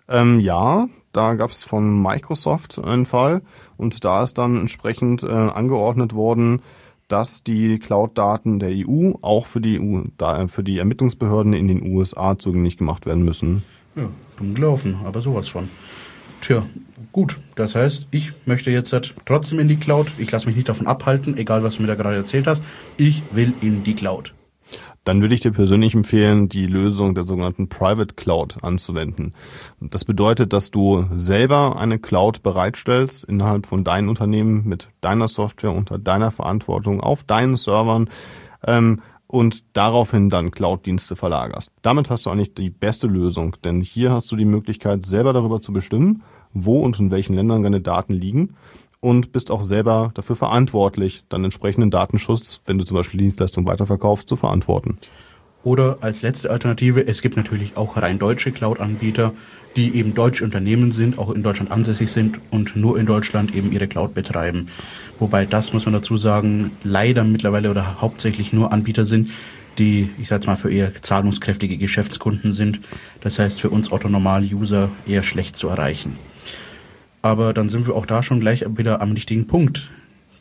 Ähm, 0.08 0.40
ja, 0.40 0.88
da 1.12 1.34
gab 1.34 1.50
es 1.50 1.62
von 1.62 2.02
Microsoft 2.02 2.78
einen 2.78 3.06
Fall 3.06 3.42
und 3.76 4.04
da 4.04 4.22
ist 4.22 4.38
dann 4.38 4.56
entsprechend 4.56 5.22
äh, 5.22 5.28
angeordnet 5.28 6.14
worden, 6.14 6.62
dass 7.10 7.42
die 7.42 7.78
Cloud-Daten 7.78 8.58
der 8.58 8.70
EU 8.70 9.12
auch 9.20 9.46
für 9.46 9.60
die 9.60 9.80
EU, 9.80 10.02
für 10.46 10.62
die 10.62 10.78
Ermittlungsbehörden 10.78 11.52
in 11.52 11.68
den 11.68 11.82
USA 11.82 12.38
zugänglich 12.38 12.76
gemacht 12.76 13.06
werden 13.06 13.24
müssen. 13.24 13.62
Ja, 13.96 14.08
dumm 14.38 14.54
gelaufen, 14.54 14.98
aber 15.04 15.20
sowas 15.20 15.48
von. 15.48 15.68
Tja, 16.40 16.64
gut. 17.12 17.38
Das 17.56 17.74
heißt, 17.74 18.06
ich 18.10 18.32
möchte 18.46 18.70
jetzt 18.70 18.92
halt 18.92 19.14
trotzdem 19.26 19.58
in 19.58 19.68
die 19.68 19.76
Cloud. 19.76 20.12
Ich 20.18 20.30
lasse 20.30 20.46
mich 20.46 20.56
nicht 20.56 20.68
davon 20.68 20.86
abhalten, 20.86 21.36
egal 21.36 21.62
was 21.62 21.76
du 21.76 21.82
mir 21.82 21.88
da 21.88 21.94
gerade 21.94 22.16
erzählt 22.16 22.46
hast. 22.46 22.62
Ich 22.96 23.22
will 23.32 23.52
in 23.60 23.84
die 23.84 23.94
Cloud 23.94 24.32
dann 25.04 25.22
würde 25.22 25.34
ich 25.34 25.40
dir 25.40 25.52
persönlich 25.52 25.94
empfehlen, 25.94 26.48
die 26.48 26.66
Lösung 26.66 27.14
der 27.14 27.26
sogenannten 27.26 27.68
Private 27.68 28.14
Cloud 28.14 28.62
anzuwenden. 28.62 29.34
Das 29.80 30.04
bedeutet, 30.04 30.52
dass 30.52 30.70
du 30.70 31.06
selber 31.14 31.78
eine 31.78 31.98
Cloud 31.98 32.42
bereitstellst 32.42 33.24
innerhalb 33.24 33.66
von 33.66 33.82
deinem 33.82 34.10
Unternehmen 34.10 34.68
mit 34.68 34.88
deiner 35.00 35.28
Software 35.28 35.72
unter 35.72 35.98
deiner 35.98 36.30
Verantwortung 36.30 37.00
auf 37.00 37.24
deinen 37.24 37.56
Servern 37.56 38.10
ähm, 38.66 39.00
und 39.26 39.76
daraufhin 39.76 40.28
dann 40.28 40.50
Cloud-Dienste 40.50 41.16
verlagerst. 41.16 41.72
Damit 41.82 42.10
hast 42.10 42.26
du 42.26 42.30
eigentlich 42.30 42.54
die 42.54 42.70
beste 42.70 43.06
Lösung, 43.06 43.56
denn 43.64 43.80
hier 43.80 44.12
hast 44.12 44.30
du 44.30 44.36
die 44.36 44.44
Möglichkeit, 44.44 45.04
selber 45.04 45.32
darüber 45.32 45.62
zu 45.62 45.72
bestimmen, 45.72 46.24
wo 46.52 46.80
und 46.80 46.98
in 46.98 47.10
welchen 47.10 47.34
Ländern 47.34 47.62
deine 47.62 47.80
Daten 47.80 48.12
liegen 48.12 48.56
und 49.00 49.32
bist 49.32 49.50
auch 49.50 49.62
selber 49.62 50.10
dafür 50.14 50.36
verantwortlich, 50.36 51.24
dann 51.28 51.44
entsprechenden 51.44 51.90
Datenschutz, 51.90 52.60
wenn 52.66 52.78
du 52.78 52.84
zum 52.84 52.96
Beispiel 52.96 53.18
Dienstleistungen 53.18 53.68
weiterverkaufst, 53.68 54.28
zu 54.28 54.36
verantworten. 54.36 54.98
Oder 55.62 55.98
als 56.00 56.22
letzte 56.22 56.50
Alternative, 56.50 57.06
es 57.06 57.20
gibt 57.20 57.36
natürlich 57.36 57.76
auch 57.76 57.96
rein 57.96 58.18
deutsche 58.18 58.50
Cloud-Anbieter, 58.50 59.32
die 59.76 59.94
eben 59.94 60.14
deutsche 60.14 60.44
Unternehmen 60.44 60.90
sind, 60.90 61.18
auch 61.18 61.30
in 61.30 61.42
Deutschland 61.42 61.70
ansässig 61.70 62.10
sind 62.10 62.40
und 62.50 62.76
nur 62.76 62.98
in 62.98 63.06
Deutschland 63.06 63.54
eben 63.54 63.70
ihre 63.70 63.86
Cloud 63.86 64.14
betreiben. 64.14 64.68
Wobei 65.18 65.44
das, 65.44 65.72
muss 65.72 65.84
man 65.84 65.94
dazu 65.94 66.16
sagen, 66.16 66.72
leider 66.82 67.24
mittlerweile 67.24 67.70
oder 67.70 68.00
hauptsächlich 68.00 68.52
nur 68.52 68.72
Anbieter 68.72 69.04
sind, 69.04 69.30
die, 69.78 70.10
ich 70.18 70.28
sage 70.28 70.46
mal, 70.46 70.56
für 70.56 70.72
eher 70.72 70.92
zahlungskräftige 71.00 71.76
Geschäftskunden 71.76 72.52
sind. 72.52 72.80
Das 73.20 73.38
heißt, 73.38 73.60
für 73.60 73.70
uns 73.70 73.92
Otto-Normal-User 73.92 74.90
eher 75.06 75.22
schlecht 75.22 75.56
zu 75.56 75.68
erreichen. 75.68 76.18
Aber 77.22 77.52
dann 77.52 77.68
sind 77.68 77.86
wir 77.86 77.94
auch 77.94 78.06
da 78.06 78.22
schon 78.22 78.40
gleich 78.40 78.64
wieder 78.76 79.00
am 79.00 79.12
richtigen 79.12 79.46
Punkt. 79.46 79.90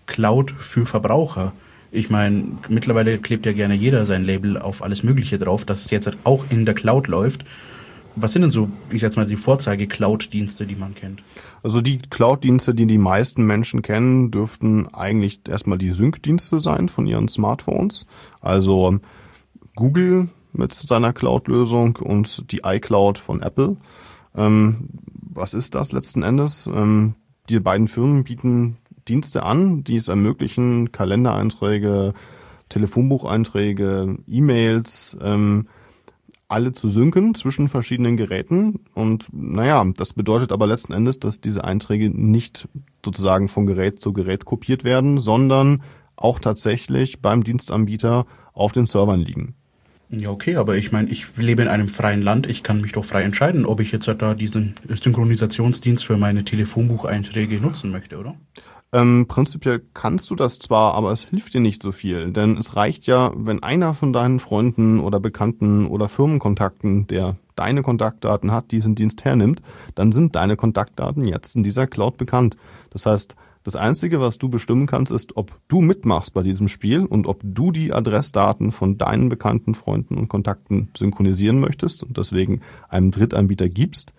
Cloud 0.05 0.51
für 0.51 0.85
Verbraucher. 0.85 1.53
Ich 1.91 2.09
meine, 2.09 2.57
mittlerweile 2.67 3.17
klebt 3.17 3.45
ja 3.45 3.53
gerne 3.53 3.73
jeder 3.73 4.05
sein 4.05 4.23
Label 4.23 4.57
auf 4.57 4.83
alles 4.83 5.03
Mögliche 5.03 5.37
drauf, 5.37 5.65
dass 5.65 5.81
es 5.81 5.91
jetzt 5.91 6.05
halt 6.05 6.17
auch 6.23 6.45
in 6.49 6.65
der 6.65 6.75
Cloud 6.75 7.07
läuft. 7.07 7.45
Was 8.15 8.33
sind 8.33 8.41
denn 8.41 8.51
so, 8.51 8.69
ich 8.89 9.01
sag 9.01 9.15
mal, 9.15 9.25
die 9.25 9.37
Vorzeige-Cloud-Dienste, 9.37 10.65
die 10.65 10.75
man 10.75 10.93
kennt? 10.93 11.23
Also 11.63 11.81
die 11.81 11.99
Cloud-Dienste, 11.99 12.73
die 12.73 12.85
die 12.85 12.97
meisten 12.97 13.43
Menschen 13.43 13.81
kennen, 13.81 14.31
dürften 14.31 14.87
eigentlich 14.93 15.41
erstmal 15.47 15.77
die 15.77 15.91
Sync-Dienste 15.91 16.59
sein 16.59 16.89
von 16.89 17.07
ihren 17.07 17.27
Smartphones. 17.27 18.07
Also 18.41 18.99
Google 19.75 20.29
mit 20.53 20.73
seiner 20.73 21.13
Cloud-Lösung 21.13 21.97
und 21.97 22.51
die 22.51 22.61
iCloud 22.65 23.17
von 23.17 23.41
Apple. 23.41 23.77
Ähm, 24.35 24.89
was 25.29 25.53
ist 25.53 25.75
das 25.75 25.91
letzten 25.91 26.23
Endes? 26.23 26.67
Ähm, 26.67 27.15
die 27.49 27.59
beiden 27.59 27.87
Firmen 27.87 28.23
bieten 28.23 28.77
Dienste 29.07 29.43
an, 29.43 29.83
die 29.83 29.95
es 29.95 30.07
ermöglichen, 30.07 30.91
Kalendereinträge, 30.91 32.13
Telefonbucheinträge, 32.67 34.17
E-Mails, 34.27 35.17
ähm, 35.21 35.67
alle 36.47 36.71
zu 36.73 36.87
synken 36.87 37.35
zwischen 37.35 37.69
verschiedenen 37.69 38.17
Geräten. 38.17 38.79
Und 38.93 39.29
naja, 39.31 39.85
das 39.95 40.13
bedeutet 40.13 40.51
aber 40.51 40.67
letzten 40.67 40.93
Endes, 40.93 41.19
dass 41.19 41.41
diese 41.41 41.63
Einträge 41.63 42.09
nicht 42.09 42.67
sozusagen 43.05 43.47
von 43.47 43.67
Gerät 43.67 44.01
zu 44.01 44.13
Gerät 44.13 44.45
kopiert 44.45 44.83
werden, 44.83 45.19
sondern 45.19 45.83
auch 46.15 46.39
tatsächlich 46.39 47.21
beim 47.21 47.43
Dienstanbieter 47.43 48.25
auf 48.53 48.71
den 48.71 48.87
Servern 48.87 49.21
liegen. 49.21 49.55
Ja, 50.11 50.31
okay, 50.31 50.55
aber 50.55 50.75
ich 50.75 50.91
meine, 50.91 51.09
ich 51.09 51.27
lebe 51.37 51.61
in 51.61 51.67
einem 51.67 51.87
freien 51.87 52.23
Land. 52.23 52.47
Ich 52.47 52.63
kann 52.63 52.81
mich 52.81 52.93
doch 52.93 53.05
frei 53.05 53.21
entscheiden, 53.21 53.65
ob 53.65 53.79
ich 53.79 53.91
jetzt 53.91 54.07
da 54.07 54.33
diesen 54.33 54.73
Synchronisationsdienst 54.87 56.03
für 56.03 56.17
meine 56.17 56.43
Telefonbucheinträge 56.43 57.61
nutzen 57.61 57.91
möchte, 57.91 58.17
oder? 58.17 58.35
Ähm, 58.91 59.27
prinzipiell 59.27 59.83
kannst 59.93 60.31
du 60.31 60.35
das 60.35 60.57
zwar, 60.57 60.95
aber 60.95 61.11
es 61.11 61.25
hilft 61.25 61.53
dir 61.53 61.61
nicht 61.61 61.83
so 61.83 61.91
viel, 61.91 62.31
denn 62.31 62.57
es 62.57 62.75
reicht 62.75 63.05
ja, 63.05 63.31
wenn 63.35 63.61
einer 63.61 63.93
von 63.93 64.11
deinen 64.11 64.39
Freunden 64.39 64.99
oder 64.99 65.19
Bekannten 65.19 65.85
oder 65.85 66.09
Firmenkontakten, 66.09 67.05
der 67.05 67.37
deine 67.55 67.83
Kontaktdaten 67.83 68.51
hat, 68.51 68.71
diesen 68.71 68.95
Dienst 68.95 69.25
hernimmt, 69.25 69.61
dann 69.93 70.11
sind 70.11 70.35
deine 70.35 70.55
Kontaktdaten 70.55 71.25
jetzt 71.25 71.55
in 71.55 71.61
dieser 71.61 71.85
Cloud 71.85 72.17
bekannt. 72.17 72.57
Das 72.89 73.05
heißt, 73.05 73.35
das 73.63 73.75
Einzige, 73.75 74.21
was 74.21 74.37
du 74.37 74.47
bestimmen 74.49 74.87
kannst, 74.87 75.11
ist, 75.11 75.35
ob 75.35 75.59
du 75.67 75.81
mitmachst 75.81 76.33
bei 76.33 76.43
diesem 76.43 76.67
Spiel 76.69 77.05
und 77.05 77.27
ob 77.27 77.41
du 77.43 77.71
die 77.71 77.91
Adressdaten 77.91 78.71
von 78.71 78.97
deinen 78.97 79.27
bekannten 79.27 79.75
Freunden 79.75 80.15
und 80.15 80.29
Kontakten 80.29 80.89
synchronisieren 80.95 81.59
möchtest 81.59 82.03
und 82.03 82.17
deswegen 82.17 82.61
einem 82.87 83.11
Drittanbieter 83.11 83.67
gibst 83.67 84.13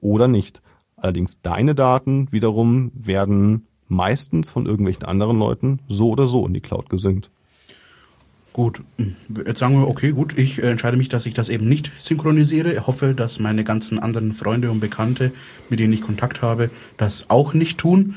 oder 0.00 0.28
nicht. 0.28 0.60
Allerdings 0.96 1.40
deine 1.40 1.74
Daten 1.74 2.28
wiederum 2.30 2.92
werden 2.94 3.66
meistens 3.88 4.50
von 4.50 4.66
irgendwelchen 4.66 5.04
anderen 5.04 5.38
Leuten 5.38 5.80
so 5.88 6.10
oder 6.10 6.26
so 6.26 6.46
in 6.46 6.52
die 6.52 6.60
Cloud 6.60 6.90
gesynkt. 6.90 7.30
Gut, 8.52 8.82
jetzt 9.46 9.58
sagen 9.58 9.80
wir, 9.80 9.88
okay, 9.88 10.12
gut, 10.12 10.38
ich 10.38 10.62
entscheide 10.62 10.96
mich, 10.96 11.08
dass 11.08 11.26
ich 11.26 11.34
das 11.34 11.48
eben 11.48 11.68
nicht 11.68 11.90
synchronisiere. 11.98 12.72
Ich 12.72 12.86
hoffe, 12.86 13.12
dass 13.14 13.40
meine 13.40 13.64
ganzen 13.64 13.98
anderen 13.98 14.32
Freunde 14.32 14.70
und 14.70 14.78
Bekannte, 14.78 15.32
mit 15.70 15.80
denen 15.80 15.92
ich 15.92 16.02
Kontakt 16.02 16.40
habe, 16.40 16.70
das 16.96 17.28
auch 17.30 17.52
nicht 17.52 17.78
tun 17.78 18.14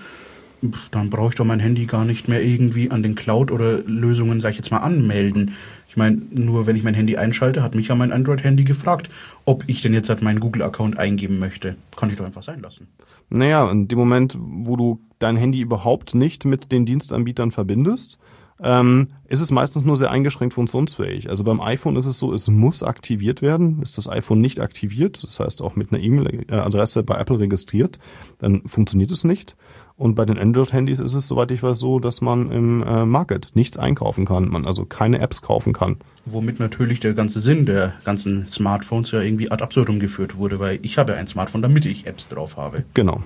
dann 0.91 1.09
brauche 1.09 1.29
ich 1.29 1.35
doch 1.35 1.45
mein 1.45 1.59
Handy 1.59 1.85
gar 1.85 2.05
nicht 2.05 2.27
mehr 2.27 2.43
irgendwie 2.43 2.91
an 2.91 3.03
den 3.03 3.15
Cloud 3.15 3.51
oder 3.51 3.79
Lösungen, 3.83 4.39
sag 4.39 4.51
ich 4.51 4.57
jetzt 4.57 4.71
mal, 4.71 4.79
anmelden. 4.79 5.51
Ich 5.89 5.97
meine, 5.97 6.21
nur 6.31 6.67
wenn 6.67 6.75
ich 6.75 6.83
mein 6.83 6.93
Handy 6.93 7.17
einschalte, 7.17 7.63
hat 7.63 7.75
mich 7.75 7.87
ja 7.87 7.95
mein 7.95 8.11
Android-Handy 8.11 8.63
gefragt, 8.63 9.09
ob 9.45 9.63
ich 9.67 9.81
denn 9.81 9.93
jetzt 9.93 10.09
halt 10.09 10.21
meinen 10.21 10.39
Google-Account 10.39 10.99
eingeben 10.99 11.39
möchte. 11.39 11.75
Kann 11.95 12.09
ich 12.09 12.17
doch 12.17 12.25
einfach 12.25 12.43
sein 12.43 12.61
lassen. 12.61 12.87
Naja, 13.29 13.69
in 13.71 13.87
dem 13.87 13.97
Moment, 13.97 14.37
wo 14.39 14.75
du 14.75 14.99
dein 15.19 15.37
Handy 15.37 15.59
überhaupt 15.59 16.15
nicht 16.15 16.45
mit 16.45 16.71
den 16.71 16.85
Dienstanbietern 16.85 17.51
verbindest, 17.51 18.19
ähm, 18.63 19.09
ist 19.27 19.41
es 19.41 19.51
meistens 19.51 19.85
nur 19.85 19.97
sehr 19.97 20.09
eingeschränkt 20.09 20.53
funktionsfähig. 20.53 21.29
Also 21.29 21.43
beim 21.43 21.61
iPhone 21.61 21.95
ist 21.95 22.05
es 22.05 22.17
so, 22.17 22.33
es 22.33 22.47
muss 22.49 22.81
aktiviert 22.81 23.41
werden. 23.41 23.81
Ist 23.81 23.97
das 23.97 24.09
iPhone 24.09 24.41
nicht 24.41 24.59
aktiviert, 24.59 25.23
das 25.23 25.39
heißt 25.39 25.61
auch 25.61 25.75
mit 25.75 25.91
einer 25.91 26.01
E-Mail-Adresse 26.01 27.03
bei 27.03 27.15
Apple 27.17 27.39
registriert, 27.39 27.99
dann 28.39 28.63
funktioniert 28.65 29.11
es 29.11 29.23
nicht. 29.23 29.55
Und 29.95 30.15
bei 30.15 30.25
den 30.25 30.37
Android-Handys 30.37 30.99
ist 30.99 31.15
es, 31.15 31.27
soweit 31.27 31.51
ich 31.51 31.63
weiß, 31.63 31.79
so, 31.79 31.99
dass 31.99 32.21
man 32.21 32.51
im 32.51 32.83
äh, 32.83 33.05
Market 33.05 33.51
nichts 33.55 33.79
einkaufen 33.79 34.25
kann, 34.25 34.47
man 34.47 34.65
also 34.65 34.85
keine 34.85 35.19
Apps 35.19 35.41
kaufen 35.41 35.73
kann. 35.73 35.97
Womit 36.25 36.59
natürlich 36.59 36.99
der 36.99 37.13
ganze 37.13 37.39
Sinn 37.39 37.65
der 37.65 37.93
ganzen 38.03 38.47
Smartphones 38.47 39.11
ja 39.11 39.21
irgendwie 39.21 39.49
ad 39.49 39.63
absurdum 39.63 39.99
geführt 39.99 40.37
wurde, 40.37 40.59
weil 40.59 40.79
ich 40.83 40.97
habe 40.97 41.15
ein 41.15 41.27
Smartphone, 41.27 41.61
damit 41.63 41.85
ich 41.85 42.05
Apps 42.05 42.29
drauf 42.29 42.57
habe. 42.57 42.85
Genau. 42.93 43.23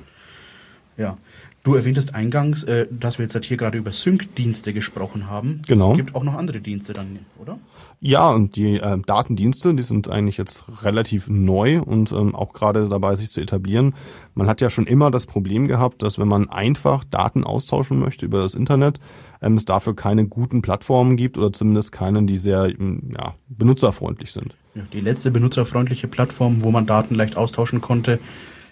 Ja. 0.98 1.18
Du 1.64 1.76
erwähntest 1.76 2.16
eingangs, 2.16 2.64
äh, 2.64 2.88
dass 2.90 3.20
wir 3.20 3.24
jetzt 3.26 3.36
halt 3.36 3.46
hier 3.46 3.58
gerade 3.58 3.78
über 3.78 3.92
Sync-Dienste 3.92 4.74
gesprochen 4.74 5.30
haben. 5.30 5.62
Genau. 5.68 5.92
Es 5.92 5.98
gibt 5.98 6.16
auch 6.16 6.24
noch 6.24 6.34
andere 6.34 6.60
Dienste 6.60 6.94
dann, 6.94 7.20
oder? 7.40 7.60
Ja, 8.00 8.32
und 8.32 8.56
die 8.56 8.78
äh, 8.78 8.98
Datendienste, 9.06 9.76
die 9.76 9.84
sind 9.84 10.10
eigentlich 10.10 10.38
jetzt 10.38 10.66
relativ 10.84 11.30
neu 11.30 11.80
und 11.80 12.12
ähm, 12.14 12.34
auch 12.34 12.54
gerade 12.54 12.90
dabei, 12.90 13.16
sich 13.16 13.30
zu 13.30 13.42
etablieren. 13.42 13.94
Man 14.34 14.48
hat 14.48 14.60
ja 14.60 14.72
schon 14.72 14.88
immer 14.88 15.12
das 15.12 15.28
Problem 15.28 15.68
gehabt, 15.68 16.02
dass 16.02 16.18
wenn 16.18 16.28
man 16.28 16.50
einfach 16.50 17.04
Daten 17.04 17.44
austauschen 17.44 18.00
möchte 18.00 18.26
über 18.26 18.42
das 18.42 18.56
Internet, 18.56 19.00
ähm, 19.40 19.54
es 19.54 19.66
dafür 19.66 19.96
keine 19.96 20.26
guten 20.26 20.64
Plattformen 20.64 21.16
gibt 21.16 21.38
oder 21.38 21.54
zumindest 21.54 21.92
keine, 21.92 22.24
die 22.24 22.40
sehr 22.40 22.70
ähm, 22.70 23.12
ja, 23.16 23.36
benutzerfreundlich 23.50 24.32
sind. 24.32 24.56
Ja, 24.74 24.82
die 24.92 25.02
letzte 25.02 25.30
benutzerfreundliche 25.30 26.08
Plattform, 26.08 26.64
wo 26.64 26.72
man 26.72 26.88
Daten 26.88 27.14
leicht 27.14 27.38
austauschen 27.38 27.82
konnte, 27.82 28.18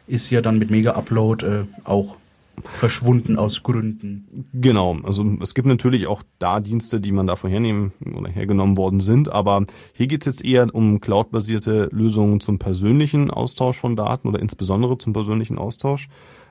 ist 0.08 0.32
ja 0.32 0.42
dann 0.42 0.58
mit 0.58 0.72
Mega 0.72 0.94
Upload 0.94 1.46
äh, 1.46 1.66
auch 1.84 2.18
verschwunden 2.64 3.38
aus 3.38 3.64
Gründen. 3.64 4.50
Genau, 4.54 4.98
also 5.04 5.26
es 5.42 5.54
gibt 5.54 5.68
natürlich 5.68 6.08
auch 6.08 6.24
da 6.40 6.60
Dienste, 6.60 7.00
die 7.00 7.12
man 7.12 7.28
davon 7.28 7.50
hernehmen 7.50 7.94
oder 8.16 8.30
hergenommen 8.30 8.78
worden 8.78 9.00
sind, 9.00 9.32
aber 9.32 9.66
hier 9.94 10.08
geht 10.08 10.22
es 10.22 10.38
jetzt 10.38 10.46
eher 10.46 10.74
um 10.74 11.02
cloudbasierte 11.02 11.90
Lösungen 11.92 12.40
zum 12.40 12.60
persönlichen 12.60 13.32
Austausch 13.32 13.78
von 13.78 13.96
Daten 13.96 14.28
oder 14.28 14.40
insbesondere 14.40 14.98
zum 14.98 15.14
persönlichen 15.14 15.58
Austausch. 15.58 16.08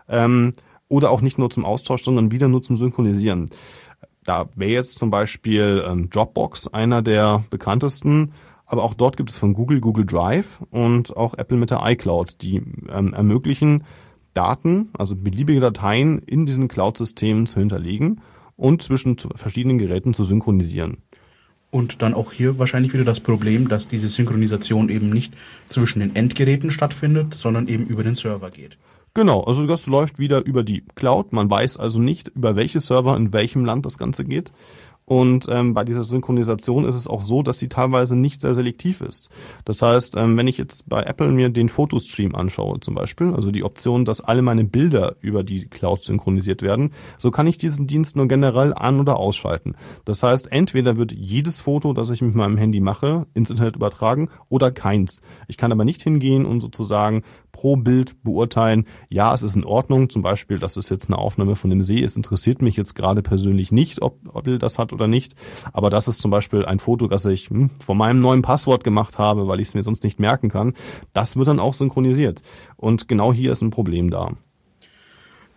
Ähm, 0.09 0.53
oder 0.89 1.11
auch 1.11 1.21
nicht 1.21 1.39
nur 1.39 1.51
zum 1.51 1.65
Austausch, 1.65 2.03
sondern 2.03 2.33
wieder 2.33 2.49
nur 2.49 2.63
zum 2.63 2.77
Synchronisieren. 2.77 3.51
Da 4.25 4.49
wäre 4.57 4.73
jetzt 4.73 4.99
zum 4.99 5.11
Beispiel 5.11 5.85
ähm, 5.87 6.11
Dropbox 6.11 6.69
einer 6.69 7.03
der 7.03 7.45
bekanntesten, 7.51 8.33
aber 8.67 8.83
auch 8.85 8.95
dort 8.95 9.17
gibt 9.17 9.31
es 9.31 9.39
von 9.39 9.55
Google 9.55 9.81
Google 9.81 10.05
Drive 10.05 10.63
und 10.71 11.17
auch 11.17 11.35
Apple 11.39 11.57
mit 11.57 11.71
der 11.71 11.81
iCloud, 11.83 12.43
die 12.43 12.57
ähm, 12.91 13.15
ermöglichen, 13.15 13.85
Daten, 14.39 14.91
also 14.97 15.17
beliebige 15.17 15.59
Dateien 15.59 16.21
in 16.21 16.47
diesen 16.47 16.69
Cloud-Systemen 16.69 17.47
zu 17.47 17.59
hinterlegen 17.59 18.21
und 18.57 18.83
zwischen 18.83 19.17
verschiedenen 19.35 19.79
Geräten 19.79 20.15
zu 20.15 20.23
synchronisieren. 20.23 20.99
Und 21.71 22.03
dann 22.03 22.15
auch 22.15 22.31
hier 22.31 22.57
wahrscheinlich 22.57 22.95
wieder 22.95 23.03
das 23.03 23.19
Problem, 23.19 23.69
dass 23.69 23.89
diese 23.89 24.09
Synchronisation 24.09 24.91
eben 24.91 25.11
nicht 25.11 25.35
zwischen 25.69 25.99
den 25.99 26.15
Endgeräten 26.15 26.71
stattfindet, 26.71 27.35
sondern 27.35 27.67
eben 27.67 27.87
über 27.87 28.05
den 28.05 28.15
Server 28.15 28.51
geht. 28.51 28.79
Genau, 29.13 29.43
also 29.43 29.67
das 29.67 29.89
läuft 29.89 30.21
wieder 30.21 30.47
über 30.47 30.63
die 30.63 30.85
Cloud. 30.95 31.33
Man 31.33 31.51
weiß 31.51 31.77
also 31.79 32.01
nicht, 32.01 32.29
über 32.29 32.55
welche 32.55 32.81
Server 32.81 33.17
in 33.17 33.33
welchem 33.33 33.65
Land 33.65 33.87
das 33.87 33.99
Ganze 33.99 34.25
geht. 34.25 34.53
Und 35.09 35.47
ähm, 35.49 35.73
bei 35.73 35.85
dieser 35.85 36.05
Synchronisation 36.05 36.85
ist 36.85 36.95
es 36.95 37.07
auch 37.07 37.23
so, 37.23 37.43
dass 37.43 37.59
sie 37.59 37.71
teilweise 37.71 38.15
nicht 38.15 38.43
sehr 38.43 38.53
selektiv 38.53 39.01
ist. 39.01 39.31
Das 39.65 39.81
heißt, 39.81 40.19
ähm, 40.19 40.37
wenn 40.37 40.47
ich 40.47 40.59
jetzt 40.59 40.87
bei 40.87 41.03
Apple 41.03 41.31
mir 41.31 41.49
den 41.49 41.71
Fotostream 41.71 42.35
anschaue 42.35 42.81
zum 42.81 42.95
Beispiel, 42.95 43.33
also 43.33 43.51
die 43.51 43.65
Option, 43.65 44.05
dass 44.05 44.21
alle 44.21 44.43
meine 44.43 44.65
Bilder 44.65 45.17
über 45.23 45.45
die 45.45 45.67
Cloud 45.67 46.05
synchronisiert 46.05 46.61
werden, 46.61 46.93
so 47.17 47.31
kann 47.31 47.47
ich 47.47 47.57
diesen 47.57 47.87
Dienst 47.87 48.17
nur 48.17 48.29
generell 48.29 48.75
an- 48.75 49.01
oder 49.01 49.17
ausschalten. 49.17 49.77
Das 50.05 50.23
heißt, 50.23 50.53
entweder 50.53 50.99
wird 50.99 51.13
jedes 51.13 51.63
Foto, 51.63 51.95
das 51.95 52.11
ich 52.11 52.21
mit 52.21 52.35
meinem 52.35 52.59
Handy 52.59 52.81
mache, 52.81 53.27
ins 53.33 53.49
Internet 53.49 53.77
übertragen 53.77 54.29
oder 54.51 54.71
keins. 54.71 55.23
Ich 55.47 55.57
kann 55.57 55.73
aber 55.73 55.87
nicht 55.87 56.03
hingehen 56.03 56.45
und 56.45 56.61
sozusagen 56.61 57.23
pro 57.59 57.75
Bild 57.75 58.23
beurteilen, 58.23 58.87
ja, 59.09 59.35
es 59.35 59.43
ist 59.43 59.57
in 59.57 59.65
Ordnung, 59.65 60.09
zum 60.11 60.23
Beispiel, 60.23 60.61
das 60.61 60.77
ist 60.77 60.91
jetzt 60.91 61.09
eine 61.09 61.19
Aufnahme 61.19 61.57
von 61.57 61.71
dem 61.71 61.83
See, 61.83 62.01
es 62.01 62.17
interessiert 62.17 62.63
mich 62.63 62.77
jetzt 62.77 62.95
gerade 62.95 63.21
persönlich 63.21 63.73
nicht, 63.73 64.01
ob, 64.01 64.17
Bild 64.45 64.63
das 64.63 64.79
hat 64.79 64.93
oder 64.93 65.09
nicht, 65.09 65.35
aber 65.73 65.91
das 65.91 66.07
ist 66.07 66.23
zum 66.23 66.31
Beispiel 66.31 66.65
ein 66.65 66.79
Foto, 66.79 67.09
das 67.09 67.27
ich 67.27 67.51
hm, 67.51 67.71
von 67.85 67.99
meinem 67.99 68.21
neuen 68.21 68.43
Passwort 68.43 68.85
gemacht 68.85 69.19
habe, 69.19 69.49
weil 69.49 69.59
ich 69.59 69.67
es 69.67 69.75
mir 69.75 69.83
sonst 69.83 70.05
nicht 70.05 70.21
merken 70.21 70.51
kann, 70.51 70.75
das 71.13 71.37
wird 71.37 71.49
dann 71.49 71.59
auch 71.59 71.75
synchronisiert. 71.75 72.43
Und 72.77 73.09
genau 73.09 73.33
hier 73.33 73.51
ist 73.51 73.61
ein 73.61 73.71
Problem 73.71 74.11
da. 74.11 74.35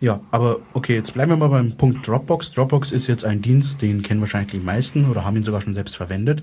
Ja, 0.00 0.22
aber 0.32 0.58
okay, 0.72 0.96
jetzt 0.96 1.14
bleiben 1.14 1.30
wir 1.30 1.36
mal 1.36 1.50
beim 1.50 1.76
Punkt 1.76 2.04
Dropbox. 2.04 2.50
Dropbox 2.50 2.90
ist 2.90 3.06
jetzt 3.06 3.24
ein 3.24 3.42
Dienst, 3.42 3.80
den 3.80 4.02
kennen 4.02 4.20
wahrscheinlich 4.20 4.50
die 4.50 4.58
meisten 4.58 5.08
oder 5.08 5.24
haben 5.24 5.36
ihn 5.36 5.44
sogar 5.44 5.60
schon 5.60 5.74
selbst 5.74 5.96
verwendet. 5.96 6.42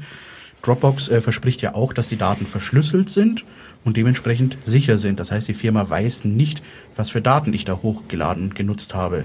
Dropbox 0.62 1.10
äh, 1.10 1.20
verspricht 1.20 1.62
ja 1.62 1.76
auch, 1.76 1.92
dass 1.92 2.08
die 2.08 2.18
Daten 2.18 2.46
verschlüsselt 2.46 3.10
sind 3.10 3.44
und 3.86 3.98
dementsprechend 3.98 4.58
sicher 4.64 4.98
sind. 4.98 5.20
Das 5.20 5.32
heißt, 5.32 5.48
die 5.48 5.54
Firma 5.54 5.90
weiß 5.90 6.26
nicht, 6.26 6.62
was 6.96 7.10
für 7.10 7.22
Daten 7.22 7.54
ich 7.54 7.66
da 7.66 7.80
hochgeladen 7.82 8.44
und 8.44 8.56
genutzt 8.56 8.94
habe. 8.94 9.24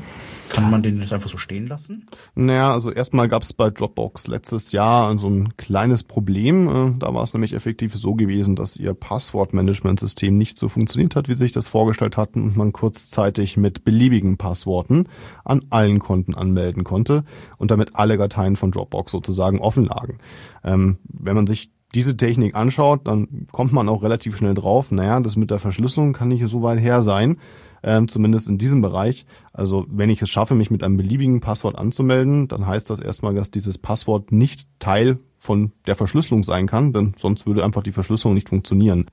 Kann 0.49 0.71
man 0.71 0.83
den 0.83 1.01
jetzt 1.01 1.13
einfach 1.13 1.31
so 1.31 1.39
stehen 1.39 1.67
lassen? 1.67 2.05
Naja, 2.35 2.73
also 2.73 2.93
erstmal 2.93 3.29
gab 3.29 3.43
es 3.43 3.53
bei 3.53 3.71
Dropbox 3.71 4.29
letztes 4.29 4.73
Jahr 4.73 5.17
so 5.19 5.29
ein 5.29 5.57
kleines 5.57 6.05
Problem. 6.05 6.69
Äh, 6.69 6.99
da 6.99 7.13
war 7.15 7.23
es 7.23 7.33
nämlich 7.33 7.55
effektiv 7.55 7.95
so 7.95 8.15
gewesen, 8.15 8.55
dass 8.55 8.77
ihr 8.77 8.95
Passwortmanagementsystem 8.95 10.37
nicht 10.37 10.59
so 10.59 10.69
funktioniert 10.69 11.17
hat, 11.17 11.29
wie 11.29 11.33
sie 11.33 11.45
sich 11.45 11.53
das 11.53 11.67
vorgestellt 11.67 12.17
hatten 12.17 12.43
und 12.43 12.57
man 12.57 12.73
kurzzeitig 12.73 13.57
mit 13.57 13.85
beliebigen 13.85 14.37
Passworten 14.37 15.09
an 15.45 15.65
allen 15.71 15.99
Konten 15.99 16.35
anmelden 16.35 16.85
konnte 16.85 17.25
und 17.59 17.71
damit 17.71 17.97
alle 17.97 18.17
Dateien 18.17 18.57
von 18.57 18.71
Dropbox 18.71 19.13
sozusagen 19.13 19.61
offen 19.61 19.87
lagen. 19.87 20.19
Ähm, 20.63 20.99
wenn 21.09 21.35
man 21.35 21.47
sich 21.47 21.71
diese 21.95 22.17
Technik 22.17 22.57
anschaut, 22.57 23.07
dann 23.07 23.47
kommt 23.53 23.73
man 23.73 23.89
auch 23.89 24.03
relativ 24.03 24.37
schnell 24.37 24.55
drauf, 24.55 24.91
naja, 24.93 25.21
das 25.21 25.37
mit 25.37 25.51
der 25.51 25.59
Verschlüsselung 25.59 26.13
kann 26.13 26.29
nicht 26.29 26.47
so 26.47 26.63
weit 26.63 26.81
her 26.81 27.03
sein, 27.03 27.39
ähm, 27.83 28.09
zumindest 28.09 28.49
in 28.49 28.59
diesem 28.59 28.81
Bereich. 28.81 29.27
Also 29.53 29.87
wenn 29.89 30.11
ich 30.11 30.21
es 30.23 30.31
schaffe, 30.31 30.55
mich 30.55 30.71
mit 30.71 30.83
einem 30.83 30.97
beliebigen 30.97 31.41
Passwort 31.41 31.77
anzumelden, 31.77 32.49
dann 32.49 32.67
heißt 32.67 32.91
das 32.91 33.01
erstmal, 33.01 33.35
dass 33.35 33.51
dieses 33.51 33.79
Passwort 33.79 34.33
nicht 34.33 34.69
Teil 34.79 35.19
von 35.39 35.73
der 35.87 35.95
Verschlüsselung 35.95 36.43
sein 36.43 36.67
kann, 36.67 36.93
denn 36.93 37.13
sonst 37.17 37.47
würde 37.47 37.65
einfach 37.65 37.83
die 37.83 37.93
Verschlüsselung 37.93 38.35
nicht 38.35 38.49
funktionieren. 38.49 39.07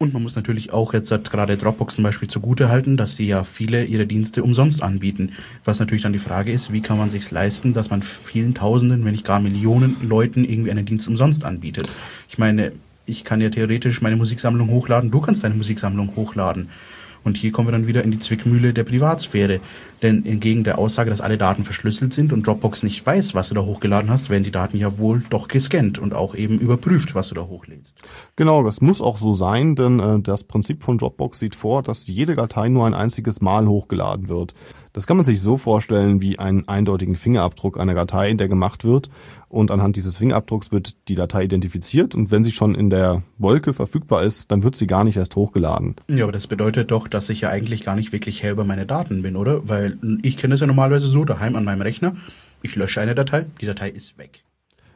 Und 0.00 0.12
man 0.12 0.22
muss 0.22 0.36
natürlich 0.36 0.72
auch 0.72 0.94
jetzt 0.94 1.10
halt 1.10 1.28
gerade 1.28 1.56
Dropbox 1.56 1.96
zum 1.96 2.04
Beispiel 2.04 2.28
zugute 2.28 2.68
halten, 2.68 2.96
dass 2.96 3.16
sie 3.16 3.26
ja 3.26 3.42
viele 3.42 3.84
ihrer 3.84 4.04
Dienste 4.04 4.44
umsonst 4.44 4.80
anbieten. 4.80 5.32
Was 5.64 5.80
natürlich 5.80 6.04
dann 6.04 6.12
die 6.12 6.20
Frage 6.20 6.52
ist, 6.52 6.72
wie 6.72 6.80
kann 6.80 6.98
man 6.98 7.10
sich 7.10 7.28
leisten, 7.32 7.74
dass 7.74 7.90
man 7.90 8.02
vielen 8.02 8.54
Tausenden, 8.54 9.04
wenn 9.04 9.10
nicht 9.10 9.26
gar 9.26 9.40
Millionen 9.40 9.96
Leuten 10.00 10.44
irgendwie 10.44 10.70
einen 10.70 10.86
Dienst 10.86 11.08
umsonst 11.08 11.44
anbietet. 11.44 11.88
Ich 12.28 12.38
meine, 12.38 12.70
ich 13.06 13.24
kann 13.24 13.40
ja 13.40 13.50
theoretisch 13.50 14.00
meine 14.00 14.14
Musiksammlung 14.14 14.70
hochladen, 14.70 15.10
du 15.10 15.20
kannst 15.20 15.42
deine 15.42 15.56
Musiksammlung 15.56 16.14
hochladen. 16.14 16.68
Und 17.28 17.36
hier 17.36 17.52
kommen 17.52 17.68
wir 17.68 17.72
dann 17.72 17.86
wieder 17.86 18.02
in 18.02 18.10
die 18.10 18.18
Zwickmühle 18.18 18.72
der 18.72 18.84
Privatsphäre. 18.84 19.60
Denn 20.02 20.24
entgegen 20.24 20.64
der 20.64 20.78
Aussage, 20.78 21.10
dass 21.10 21.20
alle 21.20 21.36
Daten 21.36 21.64
verschlüsselt 21.64 22.14
sind 22.14 22.32
und 22.32 22.46
Dropbox 22.46 22.82
nicht 22.82 23.04
weiß, 23.04 23.34
was 23.34 23.50
du 23.50 23.54
da 23.54 23.62
hochgeladen 23.62 24.10
hast, 24.10 24.30
werden 24.30 24.44
die 24.44 24.50
Daten 24.50 24.78
ja 24.78 24.98
wohl 24.98 25.22
doch 25.28 25.48
gescannt 25.48 25.98
und 25.98 26.14
auch 26.14 26.34
eben 26.34 26.58
überprüft, 26.58 27.14
was 27.14 27.28
du 27.28 27.34
da 27.34 27.42
hochlädst. 27.42 27.98
Genau, 28.36 28.62
das 28.62 28.80
muss 28.80 29.02
auch 29.02 29.18
so 29.18 29.32
sein, 29.32 29.74
denn 29.74 30.00
äh, 30.00 30.20
das 30.20 30.44
Prinzip 30.44 30.82
von 30.82 30.98
Dropbox 30.98 31.38
sieht 31.38 31.54
vor, 31.54 31.82
dass 31.82 32.06
jede 32.06 32.34
Datei 32.34 32.68
nur 32.68 32.86
ein 32.86 32.94
einziges 32.94 33.40
Mal 33.40 33.66
hochgeladen 33.66 34.28
wird. 34.28 34.54
Das 34.92 35.06
kann 35.06 35.16
man 35.16 35.24
sich 35.24 35.40
so 35.40 35.56
vorstellen 35.56 36.20
wie 36.20 36.38
einen 36.38 36.66
eindeutigen 36.66 37.16
Fingerabdruck 37.16 37.78
einer 37.78 37.94
Datei, 37.94 38.32
der 38.32 38.48
gemacht 38.48 38.84
wird. 38.84 39.10
Und 39.48 39.70
anhand 39.70 39.96
dieses 39.96 40.18
Fingerabdrucks 40.18 40.72
wird 40.72 41.08
die 41.08 41.14
Datei 41.14 41.44
identifiziert 41.44 42.14
und 42.14 42.30
wenn 42.30 42.44
sie 42.44 42.52
schon 42.52 42.74
in 42.74 42.90
der 42.90 43.22
Wolke 43.38 43.72
verfügbar 43.72 44.22
ist, 44.22 44.50
dann 44.50 44.62
wird 44.62 44.76
sie 44.76 44.86
gar 44.86 45.04
nicht 45.04 45.16
erst 45.16 45.36
hochgeladen. 45.36 45.96
Ja, 46.08 46.24
aber 46.24 46.32
das 46.32 46.46
bedeutet 46.46 46.90
doch, 46.90 47.08
dass 47.08 47.30
ich 47.30 47.40
ja 47.40 47.48
eigentlich 47.48 47.84
gar 47.84 47.96
nicht 47.96 48.12
wirklich 48.12 48.42
Herr 48.42 48.52
über 48.52 48.64
meine 48.64 48.86
Daten 48.86 49.22
bin, 49.22 49.36
oder? 49.36 49.66
Weil 49.68 49.98
ich 50.22 50.36
kenne 50.36 50.54
es 50.54 50.60
ja 50.60 50.66
normalerweise 50.66 51.08
so, 51.08 51.24
daheim 51.24 51.56
an 51.56 51.64
meinem 51.64 51.82
Rechner, 51.82 52.14
ich 52.62 52.76
lösche 52.76 53.00
eine 53.00 53.14
Datei, 53.14 53.46
die 53.60 53.66
Datei 53.66 53.88
ist 53.88 54.18
weg. 54.18 54.44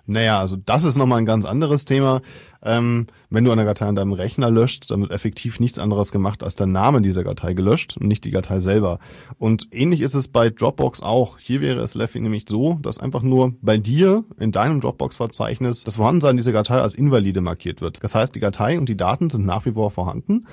Naja, 0.07 0.41
also 0.41 0.57
das 0.57 0.85
ist 0.85 0.97
nochmal 0.97 1.19
ein 1.19 1.27
ganz 1.27 1.45
anderes 1.45 1.85
Thema. 1.85 2.23
Ähm, 2.65 3.07
wenn 3.31 3.45
du 3.45 3.53
eine 3.53 3.65
Datei 3.65 3.87
an 3.87 3.95
deinem 3.95 4.13
Rechner 4.13 4.51
löscht, 4.51 4.91
dann 4.91 5.01
wird 5.01 5.13
effektiv 5.13 5.61
nichts 5.61 5.79
anderes 5.79 6.11
gemacht, 6.11 6.43
als 6.43 6.57
der 6.57 6.67
Name 6.67 7.03
dieser 7.03 7.23
Datei 7.23 7.55
gelöscht 7.55 7.97
und 7.97 8.09
nicht 8.09 8.25
die 8.25 8.33
Datei 8.33 8.59
selber. 8.59 8.99
Und 9.39 9.69
ähnlich 9.71 10.01
ist 10.01 10.15
es 10.15 10.27
bei 10.27 10.51
Dropbox 10.51 11.03
auch. 11.03 11.39
Hier 11.39 11.61
wäre 11.61 11.81
es 11.81 11.95
Leffy 11.95 12.21
nämlich 12.21 12.47
so, 12.49 12.79
dass 12.83 12.99
einfach 12.99 13.23
nur 13.23 13.55
bei 13.63 13.79
dir 13.79 14.25
in 14.39 14.51
deinem 14.51 14.81
Dropbox-Verzeichnis 14.81 15.85
das 15.85 15.97
Vorhandensein 15.97 16.37
dieser 16.37 16.53
Datei 16.53 16.81
als 16.81 16.97
invalide 16.97 17.41
markiert 17.41 17.81
wird. 17.81 18.03
Das 18.03 18.15
heißt, 18.15 18.35
die 18.35 18.41
Datei 18.41 18.79
und 18.79 18.89
die 18.89 18.97
Daten 18.97 19.31
sind 19.31 19.47
nach 19.47 19.67
wie 19.67 19.73
vor 19.73 19.93
vorhanden, 19.93 20.47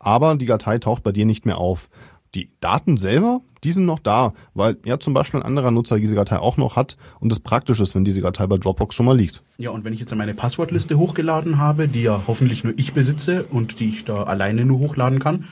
aber 0.00 0.34
die 0.34 0.46
Datei 0.46 0.78
taucht 0.78 1.04
bei 1.04 1.12
dir 1.12 1.26
nicht 1.26 1.46
mehr 1.46 1.58
auf. 1.58 1.88
Die 2.34 2.50
Daten 2.60 2.96
selber, 2.96 3.40
die 3.64 3.72
sind 3.72 3.86
noch 3.86 3.98
da, 3.98 4.34
weil 4.54 4.76
ja 4.84 4.98
zum 4.98 5.14
Beispiel 5.14 5.40
ein 5.40 5.46
anderer 5.46 5.70
Nutzer 5.70 5.98
diese 5.98 6.14
Datei 6.14 6.38
auch 6.38 6.56
noch 6.56 6.76
hat 6.76 6.96
und 7.20 7.32
es 7.32 7.40
praktisch 7.40 7.80
ist, 7.80 7.94
wenn 7.94 8.04
diese 8.04 8.20
Datei 8.20 8.46
bei 8.46 8.58
Dropbox 8.58 8.94
schon 8.94 9.06
mal 9.06 9.16
liegt. 9.16 9.42
Ja, 9.58 9.70
und 9.70 9.84
wenn 9.84 9.92
ich 9.92 10.00
jetzt 10.00 10.14
meine 10.14 10.34
Passwortliste 10.34 10.98
hochgeladen 10.98 11.58
habe, 11.58 11.88
die 11.88 12.02
ja 12.02 12.22
hoffentlich 12.26 12.64
nur 12.64 12.74
ich 12.76 12.92
besitze 12.92 13.44
und 13.44 13.80
die 13.80 13.88
ich 13.88 14.04
da 14.04 14.24
alleine 14.24 14.64
nur 14.64 14.80
hochladen 14.80 15.18
kann, 15.18 15.46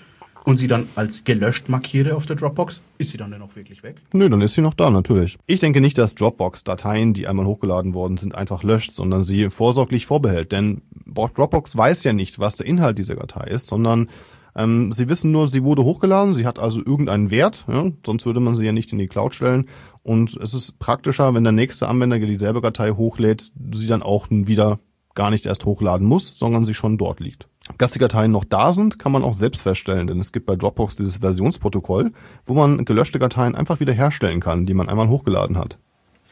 und 0.45 0.59
sie 0.59 0.69
dann 0.69 0.89
als 0.95 1.25
gelöscht 1.25 1.69
markiere 1.69 2.15
auf 2.15 2.27
der 2.27 2.37
Dropbox, 2.37 2.83
ist 2.99 3.11
sie 3.11 3.17
dann 3.17 3.31
denn 3.31 3.43
auch 3.43 3.57
wirklich 3.57 3.83
weg? 3.83 3.97
Nö, 4.13 4.29
dann 4.29 4.43
ist 4.43 4.55
sie 4.55 4.61
noch 4.61 4.75
da, 4.75 4.91
natürlich. 4.91 5.39
Ich 5.47 5.61
denke 5.61 5.81
nicht, 5.81 5.99
dass 5.99 6.15
Dropbox 6.15 6.65
Dateien, 6.65 7.15
die 7.15 7.27
einmal 7.27 7.47
hochgeladen 7.47 7.95
worden 7.95 8.19
sind, 8.19 8.35
einfach 8.35 8.63
löscht, 8.63 8.93
sondern 8.93 9.25
sie 9.25 9.51
vorsorglich 9.51 10.07
vorbehält. 10.07 10.53
Denn 10.53 10.83
Dropbox 11.07 11.77
weiß 11.77 12.05
ja 12.05 12.13
nicht, 12.13 12.39
was 12.39 12.57
der 12.57 12.67
Inhalt 12.67 12.99
dieser 12.99 13.17
Datei 13.17 13.49
ist, 13.49 13.67
sondern 13.67 14.09
ähm, 14.57 14.93
sie 14.93 15.09
wissen 15.09 15.33
nur, 15.33 15.49
sie 15.49 15.65
wurde 15.65 15.85
hochgeladen, 15.85 16.35
sie 16.35 16.47
hat 16.47 16.59
also 16.59 16.81
irgendeinen 16.85 17.31
Wert, 17.31 17.65
ja, 17.69 17.91
sonst 18.05 18.27
würde 18.27 18.41
man 18.41 18.55
sie 18.55 18.67
ja 18.67 18.73
nicht 18.73 18.93
in 18.93 18.99
die 18.99 19.09
Cloud 19.09 19.35
stellen. 19.35 19.67
Und 20.03 20.37
es 20.37 20.55
ist 20.55 20.79
praktischer, 20.79 21.35
wenn 21.35 21.45
der 21.45 21.53
nächste 21.53 21.89
Anwender 21.89 22.19
dieselbe 22.19 22.61
Datei 22.61 22.91
hochlädt, 22.91 23.53
sie 23.73 23.87
dann 23.87 24.03
auch 24.03 24.27
wieder 24.31 24.81
gar 25.15 25.31
nicht 25.31 25.47
erst 25.47 25.65
hochladen 25.65 26.07
muss, 26.07 26.39
sondern 26.39 26.65
sie 26.65 26.75
schon 26.75 26.99
dort 26.99 27.21
liegt. 27.21 27.49
Dass 27.79 27.93
die 27.93 27.99
Dateien 27.99 28.31
noch 28.31 28.45
da 28.45 28.73
sind, 28.73 28.99
kann 28.99 29.13
man 29.13 29.23
auch 29.23 29.33
selbst 29.33 29.63
feststellen, 29.63 30.07
denn 30.07 30.21
es 30.21 30.33
gibt 30.33 30.45
bei 30.45 30.55
Dropbox 30.55 30.97
dieses 30.97 31.19
Versionsprotokoll, 31.19 32.13
wo 32.45 32.55
man 32.55 32.85
gelöschte 32.85 33.19
Dateien 33.19 33.55
einfach 33.55 33.81
wieder 33.81 33.93
herstellen 33.93 34.41
kann, 34.41 34.67
die 34.67 34.75
man 34.75 34.89
einmal 34.89 35.09
hochgeladen 35.09 35.57
hat. 35.57 35.79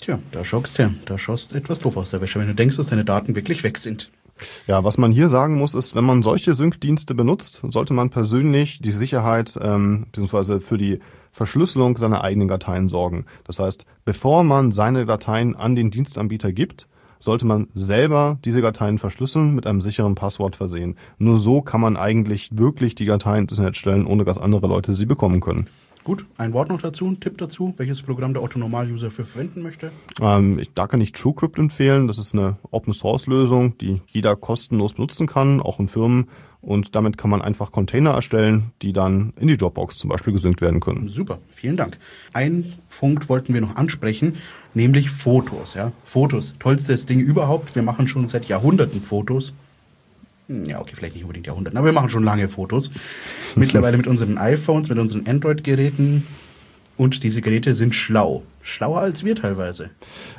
Tja, 0.00 0.18
da 0.32 0.44
schaust 0.44 0.78
du, 0.78 0.94
da 1.06 1.16
schaust 1.16 1.54
etwas 1.54 1.78
doof 1.78 1.96
aus 1.96 2.10
der 2.10 2.20
Wäsche, 2.20 2.38
wenn 2.38 2.48
du 2.48 2.54
denkst, 2.54 2.76
dass 2.76 2.88
deine 2.88 3.04
Daten 3.04 3.34
wirklich 3.34 3.62
weg 3.62 3.78
sind. 3.78 4.10
Ja, 4.66 4.85
was 4.85 4.99
man 4.99 5.12
hier 5.12 5.28
sagen 5.28 5.57
muss, 5.57 5.74
ist, 5.74 5.95
wenn 5.95 6.05
man 6.05 6.22
solche 6.22 6.55
Sync-Dienste 6.55 7.14
benutzt, 7.14 7.62
sollte 7.68 7.95
man 7.95 8.11
persönlich 8.11 8.80
die 8.80 8.91
Sicherheit 8.91 9.59
ähm, 9.61 10.07
bzw. 10.12 10.61
für 10.61 10.78
die 10.78 10.99
Verschlüsselung 11.33 11.97
seiner 11.97 12.22
eigenen 12.22 12.49
Dateien 12.49 12.89
sorgen. 12.89 13.24
Das 13.45 13.59
heißt, 13.59 13.87
bevor 14.05 14.45
man 14.45 14.72
seine 14.72 15.07
Dateien 15.07 15.57
an 15.57 15.74
den 15.74 15.91
Dienstanbieter 15.91 16.53
gibt, 16.53 16.89
sollte 17.18 17.47
man 17.47 17.68
selber 17.72 18.39
diese 18.45 18.61
Dateien 18.61 18.99
verschlüsseln, 18.99 19.55
mit 19.55 19.66
einem 19.66 19.80
sicheren 19.80 20.14
Passwort 20.14 20.57
versehen. 20.57 20.97
Nur 21.18 21.39
so 21.39 21.62
kann 21.62 21.80
man 21.80 21.97
eigentlich 21.97 22.51
wirklich 22.53 22.95
die 22.95 23.07
Dateien 23.07 23.43
ins 23.43 23.53
Internet 23.53 23.76
stellen, 23.76 24.07
ohne 24.07 24.24
dass 24.24 24.39
andere 24.39 24.66
Leute 24.66 24.93
sie 24.93 25.07
bekommen 25.07 25.41
können. 25.41 25.68
Gut, 26.05 26.26
ein 26.36 26.53
Wort 26.53 26.68
noch 26.68 26.82
dazu, 26.82 27.07
ein 27.07 27.20
Tipp 27.20 27.38
dazu, 27.38 27.74
welches 27.76 28.03
Programm 28.03 28.32
der 28.32 28.42
Otto-Normal-User 28.42 29.12
für 29.12 29.24
verwenden 29.24 29.62
möchte? 29.62 29.92
Ähm, 30.20 30.59
ich, 30.59 30.72
da 30.74 30.88
kann 30.88 31.00
ich 31.00 31.12
TrueCrypt 31.12 31.59
empfehlen. 31.59 32.09
Das 32.09 32.18
ist 32.18 32.34
eine 32.34 32.57
Open-Source-Lösung, 32.72 33.78
die 33.78 34.03
jeder 34.09 34.34
kostenlos 34.34 34.94
benutzen 34.94 35.28
kann, 35.28 35.61
auch 35.61 35.78
in 35.78 35.86
Firmen. 35.86 36.28
Und 36.61 36.96
damit 36.96 37.18
kann 37.18 37.30
man 37.30 37.42
einfach 37.42 37.70
Container 37.70 38.11
erstellen, 38.11 38.72
die 38.82 38.92
dann 38.92 39.32
in 39.38 39.48
die 39.48 39.57
Dropbox 39.57 39.98
zum 39.98 40.11
Beispiel 40.11 40.32
gesynkt 40.32 40.61
werden 40.61 40.80
können. 40.80 41.09
Super, 41.09 41.38
vielen 41.50 41.76
Dank. 41.76 41.98
Ein 42.34 42.72
Punkt 42.88 43.28
wollten 43.28 43.55
wir 43.55 43.61
noch 43.61 43.76
ansprechen, 43.76 44.36
nämlich 44.74 45.11
Fotos. 45.11 45.74
Ja, 45.74 45.92
Fotos, 46.05 46.55
tollstes 46.59 47.07
Ding 47.07 47.20
überhaupt. 47.20 47.74
Wir 47.74 47.82
machen 47.82 48.07
schon 48.09 48.26
seit 48.26 48.46
Jahrhunderten 48.46 49.03
Fotos. 49.03 49.55
Hm, 50.49 50.64
ja, 50.64 50.80
okay, 50.80 50.95
vielleicht 50.97 51.14
nicht 51.14 51.24
unbedingt 51.24 51.47
Jahrhunderten, 51.47 51.78
aber 51.78 51.86
wir 51.86 51.93
machen 51.93 52.11
schon 52.11 52.24
lange 52.24 52.49
Fotos. 52.49 52.90
Mittlerweile 53.55 53.97
mit 53.97 54.07
unseren 54.07 54.38
iPhones, 54.38 54.88
mit 54.88 54.99
unseren 54.99 55.26
Android-Geräten. 55.26 56.26
Und 56.99 57.22
diese 57.22 57.40
Geräte 57.40 57.74
sind 57.74 57.95
schlau. 57.95 58.43
Schlauer 58.61 59.01
als 59.01 59.24
wir 59.24 59.34
teilweise. 59.34 59.90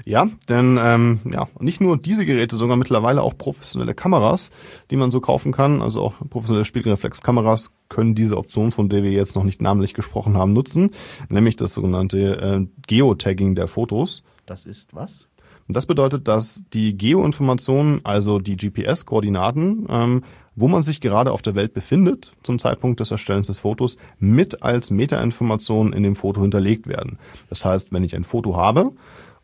Ja, 0.06 0.30
denn 0.48 0.80
ähm, 0.82 1.20
ja, 1.30 1.48
nicht 1.60 1.82
nur 1.82 1.98
diese 1.98 2.26
Geräte, 2.26 2.56
sondern 2.56 2.80
mittlerweile 2.80 3.22
auch 3.22 3.38
professionelle 3.38 3.94
Kameras, 3.94 4.52
die 4.90 4.96
man 4.96 5.12
so 5.12 5.20
kaufen 5.20 5.52
kann, 5.52 5.82
also 5.82 6.02
auch 6.02 6.14
professionelle 6.30 6.64
Spiegelreflexkameras 6.64 7.74
können 7.90 8.16
diese 8.16 8.38
Option, 8.38 8.72
von 8.72 8.88
der 8.88 9.04
wir 9.04 9.12
jetzt 9.12 9.36
noch 9.36 9.44
nicht 9.44 9.62
namentlich 9.62 9.94
gesprochen 9.94 10.38
haben, 10.38 10.54
nutzen, 10.54 10.92
nämlich 11.28 11.58
das 11.58 11.74
sogenannte 11.74 12.38
äh, 12.42 12.68
Geotagging 12.88 13.56
der 13.56 13.68
Fotos. 13.68 14.24
Das 14.46 14.66
ist 14.66 14.96
was? 14.96 15.28
Das 15.74 15.88
bedeutet, 15.88 16.28
dass 16.28 16.64
die 16.72 16.96
Geoinformationen, 16.96 18.02
also 18.04 18.40
die 18.40 18.56
GPS-Koordinaten, 18.56 19.88
ähm, 19.90 20.24
wo 20.56 20.68
man 20.68 20.84
sich 20.84 21.02
gerade 21.02 21.32
auf 21.32 21.42
der 21.42 21.56
Welt 21.56 21.74
befindet 21.74 22.32
zum 22.44 22.60
Zeitpunkt 22.60 23.00
des 23.00 23.10
Erstellens 23.10 23.48
des 23.48 23.60
Fotos, 23.60 23.98
mit 24.20 24.62
als 24.62 24.92
Metainformation 24.92 25.92
in 25.92 26.04
dem 26.04 26.16
Foto 26.16 26.42
hinterlegt 26.42 26.88
werden. 26.88 27.18
Das 27.50 27.66
heißt, 27.66 27.92
wenn 27.92 28.04
ich 28.04 28.16
ein 28.16 28.24
Foto 28.24 28.56
habe 28.56 28.92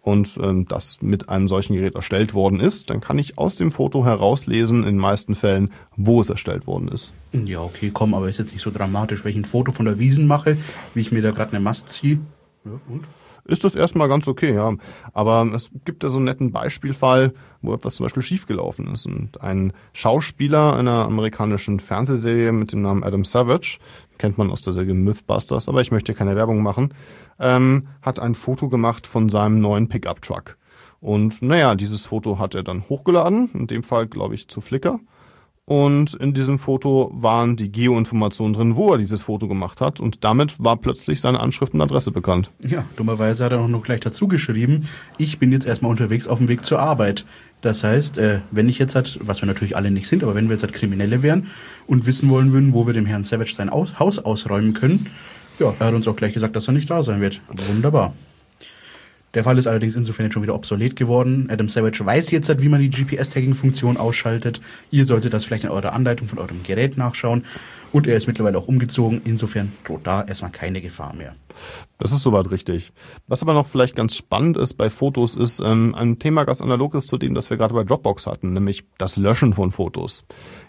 und 0.02 0.38
ähm, 0.42 0.68
das 0.68 1.02
mit 1.02 1.30
einem 1.30 1.48
solchen 1.48 1.76
Gerät 1.76 1.96
erstellt 1.96 2.36
worden 2.36 2.60
ist, 2.60 2.92
dann 2.92 3.02
kann 3.02 3.18
ich 3.18 3.40
aus 3.40 3.56
dem 3.56 3.72
Foto 3.72 4.06
herauslesen, 4.06 4.80
in 4.80 4.86
den 4.86 4.98
meisten 4.98 5.34
Fällen, 5.34 5.72
wo 5.96 6.22
es 6.22 6.30
erstellt 6.30 6.68
worden 6.68 6.90
ist. 6.90 7.14
Ja, 7.34 7.62
okay, 7.62 7.90
komm, 7.92 8.14
aber 8.14 8.30
ist 8.30 8.38
jetzt 8.38 8.54
nicht 8.54 8.62
so 8.62 8.72
dramatisch, 8.72 9.26
wenn 9.26 9.32
ich 9.32 9.38
ein 9.38 9.46
Foto 9.46 9.72
von 9.72 9.86
der 9.86 9.98
Wiesen 9.98 10.28
mache, 10.28 10.58
wie 10.94 11.02
ich 11.02 11.12
mir 11.12 11.24
da 11.24 11.32
gerade 11.32 11.52
eine 11.54 11.60
Mast 11.60 11.90
ziehe. 11.90 12.20
Ja, 12.66 12.80
und? 12.88 13.06
Ist 13.46 13.64
das 13.64 13.76
erstmal 13.76 14.10
ganz 14.10 14.28
okay, 14.28 14.54
ja. 14.54 14.74
Aber 15.14 15.50
es 15.54 15.72
gibt 15.86 16.04
ja 16.04 16.10
so 16.10 16.18
einen 16.18 16.26
netten 16.26 16.52
Beispielfall, 16.52 17.34
wo 17.62 17.74
etwas 17.74 17.96
zum 17.96 18.06
Beispiel 18.06 18.24
schiefgelaufen 18.24 18.88
ist. 18.92 19.06
Und 19.06 19.42
ein 19.42 19.74
Schauspieler 19.94 20.76
einer 20.76 21.06
amerikanischen 21.06 21.80
Fernsehserie 21.80 22.52
mit 22.52 22.72
dem 22.72 22.82
Namen 22.82 23.04
Adam 23.04 23.26
Savage, 23.26 23.80
kennt 24.18 24.38
man 24.38 24.52
aus 24.52 24.62
der 24.62 24.74
Serie 24.74 24.94
Mythbusters, 24.94 25.70
aber 25.70 25.82
ich 25.82 25.92
möchte 25.92 26.14
keine 26.14 26.36
Werbung 26.36 26.62
machen, 26.62 26.94
ähm, 27.40 27.88
hat 28.02 28.20
ein 28.20 28.36
Foto 28.36 28.70
gemacht 28.70 29.08
von 29.08 29.30
seinem 29.30 29.60
neuen 29.60 29.88
Pickup-Truck. 29.88 30.58
Und 31.00 31.42
naja, 31.42 31.76
dieses 31.76 32.06
Foto 32.06 32.40
hat 32.40 32.56
er 32.56 32.64
dann 32.64 32.84
hochgeladen, 32.90 33.50
in 33.54 33.68
dem 33.68 33.84
Fall 33.84 34.08
glaube 34.08 34.36
ich 34.36 34.48
zu 34.50 34.62
Flickr. 34.62 35.00
Und 35.70 36.16
in 36.16 36.34
diesem 36.34 36.58
Foto 36.58 37.12
waren 37.14 37.56
die 37.56 37.72
Geoinformationen 37.72 38.54
drin, 38.54 38.76
wo 38.76 38.94
er 38.94 38.98
dieses 38.98 39.22
Foto 39.22 39.48
gemacht 39.48 39.82
hat. 39.82 40.00
Und 40.00 40.24
damit 40.24 40.56
war 40.58 40.78
plötzlich 40.78 41.22
seine 41.22 41.40
Anschrift 41.40 41.76
und 41.76 41.82
Adresse 41.82 42.10
bekannt. 42.10 42.50
Ja, 42.68 42.86
dummerweise 42.96 43.46
hat 43.46 43.52
er 43.52 43.60
auch 43.60 43.68
noch 43.68 43.84
gleich 43.84 44.00
dazu 44.00 44.28
geschrieben, 44.28 44.88
ich 45.20 45.38
bin 45.38 45.52
jetzt 45.52 45.68
erstmal 45.68 45.92
unterwegs 45.92 46.28
auf 46.28 46.40
dem 46.40 46.48
Weg 46.48 46.66
zur 46.66 46.80
Arbeit. 46.80 47.24
Das 47.62 47.84
heißt, 47.84 48.18
äh, 48.18 48.40
wenn 48.50 48.68
ich 48.68 48.80
jetzt 48.80 48.96
halt, 48.96 49.20
was 49.22 49.44
wir 49.44 49.46
natürlich 49.46 49.76
alle 49.78 49.92
nicht 49.92 50.08
sind, 50.08 50.24
aber 50.24 50.34
wenn 50.34 50.46
wir 50.46 50.54
jetzt 50.54 50.64
halt 50.64 50.74
Kriminelle 50.74 51.22
wären 51.22 51.52
und 51.86 52.08
wissen 52.08 52.32
wollen 52.32 52.52
würden, 52.52 52.74
wo 52.74 52.88
wir 52.88 52.94
dem 52.96 53.06
Herrn 53.06 53.24
Savage 53.24 53.54
sein 53.56 53.70
Haus 53.70 54.18
ausräumen 54.18 54.74
können, 54.74 55.06
ja, 55.60 55.76
er 55.78 55.86
hat 55.86 55.94
uns 55.94 56.08
auch 56.08 56.16
gleich 56.16 56.34
gesagt, 56.34 56.56
dass 56.56 56.68
er 56.68 56.74
nicht 56.74 56.90
da 56.90 57.04
sein 57.04 57.22
wird. 57.22 57.42
Wunderbar. 57.68 58.16
Der 59.34 59.44
Fall 59.44 59.58
ist 59.58 59.68
allerdings 59.68 59.96
insofern 59.96 60.26
jetzt 60.26 60.34
schon 60.34 60.44
wieder 60.44 60.56
obsolet 60.56 60.96
geworden. 60.96 61.48
Adam 61.52 61.70
Savage 61.70 62.04
weiß 62.04 62.32
jetzt, 62.32 62.50
halt, 62.50 62.62
wie 62.62 62.70
man 62.70 62.82
die 62.82 62.90
GPS-Tagging-Funktion 62.90 63.98
ausschaltet. 63.98 64.62
Ihr 64.90 65.06
solltet 65.06 65.34
das 65.34 65.46
vielleicht 65.46 65.66
in 65.66 65.70
eurer 65.70 65.94
Anleitung 65.94 66.28
von 66.28 66.40
eurem 66.40 66.64
Gerät 66.64 66.98
nachschauen. 66.98 67.46
Und 67.92 68.06
er 68.08 68.18
ist 68.18 68.28
mittlerweile 68.28 68.58
auch 68.58 68.68
umgezogen. 68.68 69.22
Insofern 69.26 69.72
droht 69.84 70.06
da 70.06 70.24
erstmal 70.24 70.52
keine 70.52 70.82
Gefahr 70.82 71.14
mehr. 71.16 71.36
Das 71.98 72.12
ist 72.12 72.24
soweit 72.24 72.50
richtig. 72.52 72.92
Was 73.28 73.42
aber 73.42 73.54
noch 73.54 73.68
vielleicht 73.68 73.96
ganz 73.96 74.16
spannend 74.16 74.58
ist 74.58 74.76
bei 74.76 74.90
Fotos, 74.90 75.36
ist 75.36 75.60
ähm, 75.60 75.96
ein 75.96 76.20
Thema 76.20 76.44
ganz 76.44 76.62
analoges 76.62 77.06
zu 77.08 77.18
dem, 77.18 77.34
das 77.34 77.50
wir 77.50 77.58
gerade 77.58 77.74
bei 77.74 77.84
Dropbox 77.84 78.28
hatten, 78.28 78.54
nämlich 78.54 78.86
das 78.98 79.18
Löschen 79.18 79.54
von 79.54 79.72
Fotos. 79.72 80.24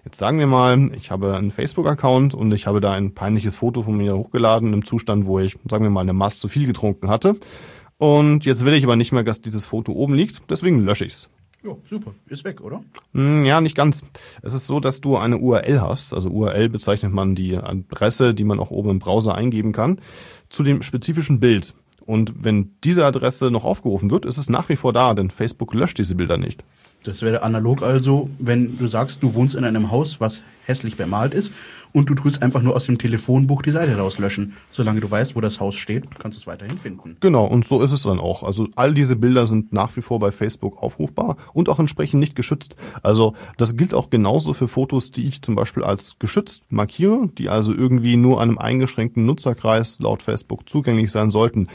Jetzt 0.05 0.19
sagen 0.19 0.39
wir 0.39 0.47
mal, 0.47 0.91
ich 0.95 1.11
habe 1.11 1.37
einen 1.37 1.51
Facebook-Account 1.51 2.35
und 2.35 2.53
ich 2.53 2.67
habe 2.67 2.81
da 2.81 2.93
ein 2.93 3.15
peinliches 3.15 3.57
Foto 3.57 3.83
von 3.83 3.97
mir 3.97 4.17
hochgeladen 4.17 4.73
im 4.73 4.85
Zustand, 4.85 5.27
wo 5.27 5.39
ich, 5.39 5.59
sagen 5.71 5.85
wir 5.85 5.91
mal, 5.91 6.01
eine 6.01 6.15
Maß 6.15 6.39
zu 6.39 6.49
viel 6.49 6.67
getrunken 6.67 7.09
hatte. 7.09 7.37
Und 8.01 8.47
jetzt 8.47 8.65
will 8.65 8.73
ich 8.73 8.83
aber 8.83 8.97
nicht 8.97 9.13
mehr, 9.13 9.23
dass 9.23 9.43
dieses 9.43 9.67
Foto 9.67 9.93
oben 9.93 10.15
liegt, 10.15 10.41
deswegen 10.49 10.83
lösche 10.87 11.05
ich's. 11.05 11.29
Ja, 11.63 11.77
super. 11.85 12.15
Ist 12.29 12.45
weg, 12.45 12.63
oder? 12.63 12.83
Hm, 13.13 13.45
ja, 13.45 13.61
nicht 13.61 13.77
ganz. 13.77 14.07
Es 14.41 14.55
ist 14.55 14.67
so, 14.67 14.81
dass 14.81 15.03
du 15.03 15.19
eine 15.19 15.37
URL 15.37 15.83
hast. 15.83 16.15
Also 16.15 16.31
URL 16.31 16.71
bezeichnet 16.71 17.13
man 17.13 17.35
die 17.35 17.59
Adresse, 17.59 18.33
die 18.33 18.45
man 18.45 18.59
auch 18.59 18.71
oben 18.71 18.89
im 18.89 18.99
Browser 19.01 19.35
eingeben 19.35 19.73
kann, 19.73 20.01
zu 20.49 20.63
dem 20.63 20.81
spezifischen 20.81 21.41
Bild. 21.41 21.75
Und 22.07 22.43
wenn 22.43 22.75
diese 22.85 23.05
Adresse 23.05 23.51
noch 23.51 23.67
aufgerufen 23.67 24.11
wird, 24.11 24.25
ist 24.25 24.39
es 24.39 24.49
nach 24.49 24.71
wie 24.71 24.77
vor 24.77 24.95
da, 24.95 25.13
denn 25.13 25.29
Facebook 25.29 25.75
löscht 25.75 25.99
diese 25.99 26.15
Bilder 26.15 26.39
nicht. 26.39 26.65
Das 27.05 27.23
wäre 27.23 27.43
analog 27.43 27.83
also, 27.83 28.29
wenn 28.39 28.77
du 28.79 28.87
sagst, 28.87 29.23
du 29.23 29.35
wohnst 29.35 29.55
in 29.55 29.65
einem 29.65 29.91
Haus, 29.91 30.21
was 30.21 30.43
hässlich 30.65 30.97
bemalt 30.97 31.35
ist 31.35 31.53
und 31.93 32.09
du 32.09 32.15
tust 32.15 32.43
einfach 32.43 32.63
nur 32.63 32.77
aus 32.77 32.87
dem 32.87 32.99
Telefonbuch 32.99 33.63
die 33.63 33.71
Seite 33.71 33.97
rauslöschen. 33.97 34.55
Solange 34.71 35.01
du 35.01 35.11
weißt, 35.11 35.35
wo 35.35 35.41
das 35.41 35.61
Haus 35.61 35.75
steht, 35.75 36.05
kannst 36.19 36.39
du 36.39 36.41
es 36.43 36.47
weiterhin 36.47 36.79
finden. 36.79 37.17
Genau, 37.21 37.47
und 37.47 37.65
so 37.65 37.83
ist 37.83 37.93
es 37.93 38.05
dann 38.05 38.21
auch. 38.21 38.43
Also 38.43 38.69
all 38.77 38.95
diese 38.95 39.17
Bilder 39.17 39.47
sind 39.47 39.73
nach 39.73 39.97
wie 39.97 40.03
vor 40.03 40.19
bei 40.21 40.31
Facebook 40.31 40.83
aufrufbar 40.83 41.37
und 41.53 41.69
auch 41.69 41.79
entsprechend 41.79 42.21
nicht 42.21 42.37
geschützt. 42.37 42.77
Also 43.03 43.35
das 43.57 43.77
gilt 43.77 43.95
auch 43.95 44.11
genauso 44.11 44.53
für 44.53 44.69
Fotos, 44.69 45.11
die 45.11 45.27
ich 45.27 45.43
zum 45.43 45.55
Beispiel 45.55 45.83
als 45.83 46.17
geschützt 46.19 46.65
markiere, 46.71 47.29
die 47.37 47.49
also 47.49 47.75
irgendwie 47.75 48.17
nur 48.17 48.41
einem 48.41 48.59
eingeschränkten 48.59 49.25
Nutzerkreis 49.27 49.99
laut 50.01 50.23
Facebook 50.23 50.69
zugänglich 50.69 51.11
sein 51.11 51.31
sollten. 51.31 51.69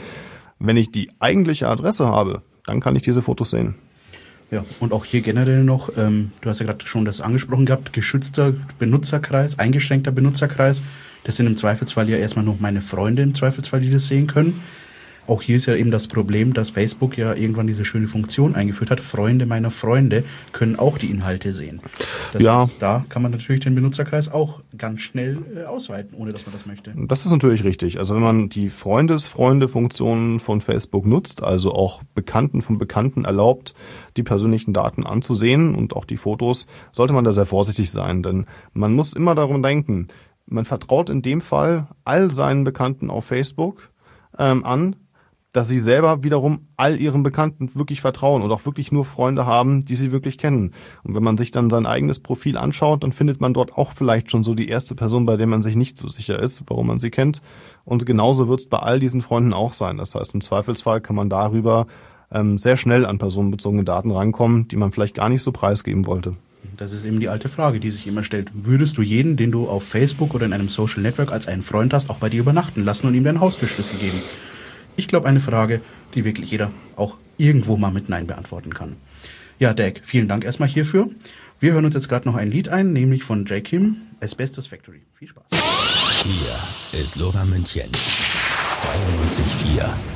Wenn 0.58 0.76
ich 0.76 0.90
die 0.90 1.10
eigentliche 1.18 1.68
Adresse 1.68 2.06
habe, 2.06 2.42
dann 2.64 2.80
kann 2.80 2.96
ich 2.96 3.02
diese 3.02 3.22
Fotos 3.22 3.50
sehen. 3.50 3.74
Ja, 4.50 4.64
und 4.78 4.92
auch 4.92 5.04
hier 5.04 5.22
generell 5.22 5.64
noch, 5.64 5.90
ähm, 5.96 6.30
du 6.40 6.48
hast 6.48 6.60
ja 6.60 6.66
gerade 6.66 6.86
schon 6.86 7.04
das 7.04 7.20
angesprochen 7.20 7.66
gehabt, 7.66 7.92
geschützter 7.92 8.54
Benutzerkreis, 8.78 9.58
eingeschränkter 9.58 10.12
Benutzerkreis. 10.12 10.82
Das 11.24 11.36
sind 11.36 11.46
im 11.46 11.56
Zweifelsfall 11.56 12.08
ja 12.08 12.16
erstmal 12.16 12.44
nur 12.44 12.56
meine 12.60 12.80
Freunde 12.80 13.22
im 13.22 13.34
Zweifelsfall, 13.34 13.80
die 13.80 13.90
das 13.90 14.06
sehen 14.06 14.28
können. 14.28 14.62
Auch 15.26 15.42
hier 15.42 15.56
ist 15.56 15.66
ja 15.66 15.74
eben 15.74 15.90
das 15.90 16.08
Problem, 16.08 16.52
dass 16.54 16.70
Facebook 16.70 17.18
ja 17.18 17.34
irgendwann 17.34 17.66
diese 17.66 17.84
schöne 17.84 18.08
Funktion 18.08 18.54
eingeführt 18.54 18.90
hat. 18.90 19.00
Freunde 19.00 19.46
meiner 19.46 19.70
Freunde 19.70 20.24
können 20.52 20.76
auch 20.76 20.98
die 20.98 21.10
Inhalte 21.10 21.52
sehen. 21.52 21.80
Das 22.32 22.42
ja. 22.42 22.62
Heißt, 22.62 22.76
da 22.80 23.04
kann 23.08 23.22
man 23.22 23.32
natürlich 23.32 23.60
den 23.60 23.74
Benutzerkreis 23.74 24.30
auch 24.30 24.60
ganz 24.76 25.00
schnell 25.00 25.38
äh, 25.56 25.64
ausweiten, 25.64 26.16
ohne 26.16 26.30
dass 26.30 26.46
man 26.46 26.52
das 26.54 26.66
möchte. 26.66 26.92
Das 26.96 27.24
ist 27.24 27.32
natürlich 27.32 27.64
richtig. 27.64 27.98
Also 27.98 28.14
wenn 28.14 28.22
man 28.22 28.48
die 28.48 28.68
Freundes-Freunde-Funktion 28.68 30.40
von 30.40 30.60
Facebook 30.60 31.06
nutzt, 31.06 31.42
also 31.42 31.72
auch 31.72 32.02
Bekannten 32.14 32.62
von 32.62 32.78
Bekannten 32.78 33.24
erlaubt, 33.24 33.74
die 34.16 34.22
persönlichen 34.22 34.72
Daten 34.72 35.04
anzusehen 35.04 35.74
und 35.74 35.94
auch 35.94 36.04
die 36.04 36.16
Fotos, 36.16 36.66
sollte 36.92 37.12
man 37.12 37.24
da 37.24 37.32
sehr 37.32 37.46
vorsichtig 37.46 37.90
sein, 37.90 38.22
denn 38.22 38.46
man 38.72 38.94
muss 38.94 39.12
immer 39.12 39.34
darum 39.34 39.62
denken, 39.62 40.08
man 40.46 40.64
vertraut 40.64 41.10
in 41.10 41.22
dem 41.22 41.40
Fall 41.40 41.88
all 42.04 42.30
seinen 42.30 42.64
Bekannten 42.64 43.10
auf 43.10 43.24
Facebook 43.24 43.90
ähm, 44.38 44.64
an, 44.64 44.96
dass 45.56 45.68
sie 45.68 45.80
selber 45.80 46.22
wiederum 46.22 46.68
all 46.76 47.00
ihren 47.00 47.22
Bekannten 47.22 47.70
wirklich 47.74 48.02
vertrauen 48.02 48.42
und 48.42 48.52
auch 48.52 48.66
wirklich 48.66 48.92
nur 48.92 49.06
Freunde 49.06 49.46
haben, 49.46 49.86
die 49.86 49.94
sie 49.94 50.12
wirklich 50.12 50.36
kennen. 50.36 50.72
Und 51.02 51.14
wenn 51.14 51.22
man 51.22 51.38
sich 51.38 51.50
dann 51.50 51.70
sein 51.70 51.86
eigenes 51.86 52.20
Profil 52.20 52.58
anschaut, 52.58 53.02
dann 53.02 53.12
findet 53.12 53.40
man 53.40 53.54
dort 53.54 53.72
auch 53.72 53.92
vielleicht 53.92 54.30
schon 54.30 54.44
so 54.44 54.54
die 54.54 54.68
erste 54.68 54.94
Person, 54.94 55.24
bei 55.24 55.38
der 55.38 55.46
man 55.46 55.62
sich 55.62 55.74
nicht 55.74 55.96
so 55.96 56.08
sicher 56.08 56.38
ist, 56.38 56.64
warum 56.66 56.88
man 56.88 56.98
sie 56.98 57.10
kennt. 57.10 57.40
Und 57.86 58.04
genauso 58.04 58.48
wird 58.48 58.60
es 58.60 58.66
bei 58.66 58.80
all 58.80 59.00
diesen 59.00 59.22
Freunden 59.22 59.54
auch 59.54 59.72
sein. 59.72 59.96
Das 59.96 60.14
heißt, 60.14 60.34
im 60.34 60.42
Zweifelsfall 60.42 61.00
kann 61.00 61.16
man 61.16 61.30
darüber 61.30 61.86
ähm, 62.30 62.58
sehr 62.58 62.76
schnell 62.76 63.06
an 63.06 63.16
personenbezogene 63.16 63.84
Daten 63.84 64.10
rankommen, 64.10 64.68
die 64.68 64.76
man 64.76 64.92
vielleicht 64.92 65.14
gar 65.14 65.30
nicht 65.30 65.42
so 65.42 65.52
preisgeben 65.52 66.04
wollte. 66.04 66.36
Das 66.76 66.92
ist 66.92 67.06
eben 67.06 67.18
die 67.18 67.30
alte 67.30 67.48
Frage, 67.48 67.80
die 67.80 67.90
sich 67.90 68.06
immer 68.06 68.24
stellt. 68.24 68.50
Würdest 68.52 68.98
du 68.98 69.02
jeden, 69.02 69.38
den 69.38 69.52
du 69.52 69.68
auf 69.68 69.84
Facebook 69.84 70.34
oder 70.34 70.44
in 70.44 70.52
einem 70.52 70.68
Social 70.68 71.00
Network 71.00 71.32
als 71.32 71.48
einen 71.48 71.62
Freund 71.62 71.94
hast, 71.94 72.10
auch 72.10 72.18
bei 72.18 72.28
dir 72.28 72.40
übernachten 72.40 72.84
lassen 72.84 73.06
und 73.06 73.14
ihm 73.14 73.24
deinen 73.24 73.40
Haustürschlüssel 73.40 73.98
geben? 73.98 74.20
Ich 74.96 75.08
glaube, 75.08 75.28
eine 75.28 75.40
Frage, 75.40 75.80
die 76.14 76.24
wirklich 76.24 76.50
jeder 76.50 76.70
auch 76.96 77.16
irgendwo 77.36 77.76
mal 77.76 77.90
mit 77.90 78.08
Nein 78.08 78.26
beantworten 78.26 78.72
kann. 78.72 78.96
Ja, 79.58 79.74
Dag, 79.74 80.00
vielen 80.02 80.28
Dank 80.28 80.44
erstmal 80.44 80.68
hierfür. 80.68 81.10
Wir 81.60 81.72
hören 81.72 81.84
uns 81.84 81.94
jetzt 81.94 82.08
gerade 82.08 82.28
noch 82.28 82.36
ein 82.36 82.50
Lied 82.50 82.68
ein, 82.68 82.92
nämlich 82.92 83.24
von 83.24 83.44
J. 83.46 83.62
Kim, 83.62 83.96
Asbestos 84.20 84.66
Factory. 84.66 85.02
Viel 85.18 85.28
Spaß. 85.28 85.44
Hier 86.24 87.00
ist 87.00 87.16
Lora 87.16 87.44
München. 87.44 87.90
92.4. 87.92 90.15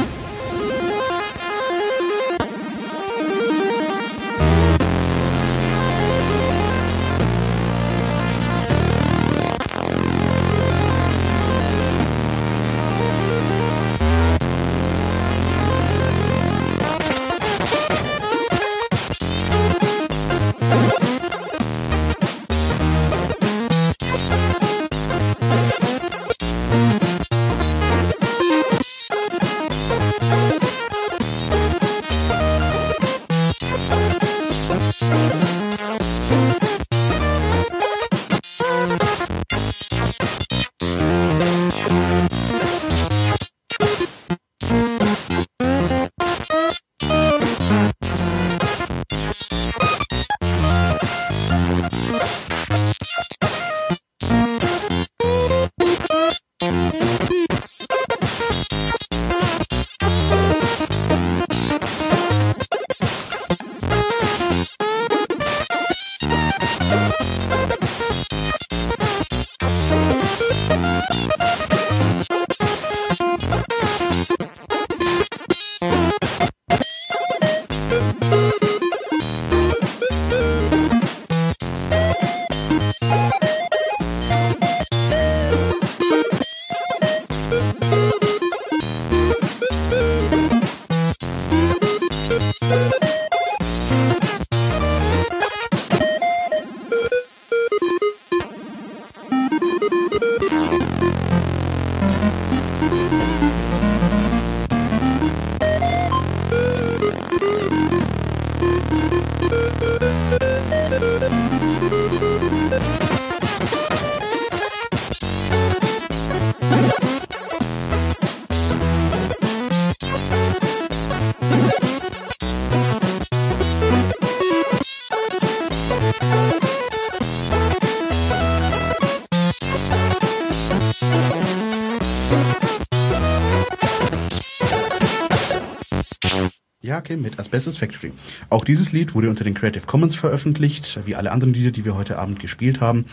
Jake 137.00 137.16
mit 137.16 137.38
Asbestos 137.38 137.78
Factory. 137.78 138.12
Auch 138.50 138.64
dieses 138.64 138.92
Lied 138.92 139.14
wurde 139.14 139.30
unter 139.30 139.44
den 139.44 139.54
Creative 139.54 139.86
Commons 139.86 140.14
veröffentlicht, 140.14 141.00
wie 141.06 141.14
alle 141.14 141.32
anderen 141.32 141.54
Lieder, 141.54 141.70
die 141.70 141.84
wir 141.84 141.96
heute 141.96 142.18
Abend 142.18 142.40
gespielt 142.40 142.80
haben. 142.80 143.06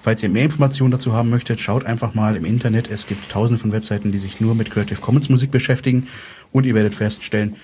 Falls 0.00 0.22
ihr 0.22 0.28
mehr 0.28 0.44
Informationen 0.44 0.92
dazu 0.92 1.12
haben 1.12 1.30
möchtet, 1.30 1.58
schaut 1.58 1.84
einfach 1.84 2.14
mal 2.14 2.36
im 2.36 2.44
Internet. 2.44 2.88
Es 2.88 3.06
gibt 3.06 3.30
tausende 3.30 3.60
von 3.60 3.72
Webseiten, 3.72 4.12
die 4.12 4.18
sich 4.18 4.40
nur 4.40 4.54
mit 4.54 4.70
Creative 4.70 5.00
Commons 5.00 5.28
Musik 5.28 5.50
beschäftigen 5.50 6.06
und 6.52 6.66
ihr 6.66 6.74
werdet 6.74 6.94
feststellen, 6.94 7.56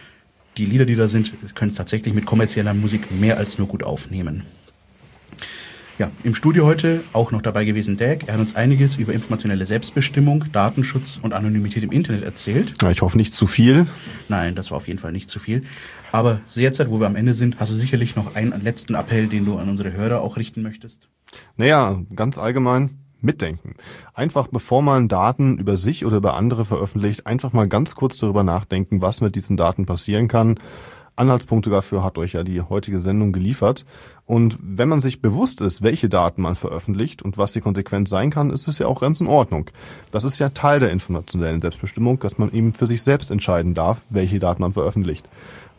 die 0.57 0.67
Lieder, 0.67 0.85
die 0.85 0.97
da 0.97 1.07
sind, 1.07 1.33
können 1.55 1.71
es 1.71 1.77
tatsächlich 1.77 2.13
mit 2.15 2.27
kommerzieller 2.27 2.75
Musik 2.75 3.13
mehr 3.13 3.37
als 3.37 3.59
nur 3.59 3.69
gut 3.69 3.85
aufnehmen. 3.85 4.43
Ja, 5.99 6.13
im 6.23 6.37
Studio 6.37 6.65
heute 6.65 7.03
auch 7.13 7.33
noch 7.33 7.43
dabei 7.43 7.65
gewesen 7.65 7.97
Dag. 7.97 8.23
Er 8.29 8.35
hat 8.35 8.41
uns 8.41 8.55
einiges 8.55 8.95
über 8.95 9.13
informationelle 9.13 9.67
Selbstbestimmung, 9.67 10.45
Datenschutz 10.53 11.19
und 11.21 11.33
Anonymität 11.33 11.83
im 11.83 11.91
Internet 11.91 12.23
erzählt. 12.23 12.81
Ja, 12.81 12.93
ich 12.93 13.03
hoffe 13.03 13.17
nicht 13.17 13.35
zu 13.35 13.49
viel. 13.49 13.85
Nein, 14.29 14.55
das 14.55 14.71
war 14.71 14.77
auf 14.77 14.87
jeden 14.87 15.01
Fall 15.01 15.11
nicht 15.11 15.29
zu 15.29 15.41
viel. 15.41 15.65
Aber 16.13 16.41
derzeit, 16.55 16.89
wo 16.89 17.01
wir 17.01 17.09
am 17.09 17.17
Ende 17.17 17.35
sind, 17.35 17.59
hast 17.59 17.73
du 17.73 17.75
sicherlich 17.75 18.15
noch 18.15 18.37
einen 18.37 18.63
letzten 18.63 18.95
Appell, 18.95 19.27
den 19.27 19.45
du 19.45 19.59
an 19.59 19.69
unsere 19.69 19.93
Hörer 19.93 20.21
auch 20.21 20.37
richten 20.37 20.63
möchtest. 20.63 21.09
Naja, 21.57 22.01
ganz 22.15 22.39
allgemein 22.39 22.99
mitdenken. 23.21 23.75
Einfach 24.15 24.47
bevor 24.47 24.83
man 24.83 25.09
Daten 25.09 25.59
über 25.59 25.77
sich 25.77 26.07
oder 26.07 26.19
über 26.19 26.37
andere 26.37 26.65
veröffentlicht, 26.65 27.27
einfach 27.27 27.53
mal 27.53 27.67
ganz 27.67 27.97
kurz 27.97 28.19
darüber 28.19 28.45
nachdenken, 28.45 29.03
was 29.03 29.21
mit 29.21 29.35
diesen 29.35 29.57
Daten 29.57 29.85
passieren 29.85 30.29
kann 30.29 30.61
Anhaltspunkte 31.19 31.71
dafür 31.71 32.05
hat 32.05 32.19
euch 32.19 32.33
ja 32.33 32.43
die 32.43 32.61
heutige 32.61 33.01
Sendung 33.01 33.33
geliefert. 33.33 33.85
Und 34.27 34.59
wenn 34.61 34.89
man 34.89 35.01
sich 35.01 35.23
bewusst 35.23 35.61
ist, 35.61 35.83
welche 35.83 36.09
Daten 36.09 36.43
man 36.43 36.55
veröffentlicht 36.55 37.23
und 37.23 37.39
was 37.39 37.53
die 37.53 37.61
Konsequenz 37.61 38.11
sein 38.11 38.31
kann, 38.31 38.51
ist 38.51 38.69
es 38.69 38.79
ja 38.79 38.87
auch 38.87 39.01
ganz 39.01 39.21
in 39.21 39.27
Ordnung. 39.27 39.71
Das 40.11 40.25
ist 40.25 40.39
ja 40.39 40.51
Teil 40.51 40.81
der 40.81 40.91
informationellen 40.91 41.61
Selbstbestimmung, 41.61 42.21
dass 42.21 42.39
man 42.39 42.53
eben 42.53 42.73
für 42.73 42.87
sich 42.87 43.03
selbst 43.03 43.31
entscheiden 43.31 43.75
darf, 43.75 44.01
welche 44.11 44.39
Daten 44.39 44.63
man 44.63 44.73
veröffentlicht. 44.73 45.29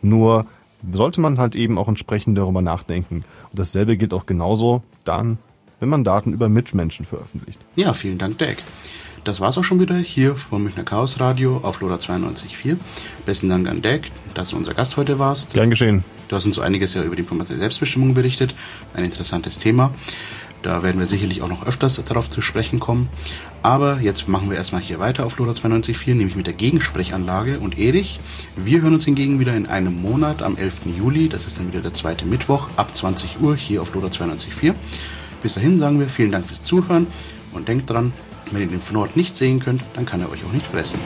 Nur 0.02 0.46
sollte 0.90 1.20
man 1.20 1.38
halt 1.38 1.54
eben 1.54 1.78
auch 1.78 1.88
entsprechend 1.88 2.38
darüber 2.38 2.62
nachdenken. 2.62 3.24
Und 3.50 3.58
dasselbe 3.58 3.96
gilt 3.96 4.14
auch 4.14 4.26
genauso 4.26 4.82
dann, 5.04 5.38
wenn 5.78 5.88
man 5.88 6.04
Daten 6.04 6.32
über 6.32 6.48
Mitmenschen 6.48 7.06
veröffentlicht. 7.06 7.60
Ja, 7.76 7.92
vielen 7.92 8.18
Dank, 8.18 8.38
Dirk. 8.38 8.62
Das 9.22 9.38
war's 9.38 9.58
auch 9.58 9.64
schon 9.64 9.80
wieder 9.80 9.96
hier 9.96 10.34
vom 10.34 10.62
Münchner 10.62 10.82
Chaos 10.82 11.20
Radio 11.20 11.58
auf 11.62 11.80
Loda 11.80 11.96
92.4. 11.96 12.78
Besten 13.26 13.50
Dank 13.50 13.68
an 13.68 13.82
Deck, 13.82 14.10
dass 14.32 14.50
du 14.50 14.56
unser 14.56 14.72
Gast 14.72 14.96
heute 14.96 15.18
warst. 15.18 15.52
Gern 15.52 15.68
geschehen. 15.68 16.04
Du 16.28 16.36
hast 16.36 16.46
uns 16.46 16.56
so 16.56 16.62
einiges 16.62 16.94
ja 16.94 17.02
über 17.02 17.16
die 17.16 17.22
informationelle 17.22 17.60
Selbstbestimmung 17.60 18.14
berichtet. 18.14 18.54
Ein 18.94 19.04
interessantes 19.04 19.58
Thema. 19.58 19.92
Da 20.62 20.82
werden 20.82 20.98
wir 20.98 21.06
sicherlich 21.06 21.42
auch 21.42 21.48
noch 21.48 21.66
öfters 21.66 22.02
darauf 22.02 22.30
zu 22.30 22.40
sprechen 22.40 22.80
kommen. 22.80 23.10
Aber 23.62 24.00
jetzt 24.00 24.26
machen 24.26 24.48
wir 24.48 24.56
erstmal 24.56 24.80
hier 24.80 25.00
weiter 25.00 25.26
auf 25.26 25.36
Loda 25.36 25.52
92.4, 25.52 26.14
nämlich 26.14 26.36
mit 26.36 26.46
der 26.46 26.54
Gegensprechanlage. 26.54 27.60
Und 27.60 27.78
Erich, 27.78 28.20
wir 28.56 28.80
hören 28.80 28.94
uns 28.94 29.04
hingegen 29.04 29.38
wieder 29.38 29.54
in 29.54 29.66
einem 29.66 30.00
Monat 30.00 30.40
am 30.42 30.56
11. 30.56 30.96
Juli. 30.96 31.28
Das 31.28 31.46
ist 31.46 31.58
dann 31.58 31.68
wieder 31.68 31.82
der 31.82 31.92
zweite 31.92 32.24
Mittwoch 32.24 32.70
ab 32.76 32.94
20 32.94 33.38
Uhr 33.40 33.54
hier 33.54 33.82
auf 33.82 33.94
Loda 33.94 34.08
92.4. 34.08 34.74
Bis 35.42 35.54
dahin 35.54 35.78
sagen 35.78 36.00
wir 36.00 36.08
vielen 36.08 36.32
Dank 36.32 36.46
fürs 36.46 36.62
Zuhören 36.62 37.06
und 37.52 37.68
denkt 37.68 37.90
dran, 37.90 38.12
wenn 38.50 38.62
ihr 38.62 38.68
den 38.68 38.80
Fnord 38.80 39.16
nicht 39.16 39.36
sehen 39.36 39.60
könnt, 39.60 39.82
dann 39.94 40.06
kann 40.06 40.20
er 40.20 40.30
euch 40.30 40.44
auch 40.44 40.52
nicht 40.52 40.66
fressen. 40.66 40.98